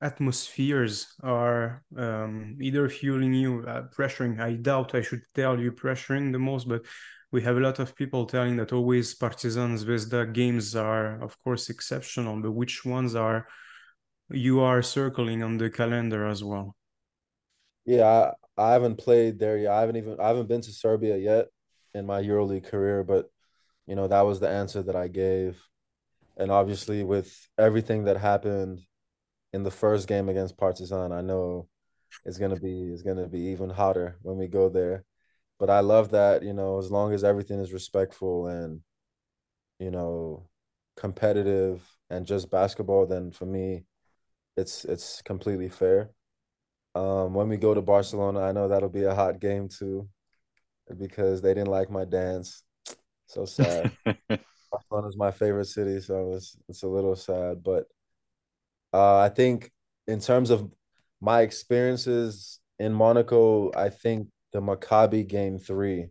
atmospheres 0.00 1.14
are 1.22 1.84
um, 1.96 2.56
either 2.60 2.88
fueling 2.88 3.34
you, 3.34 3.64
uh, 3.68 3.82
pressuring? 3.96 4.40
I 4.40 4.54
doubt 4.54 4.94
I 4.94 5.02
should 5.02 5.22
tell 5.34 5.60
you 5.60 5.70
pressuring 5.70 6.32
the 6.32 6.38
most, 6.38 6.66
but 6.68 6.82
we 7.30 7.42
have 7.42 7.58
a 7.58 7.60
lot 7.60 7.78
of 7.78 7.94
people 7.94 8.26
telling 8.26 8.56
that 8.56 8.72
always 8.72 9.14
Partizan 9.14 9.76
Zvezda 9.76 10.32
games 10.32 10.74
are, 10.74 11.22
of 11.22 11.38
course, 11.44 11.70
exceptional, 11.70 12.40
but 12.40 12.52
which 12.52 12.84
ones 12.84 13.14
are 13.14 13.46
you 14.30 14.60
are 14.60 14.82
circling 14.82 15.42
on 15.42 15.58
the 15.58 15.70
calendar 15.70 16.26
as 16.26 16.42
well? 16.44 16.76
Yeah, 17.84 18.32
I, 18.56 18.68
I 18.68 18.72
haven't 18.72 18.96
played 18.96 19.38
there 19.38 19.56
yet. 19.58 19.72
I 19.72 19.80
haven't 19.80 19.96
even 19.96 20.20
I 20.20 20.28
haven't 20.28 20.48
been 20.48 20.60
to 20.62 20.72
Serbia 20.72 21.16
yet 21.16 21.48
in 21.94 22.06
my 22.06 22.22
EuroLeague 22.22 22.66
career, 22.66 23.02
but 23.04 23.30
you 23.86 23.96
know 23.96 24.06
that 24.08 24.22
was 24.22 24.40
the 24.40 24.48
answer 24.48 24.82
that 24.82 24.96
I 24.96 25.08
gave. 25.08 25.60
And 26.36 26.50
obviously, 26.50 27.04
with 27.04 27.30
everything 27.58 28.04
that 28.04 28.16
happened 28.16 28.80
in 29.52 29.62
the 29.62 29.70
first 29.70 30.08
game 30.08 30.28
against 30.28 30.56
Partizan, 30.58 31.12
I 31.12 31.20
know 31.22 31.68
it's 32.24 32.38
gonna 32.38 32.56
be 32.60 32.90
it's 32.92 33.02
gonna 33.02 33.28
be 33.28 33.40
even 33.52 33.70
hotter 33.70 34.18
when 34.22 34.36
we 34.36 34.46
go 34.48 34.68
there. 34.68 35.04
But 35.58 35.70
I 35.70 35.80
love 35.80 36.10
that 36.12 36.42
you 36.42 36.52
know 36.52 36.78
as 36.78 36.90
long 36.90 37.12
as 37.12 37.24
everything 37.24 37.60
is 37.60 37.72
respectful 37.72 38.46
and 38.48 38.80
you 39.78 39.90
know 39.90 40.48
competitive 40.96 41.82
and 42.10 42.26
just 42.26 42.50
basketball, 42.50 43.06
then 43.06 43.30
for 43.30 43.46
me, 43.46 43.84
it's 44.56 44.84
it's 44.84 45.22
completely 45.22 45.68
fair. 45.68 46.10
Um, 46.94 47.34
when 47.34 47.48
we 47.48 47.56
go 47.56 47.74
to 47.74 47.82
Barcelona, 47.82 48.40
I 48.40 48.52
know 48.52 48.68
that'll 48.68 48.88
be 48.88 49.04
a 49.04 49.14
hot 49.14 49.40
game 49.40 49.68
too 49.68 50.08
because 50.98 51.40
they 51.40 51.54
didn't 51.54 51.68
like 51.70 51.90
my 51.90 52.04
dance. 52.04 52.64
So 53.26 53.44
sad. 53.44 53.92
Barcelona 54.70 55.08
is 55.08 55.16
my 55.16 55.30
favorite 55.30 55.66
city, 55.66 56.00
so 56.00 56.32
it's 56.34 56.56
it's 56.68 56.82
a 56.82 56.88
little 56.88 57.16
sad. 57.16 57.62
But 57.62 57.86
uh, 58.92 59.18
I 59.18 59.28
think 59.28 59.70
in 60.06 60.20
terms 60.20 60.50
of 60.50 60.70
my 61.20 61.42
experiences 61.42 62.60
in 62.78 62.92
Monaco, 62.92 63.70
I 63.76 63.88
think 63.88 64.28
the 64.52 64.60
Maccabi 64.60 65.26
game 65.26 65.58
three 65.58 66.08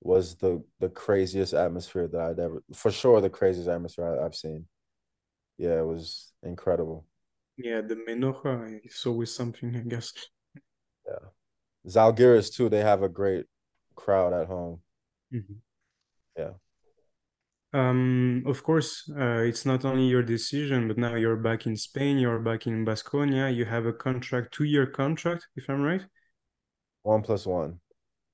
was 0.00 0.34
the 0.36 0.62
the 0.80 0.88
craziest 0.88 1.54
atmosphere 1.54 2.08
that 2.08 2.20
I'd 2.20 2.38
ever, 2.38 2.62
for 2.74 2.90
sure, 2.90 3.20
the 3.20 3.30
craziest 3.30 3.68
atmosphere 3.68 4.18
I, 4.20 4.22
have 4.22 4.34
seen. 4.34 4.66
Yeah, 5.58 5.78
it 5.78 5.86
was 5.86 6.32
incredible. 6.42 7.06
Yeah, 7.56 7.80
the 7.82 7.96
Menorca 7.96 8.80
is 8.84 9.04
always 9.06 9.34
something, 9.34 9.76
I 9.76 9.80
guess. 9.80 10.12
Yeah, 11.06 11.28
Zalgiris 11.86 12.54
too. 12.54 12.68
They 12.68 12.80
have 12.80 13.02
a 13.02 13.08
great 13.08 13.46
crowd 13.94 14.32
at 14.32 14.46
home. 14.46 14.80
Mm-hmm. 15.32 15.54
Yeah. 16.36 16.50
Um, 17.74 18.44
of 18.46 18.62
course, 18.62 19.10
uh, 19.18 19.42
it's 19.46 19.64
not 19.64 19.84
only 19.84 20.04
your 20.04 20.22
decision, 20.22 20.88
but 20.88 20.98
now 20.98 21.14
you're 21.14 21.36
back 21.36 21.66
in 21.66 21.76
Spain, 21.76 22.18
you're 22.18 22.38
back 22.38 22.66
in 22.66 22.84
Baskonia. 22.84 23.54
You 23.54 23.64
have 23.64 23.86
a 23.86 23.92
contract, 23.92 24.52
two 24.52 24.64
year 24.64 24.86
contract, 24.86 25.46
if 25.56 25.68
I'm 25.70 25.80
right. 25.80 26.02
One 27.02 27.22
plus 27.22 27.46
one. 27.46 27.80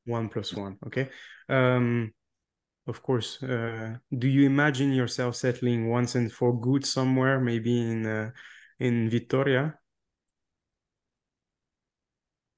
One 0.07 0.29
plus 0.29 0.55
one. 0.55 0.77
Okay. 0.87 1.09
Um, 1.49 2.13
of 2.87 3.03
course. 3.03 3.43
Uh, 3.43 3.97
do 4.17 4.27
you 4.27 4.45
imagine 4.47 4.93
yourself 4.93 5.37
settling 5.37 5.89
once 5.89 6.17
and 6.17 6.33
for 6.33 6.59
good 6.59 6.85
somewhere, 6.85 7.39
maybe 7.39 7.81
in 7.81 8.07
uh, 8.07 8.31
in 8.79 9.11
Vitoria? 9.11 9.79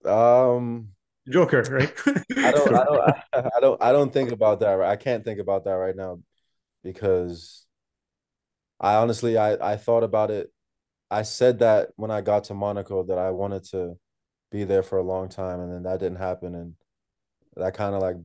Um, 0.04 0.88
Joker, 1.28 1.62
right? 1.62 1.92
I 2.06 2.50
don't, 2.50 2.74
I 2.74 2.84
don't, 2.84 3.00
I 3.56 3.60
don't, 3.60 3.82
I 3.82 3.92
don't 3.92 4.12
think 4.12 4.32
about 4.32 4.60
that. 4.60 4.80
I 4.80 4.96
can't 4.96 5.24
think 5.24 5.40
about 5.40 5.64
that 5.64 5.72
right 5.72 5.96
now 5.96 6.20
because 6.82 7.66
I 8.80 8.96
honestly, 8.96 9.36
I, 9.36 9.72
I 9.72 9.76
thought 9.76 10.02
about 10.02 10.30
it. 10.30 10.50
I 11.10 11.22
said 11.22 11.58
that 11.58 11.90
when 11.96 12.10
I 12.10 12.20
got 12.20 12.44
to 12.44 12.54
Monaco 12.54 13.02
that 13.04 13.18
I 13.18 13.30
wanted 13.30 13.64
to 13.70 13.96
be 14.50 14.64
there 14.64 14.82
for 14.82 14.98
a 14.98 15.02
long 15.02 15.28
time, 15.28 15.60
and 15.60 15.72
then 15.72 15.82
that 15.82 16.00
didn't 16.00 16.18
happen, 16.18 16.54
and 16.54 16.74
that 17.56 17.74
kind 17.74 17.94
of 17.94 18.00
like 18.00 18.16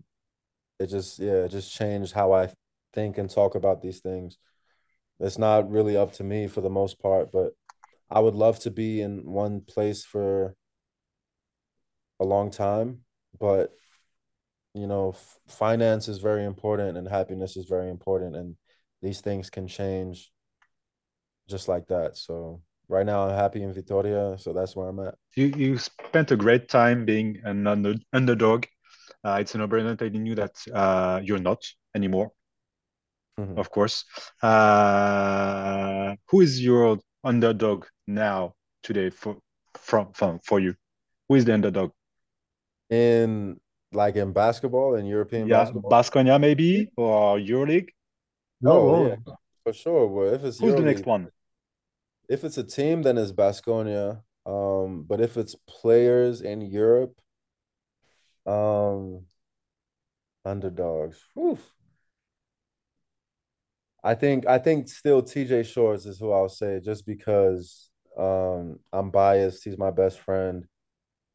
it 0.80 0.88
just, 0.88 1.20
yeah, 1.20 1.46
it 1.46 1.50
just 1.50 1.74
changed 1.74 2.14
how 2.14 2.32
I 2.34 2.54
think 2.94 3.18
and 3.18 3.30
talk 3.30 3.56
about 3.56 3.82
these 3.82 4.00
things. 4.00 4.38
It's 5.20 5.38
not 5.38 5.70
really 5.70 5.98
up 5.98 6.14
to 6.14 6.24
me 6.24 6.48
for 6.48 6.62
the 6.62 6.70
most 6.70 7.00
part, 7.00 7.32
but 7.32 7.54
I 8.10 8.20
would 8.20 8.36
love 8.36 8.60
to 8.60 8.72
be 8.72 9.02
in 9.02 9.26
one 9.26 9.62
place 9.62 10.04
for 10.06 10.56
a 12.20 12.26
long 12.26 12.52
time, 12.52 13.00
but 13.40 13.72
you 14.74 14.88
know, 14.88 15.10
f- 15.10 15.40
finance 15.48 16.08
is 16.08 16.20
very 16.20 16.44
important 16.44 16.98
and 16.98 17.08
happiness 17.08 17.58
is 17.58 17.66
very 17.66 17.90
important, 17.90 18.36
and 18.36 18.56
these 19.02 19.22
things 19.22 19.50
can 19.50 19.68
change 19.68 20.32
just 21.48 21.68
like 21.68 21.88
that. 21.88 22.18
So 22.18 22.62
right 22.88 23.06
now, 23.06 23.28
I'm 23.28 23.36
happy 23.36 23.64
in 23.64 23.74
Vitoria, 23.74 24.38
so 24.38 24.54
that's 24.54 24.76
where 24.76 24.90
I'm 24.90 25.00
at. 25.00 25.16
You 25.36 25.48
you 25.48 25.78
spent 25.78 26.32
a 26.32 26.36
great 26.36 26.70
time 26.70 27.06
being 27.06 27.42
an 27.44 27.68
under, 27.68 27.96
underdog. 28.14 28.66
Uh, 29.24 29.38
it's 29.42 29.56
an 29.56 29.62
no-brainer 29.62 29.98
telling 29.98 30.26
you 30.26 30.36
that 30.36 30.56
uh, 30.74 31.20
you're 31.24 31.40
not 31.40 31.64
anymore. 31.96 32.32
Mm-hmm. 33.40 33.58
Of 33.58 33.70
course. 33.70 34.06
Uh, 34.42 36.16
who 36.30 36.42
is 36.42 36.64
your 36.64 37.00
underdog 37.26 37.86
now 38.08 38.54
today 38.84 39.10
for 39.10 39.38
from, 39.74 40.14
from 40.14 40.40
for 40.40 40.60
you? 40.60 40.76
Who 41.28 41.36
is 41.36 41.46
the 41.46 41.54
underdog? 41.54 41.92
in 42.90 43.60
like 43.92 44.16
in 44.16 44.34
basketball 44.34 44.96
in 44.96 45.06
European 45.06 45.48
yeah, 45.48 45.64
basketball? 45.64 45.92
Baskonia 45.92 46.40
maybe 46.40 46.90
or 46.98 47.38
EuroLeague? 47.38 47.90
No, 48.62 48.72
oh, 48.72 49.08
yeah, 49.08 49.34
for 49.64 49.74
sure. 49.74 50.08
Well, 50.08 50.34
if 50.34 50.44
it's 50.44 50.60
who's 50.60 50.70
Euro 50.70 50.82
the 50.82 50.86
next 50.86 51.06
one? 51.06 51.30
If 52.28 52.44
it's 52.44 52.58
a 52.58 52.64
team, 52.64 53.04
then 53.04 53.18
it's 53.18 53.32
Baskonia. 53.32 54.22
Um, 54.46 55.06
but 55.08 55.22
if 55.22 55.38
it's 55.38 55.56
players 55.68 56.42
in 56.42 56.62
Europe, 56.62 57.20
um, 58.46 59.26
underdogs. 60.44 61.24
Whew. 61.34 61.58
I 64.06 64.16
think 64.16 64.48
I 64.48 64.60
think 64.60 64.88
still 64.88 65.24
TJ 65.24 65.66
Shorts 65.66 66.06
is 66.06 66.20
who 66.20 66.32
I'll 66.32 66.50
say 66.50 66.80
just 66.80 67.06
because 67.08 67.90
um 68.18 68.80
I'm 68.94 69.10
biased. 69.12 69.64
He's 69.66 69.78
my 69.80 69.92
best 69.92 70.20
friend, 70.20 70.66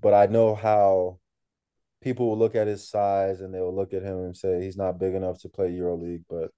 but 0.00 0.14
I 0.14 0.26
know 0.26 0.54
how 0.54 1.18
people 2.02 2.28
will 2.28 2.38
look 2.38 2.54
at 2.54 2.68
his 2.68 2.88
size 2.88 3.40
and 3.40 3.52
they 3.54 3.60
will 3.60 3.74
look 3.74 3.92
at 3.92 4.02
him 4.02 4.20
and 4.20 4.36
say 4.36 4.62
he's 4.62 4.76
not 4.76 5.00
big 5.00 5.14
enough 5.14 5.40
to 5.40 5.48
play 5.48 5.70
EuroLeague, 5.72 6.24
but 6.30 6.50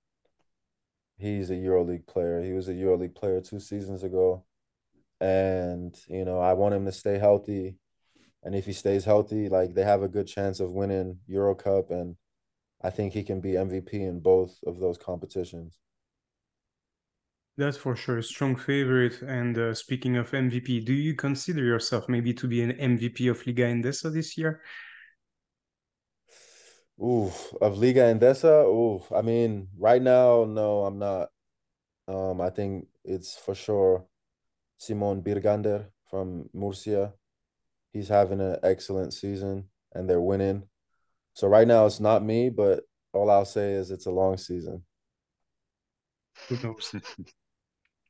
he's 1.18 1.50
a 1.50 1.54
EuroLeague 1.54 2.06
player. 2.06 2.42
He 2.42 2.52
was 2.52 2.68
a 2.68 2.74
EuroLeague 2.74 3.14
player 3.14 3.40
two 3.40 3.60
seasons 3.60 4.02
ago. 4.02 4.44
And, 5.20 5.98
you 6.08 6.24
know, 6.24 6.40
I 6.40 6.54
want 6.54 6.74
him 6.74 6.84
to 6.86 6.92
stay 6.92 7.18
healthy. 7.18 7.76
And 8.42 8.54
if 8.54 8.66
he 8.66 8.72
stays 8.72 9.04
healthy, 9.04 9.48
like 9.48 9.74
they 9.74 9.84
have 9.84 10.02
a 10.02 10.08
good 10.08 10.26
chance 10.26 10.60
of 10.60 10.72
winning 10.72 11.18
Euro 11.28 11.54
Cup. 11.54 11.90
And 11.90 12.16
I 12.82 12.90
think 12.90 13.12
he 13.12 13.22
can 13.22 13.40
be 13.40 13.52
MVP 13.52 13.94
in 13.94 14.20
both 14.20 14.58
of 14.66 14.80
those 14.80 14.98
competitions. 14.98 15.78
That's 17.56 17.76
for 17.76 17.94
sure. 17.96 18.18
A 18.18 18.22
Strong 18.22 18.56
favorite. 18.56 19.20
And 19.22 19.56
uh, 19.58 19.74
speaking 19.74 20.16
of 20.16 20.32
MVP, 20.32 20.80
do 20.80 20.92
you 20.92 21.14
consider 21.14 21.62
yourself 21.62 22.08
maybe 22.08 22.32
to 22.34 22.48
be 22.48 22.62
an 22.62 22.72
MVP 22.72 23.30
of 23.30 23.46
Liga 23.46 23.64
Endesa 23.64 24.12
this 24.12 24.38
year? 24.38 24.62
Ooh, 27.00 27.30
of 27.60 27.78
Liga 27.78 28.00
Endesa. 28.02 28.64
Ooh, 28.66 29.02
I 29.14 29.22
mean, 29.22 29.68
right 29.78 30.00
now, 30.00 30.44
no, 30.44 30.84
I'm 30.84 30.98
not. 30.98 31.28
Um, 32.08 32.40
I 32.40 32.50
think 32.50 32.88
it's 33.04 33.36
for 33.36 33.54
sure 33.54 34.06
Simon 34.78 35.22
Birgander 35.22 35.86
from 36.10 36.48
Murcia. 36.54 37.14
He's 37.92 38.08
having 38.08 38.40
an 38.40 38.58
excellent 38.62 39.14
season 39.14 39.68
and 39.94 40.08
they're 40.08 40.20
winning. 40.20 40.64
So 41.34 41.48
right 41.48 41.68
now 41.68 41.86
it's 41.86 42.00
not 42.00 42.24
me, 42.24 42.50
but 42.50 42.84
all 43.12 43.30
I'll 43.30 43.44
say 43.44 43.72
is 43.74 43.90
it's 43.90 44.06
a 44.06 44.10
long 44.10 44.36
season. 44.36 44.84
Who 46.48 46.56
knows? 46.62 46.94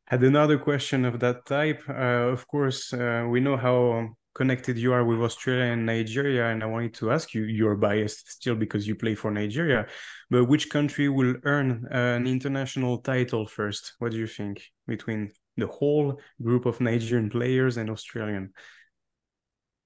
Had 0.06 0.22
another 0.22 0.58
question 0.58 1.04
of 1.04 1.20
that 1.20 1.46
type. 1.46 1.82
Uh, 1.88 2.32
of 2.32 2.46
course, 2.46 2.92
uh, 2.92 3.26
we 3.30 3.40
know 3.40 3.56
how 3.56 4.08
connected 4.34 4.78
you 4.78 4.92
are 4.92 5.04
with 5.04 5.20
Australia 5.20 5.72
and 5.72 5.86
Nigeria, 5.86 6.48
and 6.48 6.62
I 6.62 6.66
wanted 6.66 6.94
to 6.94 7.10
ask 7.10 7.34
you, 7.34 7.44
you're 7.44 7.76
biased 7.76 8.30
still 8.30 8.54
because 8.54 8.86
you 8.86 8.94
play 8.94 9.14
for 9.14 9.30
Nigeria, 9.30 9.86
but 10.30 10.46
which 10.46 10.70
country 10.70 11.08
will 11.08 11.36
earn 11.44 11.86
an 11.90 12.26
international 12.26 12.98
title 12.98 13.46
first? 13.46 13.94
What 13.98 14.12
do 14.12 14.18
you 14.18 14.26
think 14.26 14.62
between 14.86 15.30
the 15.56 15.66
whole 15.66 16.20
group 16.42 16.66
of 16.66 16.80
Nigerian 16.80 17.30
players 17.30 17.76
and 17.76 17.90
Australian? 17.90 18.52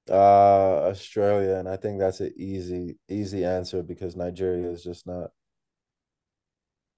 Uh, 0.09 0.87
Australia, 0.91 1.57
and 1.57 1.69
I 1.69 1.77
think 1.77 1.99
that's 1.99 2.21
an 2.21 2.33
easy, 2.37 2.97
easy 3.09 3.45
answer 3.45 3.83
because 3.83 4.15
Nigeria 4.15 4.71
is 4.71 4.85
just 4.85 5.07
not. 5.07 5.31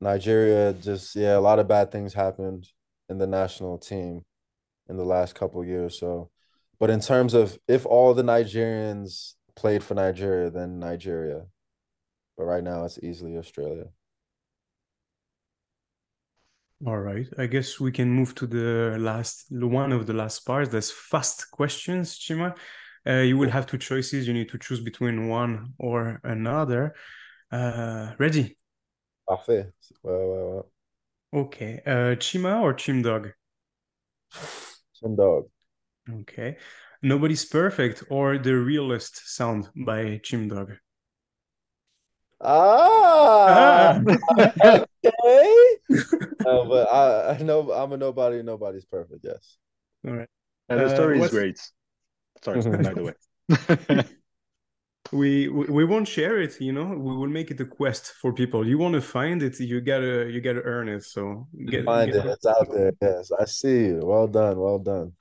Nigeria 0.01 0.75
just 0.75 1.17
yeah, 1.17 1.37
a 1.37 1.41
lot 1.41 1.59
of 1.59 1.67
bad 1.67 1.91
things 1.91 2.15
happened 2.15 2.69
in 3.09 3.19
the 3.19 3.27
national 3.27 3.79
team 3.79 4.25
in 4.89 4.97
the 4.97 5.05
last 5.05 5.35
couple 5.35 5.65
years. 5.65 5.99
So, 5.99 6.31
but 6.79 6.91
in 6.91 7.01
terms 7.01 7.35
of 7.35 7.59
if 7.69 7.87
all 7.87 8.15
the 8.15 8.23
Nigerians 8.23 9.35
played 9.57 9.83
for 9.83 9.95
Nigeria, 9.95 10.51
then 10.51 10.79
Nigeria. 10.79 11.43
But 12.37 12.45
right 12.45 12.63
now, 12.63 12.85
it's 12.85 12.99
easily 13.03 13.37
Australia. 13.37 13.87
All 16.87 16.99
right. 16.99 17.27
I 17.37 17.47
guess 17.47 17.81
we 17.81 17.91
can 17.91 18.09
move 18.09 18.37
to 18.37 18.47
the 18.47 18.97
last 19.01 19.47
one 19.51 19.91
of 19.91 20.07
the 20.07 20.13
last 20.13 20.47
parts. 20.47 20.71
That's 20.71 20.93
fast 20.93 21.51
questions, 21.51 22.17
Chima. 22.17 22.57
Uh, 23.05 23.23
you 23.23 23.37
will 23.37 23.51
have 23.51 23.67
two 23.67 23.79
choices. 23.79 24.29
You 24.29 24.35
need 24.35 24.49
to 24.51 24.59
choose 24.59 24.81
between 24.81 25.29
one 25.29 25.73
or 25.79 26.21
another. 26.23 26.95
Uh, 27.51 28.13
ready? 28.19 28.57
Parfait. 29.29 29.73
Well, 30.05 30.29
well, 30.29 30.51
well. 30.51 30.71
Okay. 31.35 31.81
Uh, 31.85 32.17
Chima 32.17 32.61
or 32.63 32.75
Chimdogg? 32.75 33.33
Chimdogg. 35.03 35.49
Okay. 36.21 36.57
Nobody's 37.03 37.45
Perfect 37.45 38.03
or 38.11 38.39
The 38.39 38.55
Realist 38.57 39.35
Sound 39.35 39.69
by 39.75 40.21
Chimdogg? 40.25 40.79
Ah, 42.41 44.01
ah. 44.01 44.39
okay. 45.05 45.55
uh, 46.47 46.65
but 46.65 46.93
I, 46.93 47.37
I 47.39 47.43
know 47.43 47.73
I'm 47.73 47.93
a 47.93 47.97
nobody. 47.97 48.43
Nobody's 48.43 48.85
perfect. 48.85 49.21
Yes. 49.25 49.59
All 50.07 50.15
right. 50.15 50.29
And 50.69 50.81
the 50.81 50.87
uh, 50.87 50.95
story 50.95 51.21
uh, 51.21 51.25
is 51.25 51.31
great. 51.31 51.61
Sorry, 52.43 52.61
by 52.83 52.95
the 52.95 53.03
way. 53.03 54.05
We, 55.13 55.49
we 55.49 55.85
won't 55.85 56.09
share 56.09 56.41
it. 56.41 56.61
You 56.61 56.73
know, 56.73 56.87
we 56.87 57.17
will 57.17 57.29
make 57.29 57.51
it 57.51 57.61
a 57.61 57.65
quest 57.65 58.15
for 58.21 58.33
people. 58.33 58.67
You 58.67 58.79
want 58.79 58.95
to 58.95 59.01
find 59.01 59.43
it, 59.43 59.59
you 59.61 59.81
gotta 59.81 60.29
you 60.31 60.41
gotta 60.41 60.63
earn 60.63 60.89
it. 60.89 61.05
So 61.05 61.47
get, 61.67 61.85
find 61.85 62.13
get 62.13 62.27
it. 62.27 62.31
It's 62.31 62.47
out 62.47 62.69
there. 62.73 62.93
Yes, 63.01 63.31
I 63.39 63.45
see 63.45 63.87
you. 63.87 64.01
Well 64.03 64.27
done. 64.27 64.59
Well 64.59 64.79
done. 64.79 65.13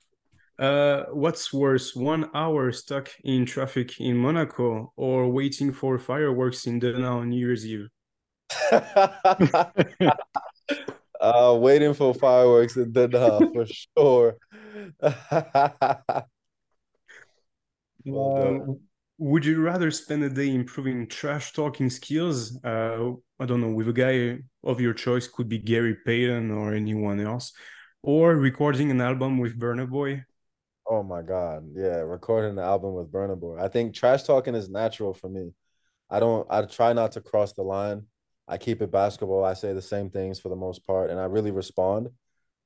Uh, 0.58 1.04
what's 1.12 1.52
worse, 1.52 1.94
one 1.94 2.28
hour 2.34 2.72
stuck 2.72 3.10
in 3.22 3.46
traffic 3.46 4.00
in 4.00 4.16
Monaco 4.16 4.92
or 4.96 5.28
waiting 5.30 5.72
for 5.72 5.98
fireworks 6.00 6.66
in 6.66 6.80
Denain 6.80 7.08
on 7.08 7.28
New 7.28 7.38
Year's 7.38 7.64
Eve? 7.64 7.88
uh, 11.20 11.56
waiting 11.56 11.94
for 11.94 12.12
fireworks 12.12 12.76
in 12.76 12.92
Denain 12.92 13.52
for 13.52 13.66
sure. 13.66 14.36
well 18.04 18.66
uh, 18.70 18.87
would 19.18 19.44
you 19.44 19.60
rather 19.60 19.90
spend 19.90 20.22
a 20.24 20.30
day 20.30 20.54
improving 20.54 21.06
trash 21.08 21.52
talking 21.52 21.90
skills? 21.90 22.58
Uh, 22.64 23.12
I 23.38 23.46
don't 23.46 23.60
know, 23.60 23.70
with 23.70 23.88
a 23.88 23.92
guy 23.92 24.38
of 24.64 24.80
your 24.80 24.94
choice, 24.94 25.26
could 25.28 25.48
be 25.48 25.58
Gary 25.58 25.96
Payton 26.06 26.50
or 26.50 26.72
anyone 26.72 27.20
else, 27.20 27.52
or 28.02 28.36
recording 28.36 28.90
an 28.90 29.00
album 29.00 29.38
with 29.38 29.58
Burna 29.58 29.88
Boy 29.88 30.24
Oh 30.90 31.02
my 31.02 31.20
God. 31.20 31.64
Yeah. 31.74 31.98
Recording 31.98 32.52
an 32.52 32.58
album 32.58 32.94
with 32.94 33.12
Burna 33.12 33.38
Boy. 33.38 33.58
I 33.58 33.68
think 33.68 33.94
trash 33.94 34.22
talking 34.22 34.54
is 34.54 34.70
natural 34.70 35.12
for 35.12 35.28
me. 35.28 35.52
I 36.08 36.18
don't, 36.18 36.46
I 36.50 36.62
try 36.62 36.94
not 36.94 37.12
to 37.12 37.20
cross 37.20 37.52
the 37.52 37.62
line. 37.62 38.06
I 38.46 38.56
keep 38.56 38.80
it 38.80 38.90
basketball. 38.90 39.44
I 39.44 39.52
say 39.52 39.74
the 39.74 39.82
same 39.82 40.08
things 40.08 40.40
for 40.40 40.48
the 40.48 40.56
most 40.56 40.86
part, 40.86 41.10
and 41.10 41.20
I 41.20 41.24
really 41.24 41.50
respond. 41.50 42.08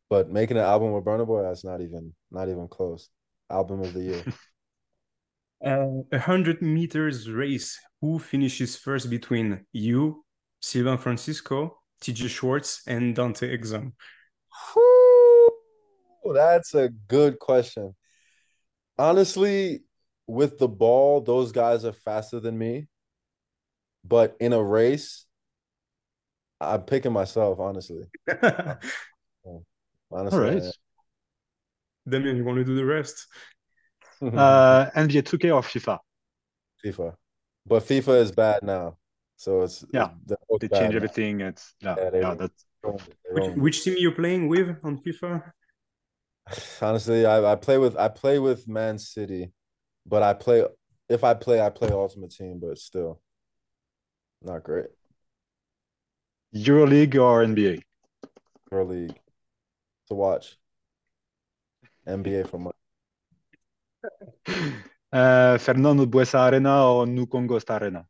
But 0.08 0.30
making 0.30 0.56
an 0.56 0.62
album 0.62 0.92
with 0.92 1.04
Burna 1.04 1.26
Boy, 1.26 1.42
that's 1.42 1.64
not 1.64 1.80
even, 1.80 2.14
not 2.30 2.48
even 2.48 2.68
close. 2.68 3.08
Album 3.50 3.80
of 3.80 3.92
the 3.92 4.02
year. 4.02 4.24
Uh, 5.64 6.02
a 6.10 6.18
hundred 6.18 6.60
meters 6.62 7.30
race. 7.30 7.78
Who 8.00 8.18
finishes 8.18 8.76
first 8.76 9.08
between 9.08 9.64
you, 9.72 10.24
Sylvain 10.60 10.98
Francisco, 10.98 11.78
TJ 12.02 12.28
Shorts, 12.28 12.82
and 12.86 13.14
Dante 13.14 13.56
Exum? 13.56 13.92
that's 16.34 16.74
a 16.74 16.88
good 17.08 17.38
question 17.38 17.94
honestly, 18.98 19.82
with 20.26 20.58
the 20.58 20.68
ball, 20.68 21.20
those 21.20 21.52
guys 21.52 21.84
are 21.84 21.92
faster 21.92 22.40
than 22.40 22.56
me. 22.56 22.88
But 24.04 24.36
in 24.40 24.52
a 24.52 24.62
race, 24.62 25.26
I'm 26.60 26.82
picking 26.82 27.12
myself, 27.12 27.58
honestly. 27.60 28.04
honestly. 28.42 28.78
All 30.10 30.38
right. 30.38 30.62
Damien, 32.08 32.36
you 32.36 32.44
want 32.44 32.58
to 32.58 32.64
do 32.64 32.74
the 32.74 32.84
rest? 32.84 33.26
Uh, 34.22 34.90
NBA 34.96 35.22
2K 35.22 35.50
or 35.52 35.62
FIFA? 35.62 35.98
FIFA. 36.84 37.14
But 37.66 37.82
FIFA 37.84 38.20
is 38.20 38.32
bad 38.32 38.62
now. 38.62 38.96
So 39.36 39.62
it's 39.62 39.84
yeah, 39.92 40.10
it's 40.26 40.60
they 40.60 40.78
change 40.78 40.94
everything. 40.94 41.40
It's 41.40 41.74
yeah, 41.80 41.96
yeah, 41.98 42.10
yeah 42.14 42.34
that's 42.34 42.64
which, 43.32 43.56
which 43.56 43.84
team 43.84 43.96
you're 43.98 44.12
playing 44.12 44.48
with 44.48 44.76
on 44.82 44.98
FIFA? 44.98 45.52
Honestly, 46.82 47.26
I, 47.26 47.52
I 47.52 47.56
play 47.56 47.78
with 47.78 47.96
I 47.96 48.08
play 48.08 48.38
with 48.38 48.68
Man 48.68 48.98
City, 48.98 49.52
but 50.06 50.22
I 50.22 50.34
play 50.34 50.64
if 51.08 51.24
I 51.24 51.34
play 51.34 51.60
I 51.60 51.70
play 51.70 51.90
Ultimate 51.90 52.30
Team, 52.30 52.60
but 52.60 52.78
still 52.78 53.20
not 54.42 54.62
great. 54.64 54.86
EuroLeague 56.54 57.14
or 57.16 57.42
NBA? 57.42 57.82
EuroLeague 58.70 59.16
to 60.08 60.14
watch. 60.14 60.58
NBA 62.06 62.48
for 62.48 62.58
money. 62.58 62.81
Uh, 65.12 65.58
Fernando 65.64 66.06
Buesa 66.06 66.50
Arena 66.50 66.86
or 66.86 67.06
Nukongo 67.06 67.48
Ghost 67.48 67.70
Arena? 67.70 68.04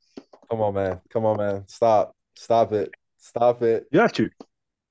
Come 0.51 0.61
on, 0.61 0.75
man. 0.75 1.01
Come 1.11 1.25
on, 1.27 1.37
man. 1.37 1.65
Stop. 1.67 2.15
Stop 2.35 2.73
it. 2.73 2.91
Stop 3.17 3.63
it. 3.63 3.87
You 3.91 4.01
have 4.01 4.13
to. 4.15 4.31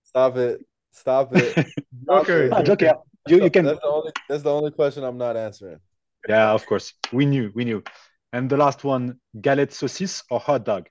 Stop 0.04 0.38
it. 0.38 0.66
Stop 0.92 1.36
it. 1.36 1.54
Stop 2.04 2.22
okay. 2.24 2.46
It. 2.46 2.70
okay. 2.70 2.94
You, 3.28 3.44
you 3.44 3.50
can. 3.50 3.66
That's 3.66 3.80
the, 3.80 3.88
only, 3.88 4.12
that's 4.28 4.44
the 4.44 4.52
only 4.52 4.72
question 4.72 5.04
I'm 5.04 5.18
not 5.18 5.38
answering. 5.38 5.80
Yeah, 6.28 6.52
of 6.52 6.66
course. 6.66 6.94
We 7.12 7.26
knew. 7.26 7.52
We 7.54 7.66
knew. 7.66 7.84
And 8.34 8.50
the 8.50 8.58
last 8.58 8.84
one, 8.84 9.20
galette 9.40 9.72
saucisse 9.72 10.24
or 10.30 10.40
hot 10.40 10.66
dog? 10.66 10.88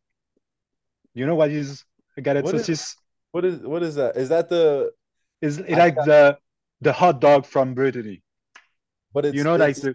You 1.14 1.26
know 1.26 1.34
what 1.34 1.50
is 1.50 1.84
a 2.16 2.20
galette 2.20 2.44
what 2.44 2.54
saucisse? 2.54 2.70
Is, 2.70 2.96
what 3.32 3.44
is 3.44 3.60
what 3.60 3.82
is 3.82 3.94
that? 3.96 4.16
Is 4.16 4.28
that 4.28 4.48
the? 4.48 4.90
Is 5.42 5.58
it 5.58 5.70
like 5.70 5.96
the 5.96 6.38
the 6.80 6.92
hot 6.92 7.20
dog 7.20 7.46
from 7.46 7.74
Brittany? 7.74 8.22
But 9.12 9.26
it's, 9.26 9.36
you 9.36 9.44
know, 9.44 9.56
like 9.56 9.76
the 9.76 9.94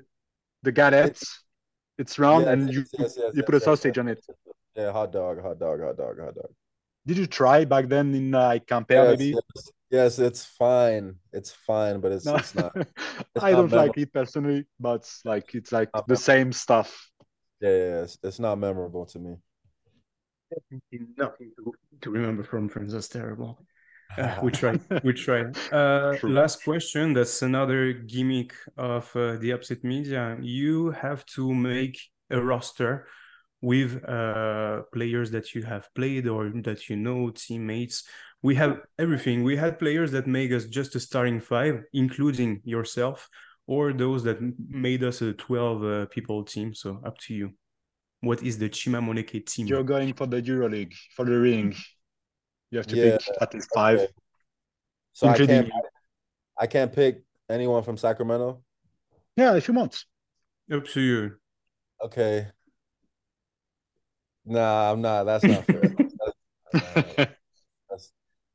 the 0.64 0.72
galettes. 0.72 1.08
It's, 1.08 1.44
it's 1.98 2.20
round 2.20 2.46
yes, 2.46 2.54
and 2.54 2.74
you 2.74 2.86
yes, 3.00 3.18
yes, 3.18 3.32
you 3.34 3.44
put 3.44 3.56
a 3.56 3.60
sausage 3.60 3.98
on 3.98 4.10
it. 4.10 4.24
Yeah, 4.76 4.92
hot 4.92 5.12
dog, 5.12 5.42
hot 5.42 5.58
dog, 5.60 5.82
hot 5.82 5.98
dog, 5.98 6.20
hot 6.20 6.36
dog. 6.36 6.52
Did 7.06 7.18
you 7.18 7.28
try 7.28 7.64
back 7.66 7.88
then 7.88 8.14
in 8.14 8.36
uh, 8.36 8.48
like 8.48 8.66
Quimper 8.66 9.12
maybe? 9.12 9.28
Yes, 9.28 9.72
Yes, 9.96 10.20
it's 10.20 10.44
fine. 10.44 11.16
It's 11.32 11.52
fine, 11.52 12.02
but 12.02 12.12
it's, 12.12 12.26
no. 12.26 12.36
it's 12.36 12.56
not. 12.56 12.76
It's 13.36 13.44
I 13.44 13.52
don't 13.52 13.72
like 13.72 13.98
it 13.98 14.12
personally, 14.12 14.66
but 14.80 15.10
like 15.24 15.54
it's 15.56 15.72
like 15.72 15.90
the 15.92 16.00
memorable. 16.00 16.16
same 16.16 16.52
stuff. 16.52 17.12
Yeah, 17.62 17.70
yeah, 17.70 18.02
it's, 18.04 18.18
it's 18.24 18.40
not 18.40 18.58
memorable 18.58 19.06
to 19.06 19.20
me. 19.20 19.36
Nothing 21.18 21.52
to, 21.58 21.74
to 22.02 22.10
remember 22.10 22.44
from 22.44 22.70
friends. 22.70 22.94
That's 22.94 23.08
terrible. 23.08 23.60
Uh, 24.18 24.40
we 24.44 24.52
try. 24.52 24.80
We 25.04 25.14
try. 25.14 25.46
Uh, 25.72 26.18
last 26.24 26.64
question. 26.64 27.14
That's 27.14 27.42
another 27.42 27.94
gimmick 27.94 28.54
of 28.78 29.14
uh, 29.16 29.38
the 29.38 29.52
Upset 29.52 29.84
Media. 29.84 30.38
You 30.42 30.92
have 30.92 31.26
to 31.36 31.54
make 31.54 32.00
a 32.30 32.42
roster 32.42 33.08
with 33.62 34.04
uh, 34.08 34.84
players 34.94 35.32
that 35.32 35.56
you 35.56 35.64
have 35.64 35.90
played 35.96 36.28
or 36.28 36.52
that 36.64 36.90
you 36.90 36.96
know, 36.96 37.32
teammates 37.32 38.04
we 38.46 38.54
have 38.56 38.82
everything. 39.00 39.44
We 39.44 39.56
had 39.56 39.80
players 39.80 40.12
that 40.12 40.28
make 40.28 40.52
us 40.52 40.66
just 40.66 40.96
a 40.96 41.00
starting 41.00 41.40
five, 41.40 41.84
including 41.94 42.62
yourself, 42.64 43.28
or 43.66 43.92
those 43.92 44.24
that 44.26 44.38
made 44.70 45.04
us 45.04 45.24
a 45.24 45.34
12 45.34 45.84
uh, 45.84 46.06
people 46.08 46.44
team. 46.44 46.76
So 46.76 47.02
up 47.04 47.18
to 47.26 47.34
you. 47.34 47.54
What 48.22 48.44
is 48.44 48.60
the 48.60 48.70
Chima 48.70 49.02
Moneke 49.02 49.44
team? 49.48 49.66
You're 49.66 49.84
going 49.84 50.14
for 50.14 50.28
the 50.28 50.42
EuroLeague, 50.44 50.94
for 51.16 51.26
the 51.26 51.40
ring. 51.40 51.76
You 52.76 52.80
have 52.80 52.88
to 52.88 52.96
yeah, 52.98 53.18
pick 53.18 53.42
at 53.42 53.54
least 53.54 53.70
five. 53.74 54.00
Okay. 54.00 54.12
So 55.14 55.30
I 55.30 55.38
can't, 55.38 55.72
I 56.60 56.68
can't 56.68 56.92
pick 56.92 57.24
anyone 57.50 57.84
from 57.84 57.96
Sacramento? 57.96 58.64
Yeah, 59.38 59.56
if 59.56 59.70
you 59.70 59.74
want. 59.74 60.04
Up 60.70 60.86
to 60.88 61.00
you. 61.00 61.36
Okay. 62.04 62.48
Nah, 64.46 64.92
I'm 64.92 65.00
not. 65.00 65.24
That's 65.24 65.46
not 65.46 65.64
fair. 65.64 65.96
that's, 66.74 67.18
uh, 67.18 67.26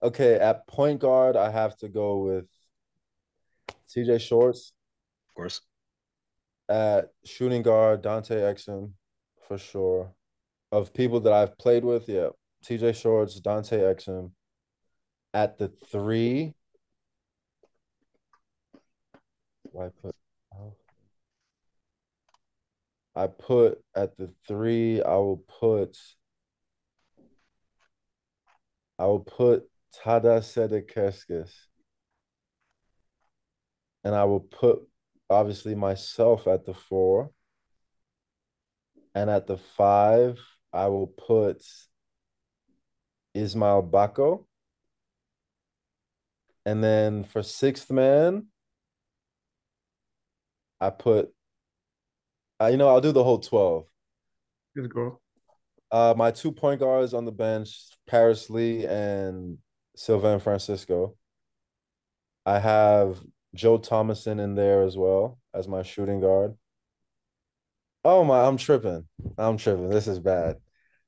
Okay, 0.02 0.34
at 0.34 0.66
point 0.66 1.00
guard, 1.00 1.34
I 1.34 1.50
have 1.50 1.78
to 1.78 1.88
go 1.88 2.18
with 2.18 2.44
TJ 3.88 4.20
Shorts. 4.20 4.74
Of 5.30 5.34
course. 5.34 5.62
At 6.68 7.06
shooting 7.24 7.62
guard, 7.62 8.02
Dante 8.02 8.34
Exum, 8.34 8.92
for 9.48 9.56
sure. 9.56 10.12
Of 10.72 10.92
people 10.92 11.20
that 11.20 11.32
I've 11.32 11.56
played 11.56 11.86
with, 11.86 12.06
yeah, 12.06 12.28
TJ 12.64 13.00
Shorts, 13.00 13.40
Dante 13.40 13.78
Exum. 13.78 14.32
At 15.32 15.58
the 15.58 15.68
three, 15.90 16.54
why 19.62 19.90
put? 20.02 20.14
I 23.14 23.26
put 23.26 23.82
at 23.94 24.16
the 24.16 24.32
three. 24.46 25.02
I 25.02 25.16
will 25.16 25.44
put. 25.60 25.96
I 28.98 29.06
will 29.06 29.20
put 29.20 29.68
Tadas 29.94 30.46
Sedekerskis. 30.54 31.50
And 34.04 34.14
I 34.14 34.24
will 34.24 34.40
put 34.40 34.80
obviously 35.28 35.74
myself 35.74 36.46
at 36.46 36.64
the 36.64 36.74
four. 36.74 37.30
And 39.14 39.28
at 39.28 39.46
the 39.46 39.58
five, 39.58 40.38
I 40.72 40.86
will 40.86 41.08
put 41.08 41.62
Ismail 43.34 43.88
Bako. 43.90 44.44
And 46.66 46.84
then 46.84 47.24
for 47.24 47.42
sixth 47.42 47.90
man, 47.90 48.46
I 50.80 50.90
put, 50.90 51.32
uh, 52.60 52.66
you 52.66 52.76
know, 52.76 52.88
I'll 52.88 53.00
do 53.00 53.12
the 53.12 53.24
whole 53.24 53.38
12. 53.38 53.86
Good 54.74 54.90
girl. 54.90 55.20
Uh, 55.90 56.14
my 56.16 56.30
two 56.30 56.52
point 56.52 56.80
guards 56.80 57.14
on 57.14 57.24
the 57.24 57.32
bench, 57.32 57.76
Paris 58.06 58.48
Lee 58.48 58.86
and 58.86 59.58
Sylvain 59.96 60.38
Francisco. 60.38 61.16
I 62.46 62.58
have 62.58 63.20
Joe 63.54 63.78
Thomasson 63.78 64.38
in 64.38 64.54
there 64.54 64.82
as 64.82 64.96
well 64.96 65.38
as 65.52 65.66
my 65.66 65.82
shooting 65.82 66.20
guard. 66.20 66.56
Oh 68.04 68.24
my, 68.24 68.46
I'm 68.46 68.56
tripping. 68.56 69.06
I'm 69.36 69.56
tripping. 69.56 69.90
This 69.90 70.06
is 70.06 70.18
bad. 70.18 70.56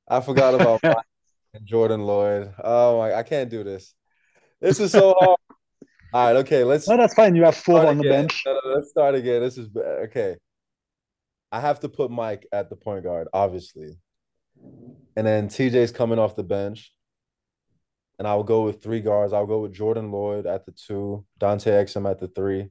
I 0.07 0.19
forgot 0.21 0.53
about 0.53 0.81
Jordan 1.63 2.01
Loyd. 2.01 2.53
Oh 2.63 2.99
my, 2.99 3.13
I 3.13 3.23
can't 3.23 3.49
do 3.49 3.63
this. 3.63 3.93
This 4.59 4.79
is 4.79 4.91
so 4.91 5.15
hard. 5.19 5.39
All 6.13 6.27
right, 6.27 6.35
okay, 6.37 6.63
let's. 6.63 6.87
No, 6.87 6.97
that's 6.97 7.13
fine. 7.13 7.35
You 7.35 7.43
have 7.43 7.55
four 7.55 7.85
on 7.85 7.97
the 7.97 8.03
bench. 8.03 8.43
No, 8.45 8.53
no, 8.53 8.75
let's 8.75 8.89
start 8.89 9.15
again. 9.15 9.41
This 9.41 9.57
is 9.57 9.69
okay. 9.75 10.35
I 11.51 11.59
have 11.59 11.79
to 11.81 11.89
put 11.89 12.11
Mike 12.11 12.47
at 12.51 12.69
the 12.69 12.75
point 12.75 13.03
guard, 13.03 13.27
obviously, 13.33 13.97
and 15.15 15.25
then 15.25 15.47
TJ's 15.47 15.91
coming 15.91 16.19
off 16.19 16.35
the 16.35 16.43
bench, 16.43 16.93
and 18.19 18.27
I 18.27 18.35
will 18.35 18.43
go 18.43 18.63
with 18.63 18.81
three 18.81 19.01
guards. 19.01 19.33
I'll 19.33 19.47
go 19.47 19.61
with 19.61 19.73
Jordan 19.73 20.11
Loyd 20.11 20.45
at 20.45 20.65
the 20.65 20.71
two, 20.71 21.25
Dante 21.39 21.71
Exum 21.71 22.09
at 22.09 22.19
the 22.19 22.27
three, 22.27 22.69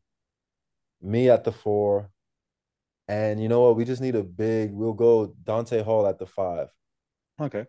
me 1.00 1.28
at 1.28 1.44
the 1.44 1.52
four, 1.52 2.10
and 3.08 3.42
you 3.42 3.48
know 3.48 3.62
what? 3.62 3.76
We 3.76 3.84
just 3.84 4.02
need 4.02 4.14
a 4.14 4.22
big. 4.22 4.72
We'll 4.72 4.92
go 4.92 5.34
Donta 5.44 5.84
Hall 5.84 6.06
at 6.06 6.18
the 6.18 6.26
five. 6.26 6.68
Okay. 7.40 7.66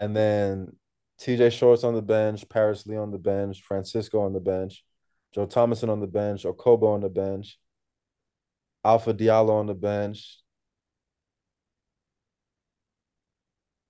And 0.00 0.16
then 0.16 0.76
TJ 1.20 1.52
Shorts 1.52 1.84
on 1.84 1.94
the 1.94 2.02
bench, 2.02 2.48
Paris 2.48 2.86
Lee 2.86 2.96
on 2.96 3.10
the 3.10 3.18
bench, 3.18 3.62
Francisco 3.62 4.20
on 4.20 4.32
the 4.32 4.40
bench, 4.40 4.84
Joe 5.34 5.46
Thomasson 5.46 5.90
on 5.90 6.00
the 6.00 6.06
bench, 6.06 6.44
Okobo 6.44 6.94
on 6.94 7.00
the 7.00 7.08
bench, 7.08 7.58
Alpha 8.84 9.12
Diallo 9.12 9.50
on 9.50 9.66
the 9.66 9.74
bench, 9.74 10.38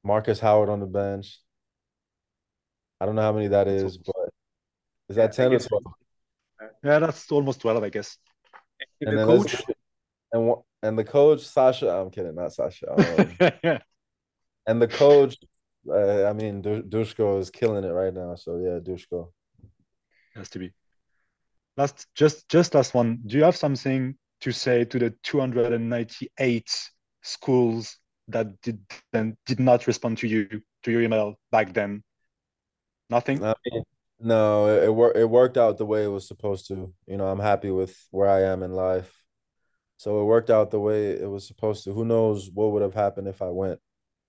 Marcus 0.03 0.41
Howard 0.41 0.71
on 0.71 0.81
the 0.81 0.87
bench. 0.87 1.39
I 3.01 3.07
don't 3.07 3.15
know 3.15 3.23
how 3.23 3.33
many 3.33 3.49
that 3.49 3.69
is, 3.69 3.99
but 3.99 4.31
is 5.09 5.17
that 5.17 5.33
10 5.33 5.53
or 5.53 5.59
12? 5.59 5.83
Yeah, 6.83 6.99
that's 6.99 7.31
almost 7.31 7.61
12, 7.61 7.85
I 7.85 7.89
guess. 7.91 8.17
And, 9.01 9.11
and 9.11 9.19
the 9.19 9.25
coach 9.25 9.63
and 10.33 10.55
and 10.83 10.99
the 10.99 11.05
coach 11.05 11.41
Sasha, 11.45 11.91
I'm 11.91 12.11
kidding, 12.11 12.35
not 12.35 12.53
Sasha. 12.53 12.93
Um, 12.93 13.79
and 14.67 14.83
the 14.83 14.89
coach, 14.89 15.37
uh, 15.91 16.29
I 16.29 16.33
mean, 16.33 16.63
Dusko 16.63 17.41
is 17.41 17.51
killing 17.51 17.85
it 17.85 17.93
right 17.93 18.13
now. 18.13 18.35
So 18.35 18.57
yeah, 18.59 18.79
Dusko 18.79 19.31
has 20.35 20.49
to 20.51 20.59
be. 20.59 20.73
Last, 21.77 22.07
just 22.15 22.49
just 22.49 22.75
last 22.75 22.95
one. 22.95 23.21
Do 23.27 23.37
you 23.37 23.45
have 23.45 23.57
something 23.57 24.17
to 24.41 24.53
say 24.53 24.85
to 24.85 24.99
the 24.99 25.15
298 25.23 26.91
schools 27.23 27.99
that 28.29 28.61
did 28.63 28.81
did 29.13 29.61
not 29.61 29.87
respond 29.87 30.19
to 30.19 30.27
you 30.27 30.63
to 30.83 30.91
your 30.91 31.03
email 31.03 31.39
back 31.51 31.73
then? 31.73 32.03
Nothing. 33.11 33.43
I 33.45 33.55
mean, 33.65 33.83
no, 34.21 34.67
it, 34.67 34.85
it 34.85 34.95
worked. 34.95 35.17
It 35.17 35.31
worked 35.31 35.57
out 35.57 35.79
the 35.79 35.87
way 35.87 36.05
it 36.05 36.09
was 36.09 36.27
supposed 36.27 36.69
to. 36.69 36.93
You 37.07 37.17
know, 37.17 37.27
I'm 37.27 37.41
happy 37.41 37.71
with 37.71 37.97
where 38.11 38.29
I 38.29 38.43
am 38.43 38.63
in 38.63 38.73
life, 38.73 39.13
so 39.97 40.21
it 40.21 40.25
worked 40.25 40.51
out 40.51 40.71
the 40.71 40.81
way 40.81 41.11
it 41.11 41.31
was 41.31 41.47
supposed 41.47 41.85
to. 41.85 41.93
Who 41.93 42.05
knows 42.05 42.51
what 42.53 42.73
would 42.73 42.83
have 42.83 42.95
happened 42.95 43.29
if 43.29 43.41
I 43.41 43.49
went 43.51 43.81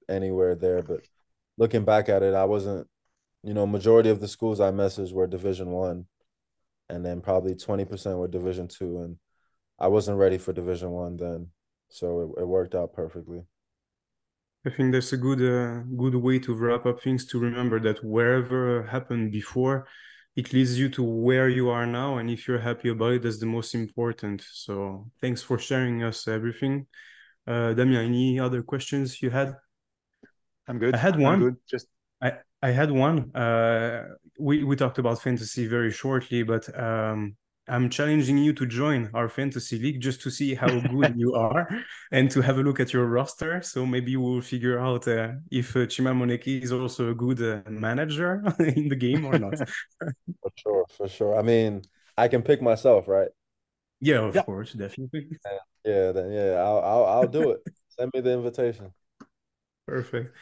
anywhere 0.08 0.56
there? 0.56 0.82
But 0.82 1.02
looking 1.60 1.86
back 1.86 2.10
at 2.10 2.24
it, 2.24 2.34
I 2.34 2.46
wasn't. 2.46 2.88
You 3.42 3.54
know, 3.54 3.66
majority 3.66 4.10
of 4.10 4.20
the 4.20 4.28
schools 4.28 4.60
I 4.60 4.72
messaged 4.72 5.14
were 5.14 5.26
Division 5.28 5.70
One, 5.70 6.08
and 6.90 7.06
then 7.06 7.22
probably 7.22 7.56
twenty 7.56 7.86
percent 7.86 8.18
were 8.18 8.28
Division 8.28 8.68
Two, 8.68 9.02
and 9.04 9.18
I 9.80 9.88
wasn't 9.88 10.18
ready 10.18 10.38
for 10.38 10.52
Division 10.52 10.90
One 10.92 11.16
then, 11.16 11.48
so 11.88 12.34
it, 12.38 12.42
it 12.42 12.46
worked 12.46 12.76
out 12.76 12.92
perfectly. 12.92 13.44
I 14.66 14.72
think 14.72 14.92
that's 14.92 15.14
a 15.14 15.18
good 15.18 15.42
uh, 15.42 15.84
good 15.96 16.16
way 16.16 16.40
to 16.40 16.54
wrap 16.54 16.86
up 16.86 17.02
things 17.02 17.26
to 17.28 17.40
remember 17.40 17.80
that 17.80 18.04
wherever 18.04 18.84
happened 18.84 19.32
before, 19.32 19.88
it 20.36 20.52
leads 20.52 20.78
you 20.78 20.90
to 20.90 21.04
where 21.04 21.48
you 21.48 21.70
are 21.70 21.86
now, 21.86 22.18
and 22.18 22.30
if 22.30 22.46
you're 22.46 22.60
happy 22.60 22.90
about 22.90 23.14
it, 23.14 23.24
that's 23.24 23.40
the 23.40 23.46
most 23.46 23.74
important. 23.74 24.44
So 24.52 25.08
thanks 25.22 25.42
for 25.42 25.58
sharing 25.58 26.04
us 26.04 26.28
everything. 26.28 26.88
Uh, 27.48 27.74
Damien, 27.74 28.06
any 28.06 28.38
other 28.38 28.64
questions 28.64 29.22
you 29.22 29.30
had? 29.30 29.56
I'm 30.70 30.78
good. 30.78 30.94
I 30.94 30.98
had 30.98 31.20
one. 31.20 31.58
Just 31.70 31.88
I 32.22 32.34
I 32.62 32.70
had 32.70 32.92
one. 32.92 33.36
Uh, 33.36 34.10
we 34.40 34.64
we 34.64 34.76
talked 34.76 35.00
about 35.00 35.22
fantasy 35.22 35.68
very 35.68 35.92
shortly, 35.92 36.44
but 36.44 36.64
um, 36.80 37.36
I'm 37.68 37.90
challenging 37.90 38.38
you 38.38 38.54
to 38.54 38.66
join 38.68 39.10
our 39.16 39.30
fantasy 39.30 39.80
league 39.80 40.00
just 40.00 40.22
to 40.22 40.30
see 40.30 40.54
how 40.54 40.68
good 40.68 41.16
you 41.18 41.34
are 41.48 41.68
and 42.12 42.30
to 42.32 42.42
have 42.42 42.60
a 42.60 42.62
look 42.62 42.80
at 42.80 42.94
your 42.94 43.08
roster. 43.08 43.62
So 43.64 43.86
maybe 43.86 44.16
we'll 44.16 44.42
figure 44.42 44.80
out 44.80 45.08
uh, 45.08 45.34
if 45.52 45.76
uh, 45.76 45.80
Chima 45.80 46.16
Moneke 46.16 46.62
is 46.62 46.72
also 46.72 47.10
a 47.10 47.16
good 47.16 47.42
uh, 47.42 47.70
manager 47.70 48.44
in 48.60 48.90
the 48.90 48.96
game 48.96 49.26
or 49.26 49.40
not. 49.40 49.58
for 50.42 50.52
sure, 50.56 50.86
for 50.96 51.08
sure. 51.08 51.40
I 51.40 51.42
mean, 51.42 51.82
I 52.16 52.28
can 52.28 52.44
pick 52.44 52.62
myself, 52.62 53.08
right? 53.08 53.30
Yeah, 54.02 54.20
of 54.20 54.46
course, 54.46 54.74
definitely. 54.74 55.30
Yeah, 55.84 56.12
then 56.12 56.32
yeah, 56.32 56.54
I'll 56.64 56.80
I'll, 56.80 57.06
I'll 57.06 57.28
do 57.28 57.52
it. 57.52 57.60
Send 57.90 58.12
me 58.14 58.22
the 58.22 58.34
invitation. 58.34 58.94
Perfect. 59.88 60.36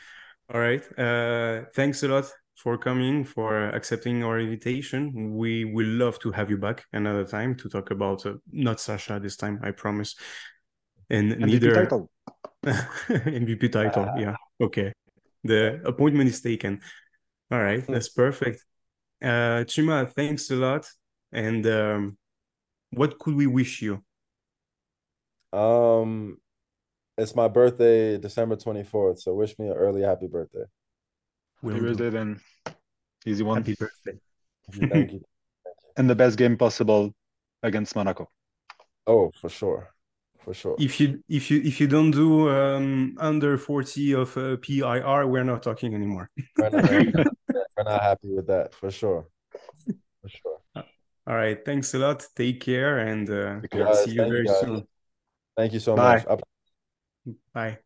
All 0.53 0.59
right. 0.61 0.81
Uh, 0.97 1.65
thanks 1.73 2.03
a 2.03 2.07
lot 2.07 2.31
for 2.55 2.77
coming, 2.77 3.23
for 3.23 3.69
accepting 3.69 4.23
our 4.23 4.39
invitation. 4.39 5.35
We 5.35 5.65
will 5.65 5.87
love 5.87 6.19
to 6.19 6.31
have 6.31 6.49
you 6.49 6.57
back 6.57 6.85
another 6.93 7.25
time 7.25 7.55
to 7.55 7.69
talk 7.69 7.91
about 7.91 8.25
uh, 8.25 8.35
not 8.51 8.79
Sasha 8.79 9.19
this 9.19 9.35
time, 9.35 9.59
I 9.61 9.71
promise. 9.71 10.15
And 11.09 11.33
MVP 11.33 11.45
neither 11.45 11.73
title. 11.73 12.09
MVP 12.65 13.71
title. 13.71 14.09
Yeah. 14.17 14.35
Okay. 14.61 14.93
The 15.43 15.81
appointment 15.85 16.29
is 16.29 16.41
taken. 16.41 16.81
All 17.51 17.61
right. 17.61 17.85
That's 17.85 18.09
perfect. 18.09 18.63
Uh, 19.21 19.63
Chima, 19.65 20.09
thanks 20.11 20.49
a 20.51 20.55
lot. 20.55 20.87
And 21.31 21.65
um, 21.67 22.17
what 22.91 23.19
could 23.19 23.35
we 23.35 23.47
wish 23.47 23.81
you? 23.81 24.03
Um, 25.53 26.37
it's 27.17 27.35
my 27.35 27.47
birthday, 27.47 28.17
December 28.17 28.55
24th. 28.55 29.19
So 29.19 29.33
wish 29.33 29.57
me 29.57 29.67
an 29.67 29.73
early 29.73 30.01
happy 30.01 30.27
birthday. 30.27 30.65
Happy 31.63 31.79
birthday, 31.79 32.09
then. 32.09 32.39
Easy 33.25 33.43
one. 33.43 33.57
Happy 33.57 33.75
birthday. 33.75 34.19
Thank 34.71 35.13
you. 35.13 35.21
and 35.97 36.09
the 36.09 36.15
best 36.15 36.37
game 36.37 36.57
possible 36.57 37.13
against 37.63 37.95
Monaco. 37.95 38.29
Oh, 39.07 39.31
for 39.39 39.49
sure. 39.49 39.89
For 40.39 40.53
sure. 40.53 40.75
If 40.79 40.99
you 40.99 41.21
if 41.27 41.51
you 41.51 41.61
if 41.61 41.81
you 41.81 41.87
don't 41.87 42.11
do 42.11 42.49
um, 42.49 43.17
under 43.19 43.57
40 43.57 44.13
of 44.13 44.37
uh, 44.37 44.57
PIR, 44.57 45.27
we're 45.27 45.43
not 45.43 45.63
talking 45.63 45.93
anymore. 45.93 46.29
we're, 46.57 46.69
not, 46.69 46.91
we're 47.77 47.83
not 47.83 48.01
happy 48.01 48.33
with 48.33 48.47
that, 48.47 48.73
for 48.73 48.91
sure. 48.91 49.27
For 50.21 50.29
sure. 50.29 50.59
All 50.75 51.35
right. 51.35 51.57
Thanks 51.65 51.93
a 51.93 51.97
lot. 51.97 52.25
Take 52.35 52.61
care 52.61 52.99
and 52.99 53.29
uh, 53.29 53.59
Guys, 53.69 54.05
see 54.05 54.11
you 54.11 54.21
very 54.23 54.47
you 54.47 54.55
soon. 54.61 54.87
Thank 55.57 55.73
you 55.73 55.79
so 55.79 55.95
Bye. 55.95 56.23
much. 56.27 56.39
Bye. 57.53 57.79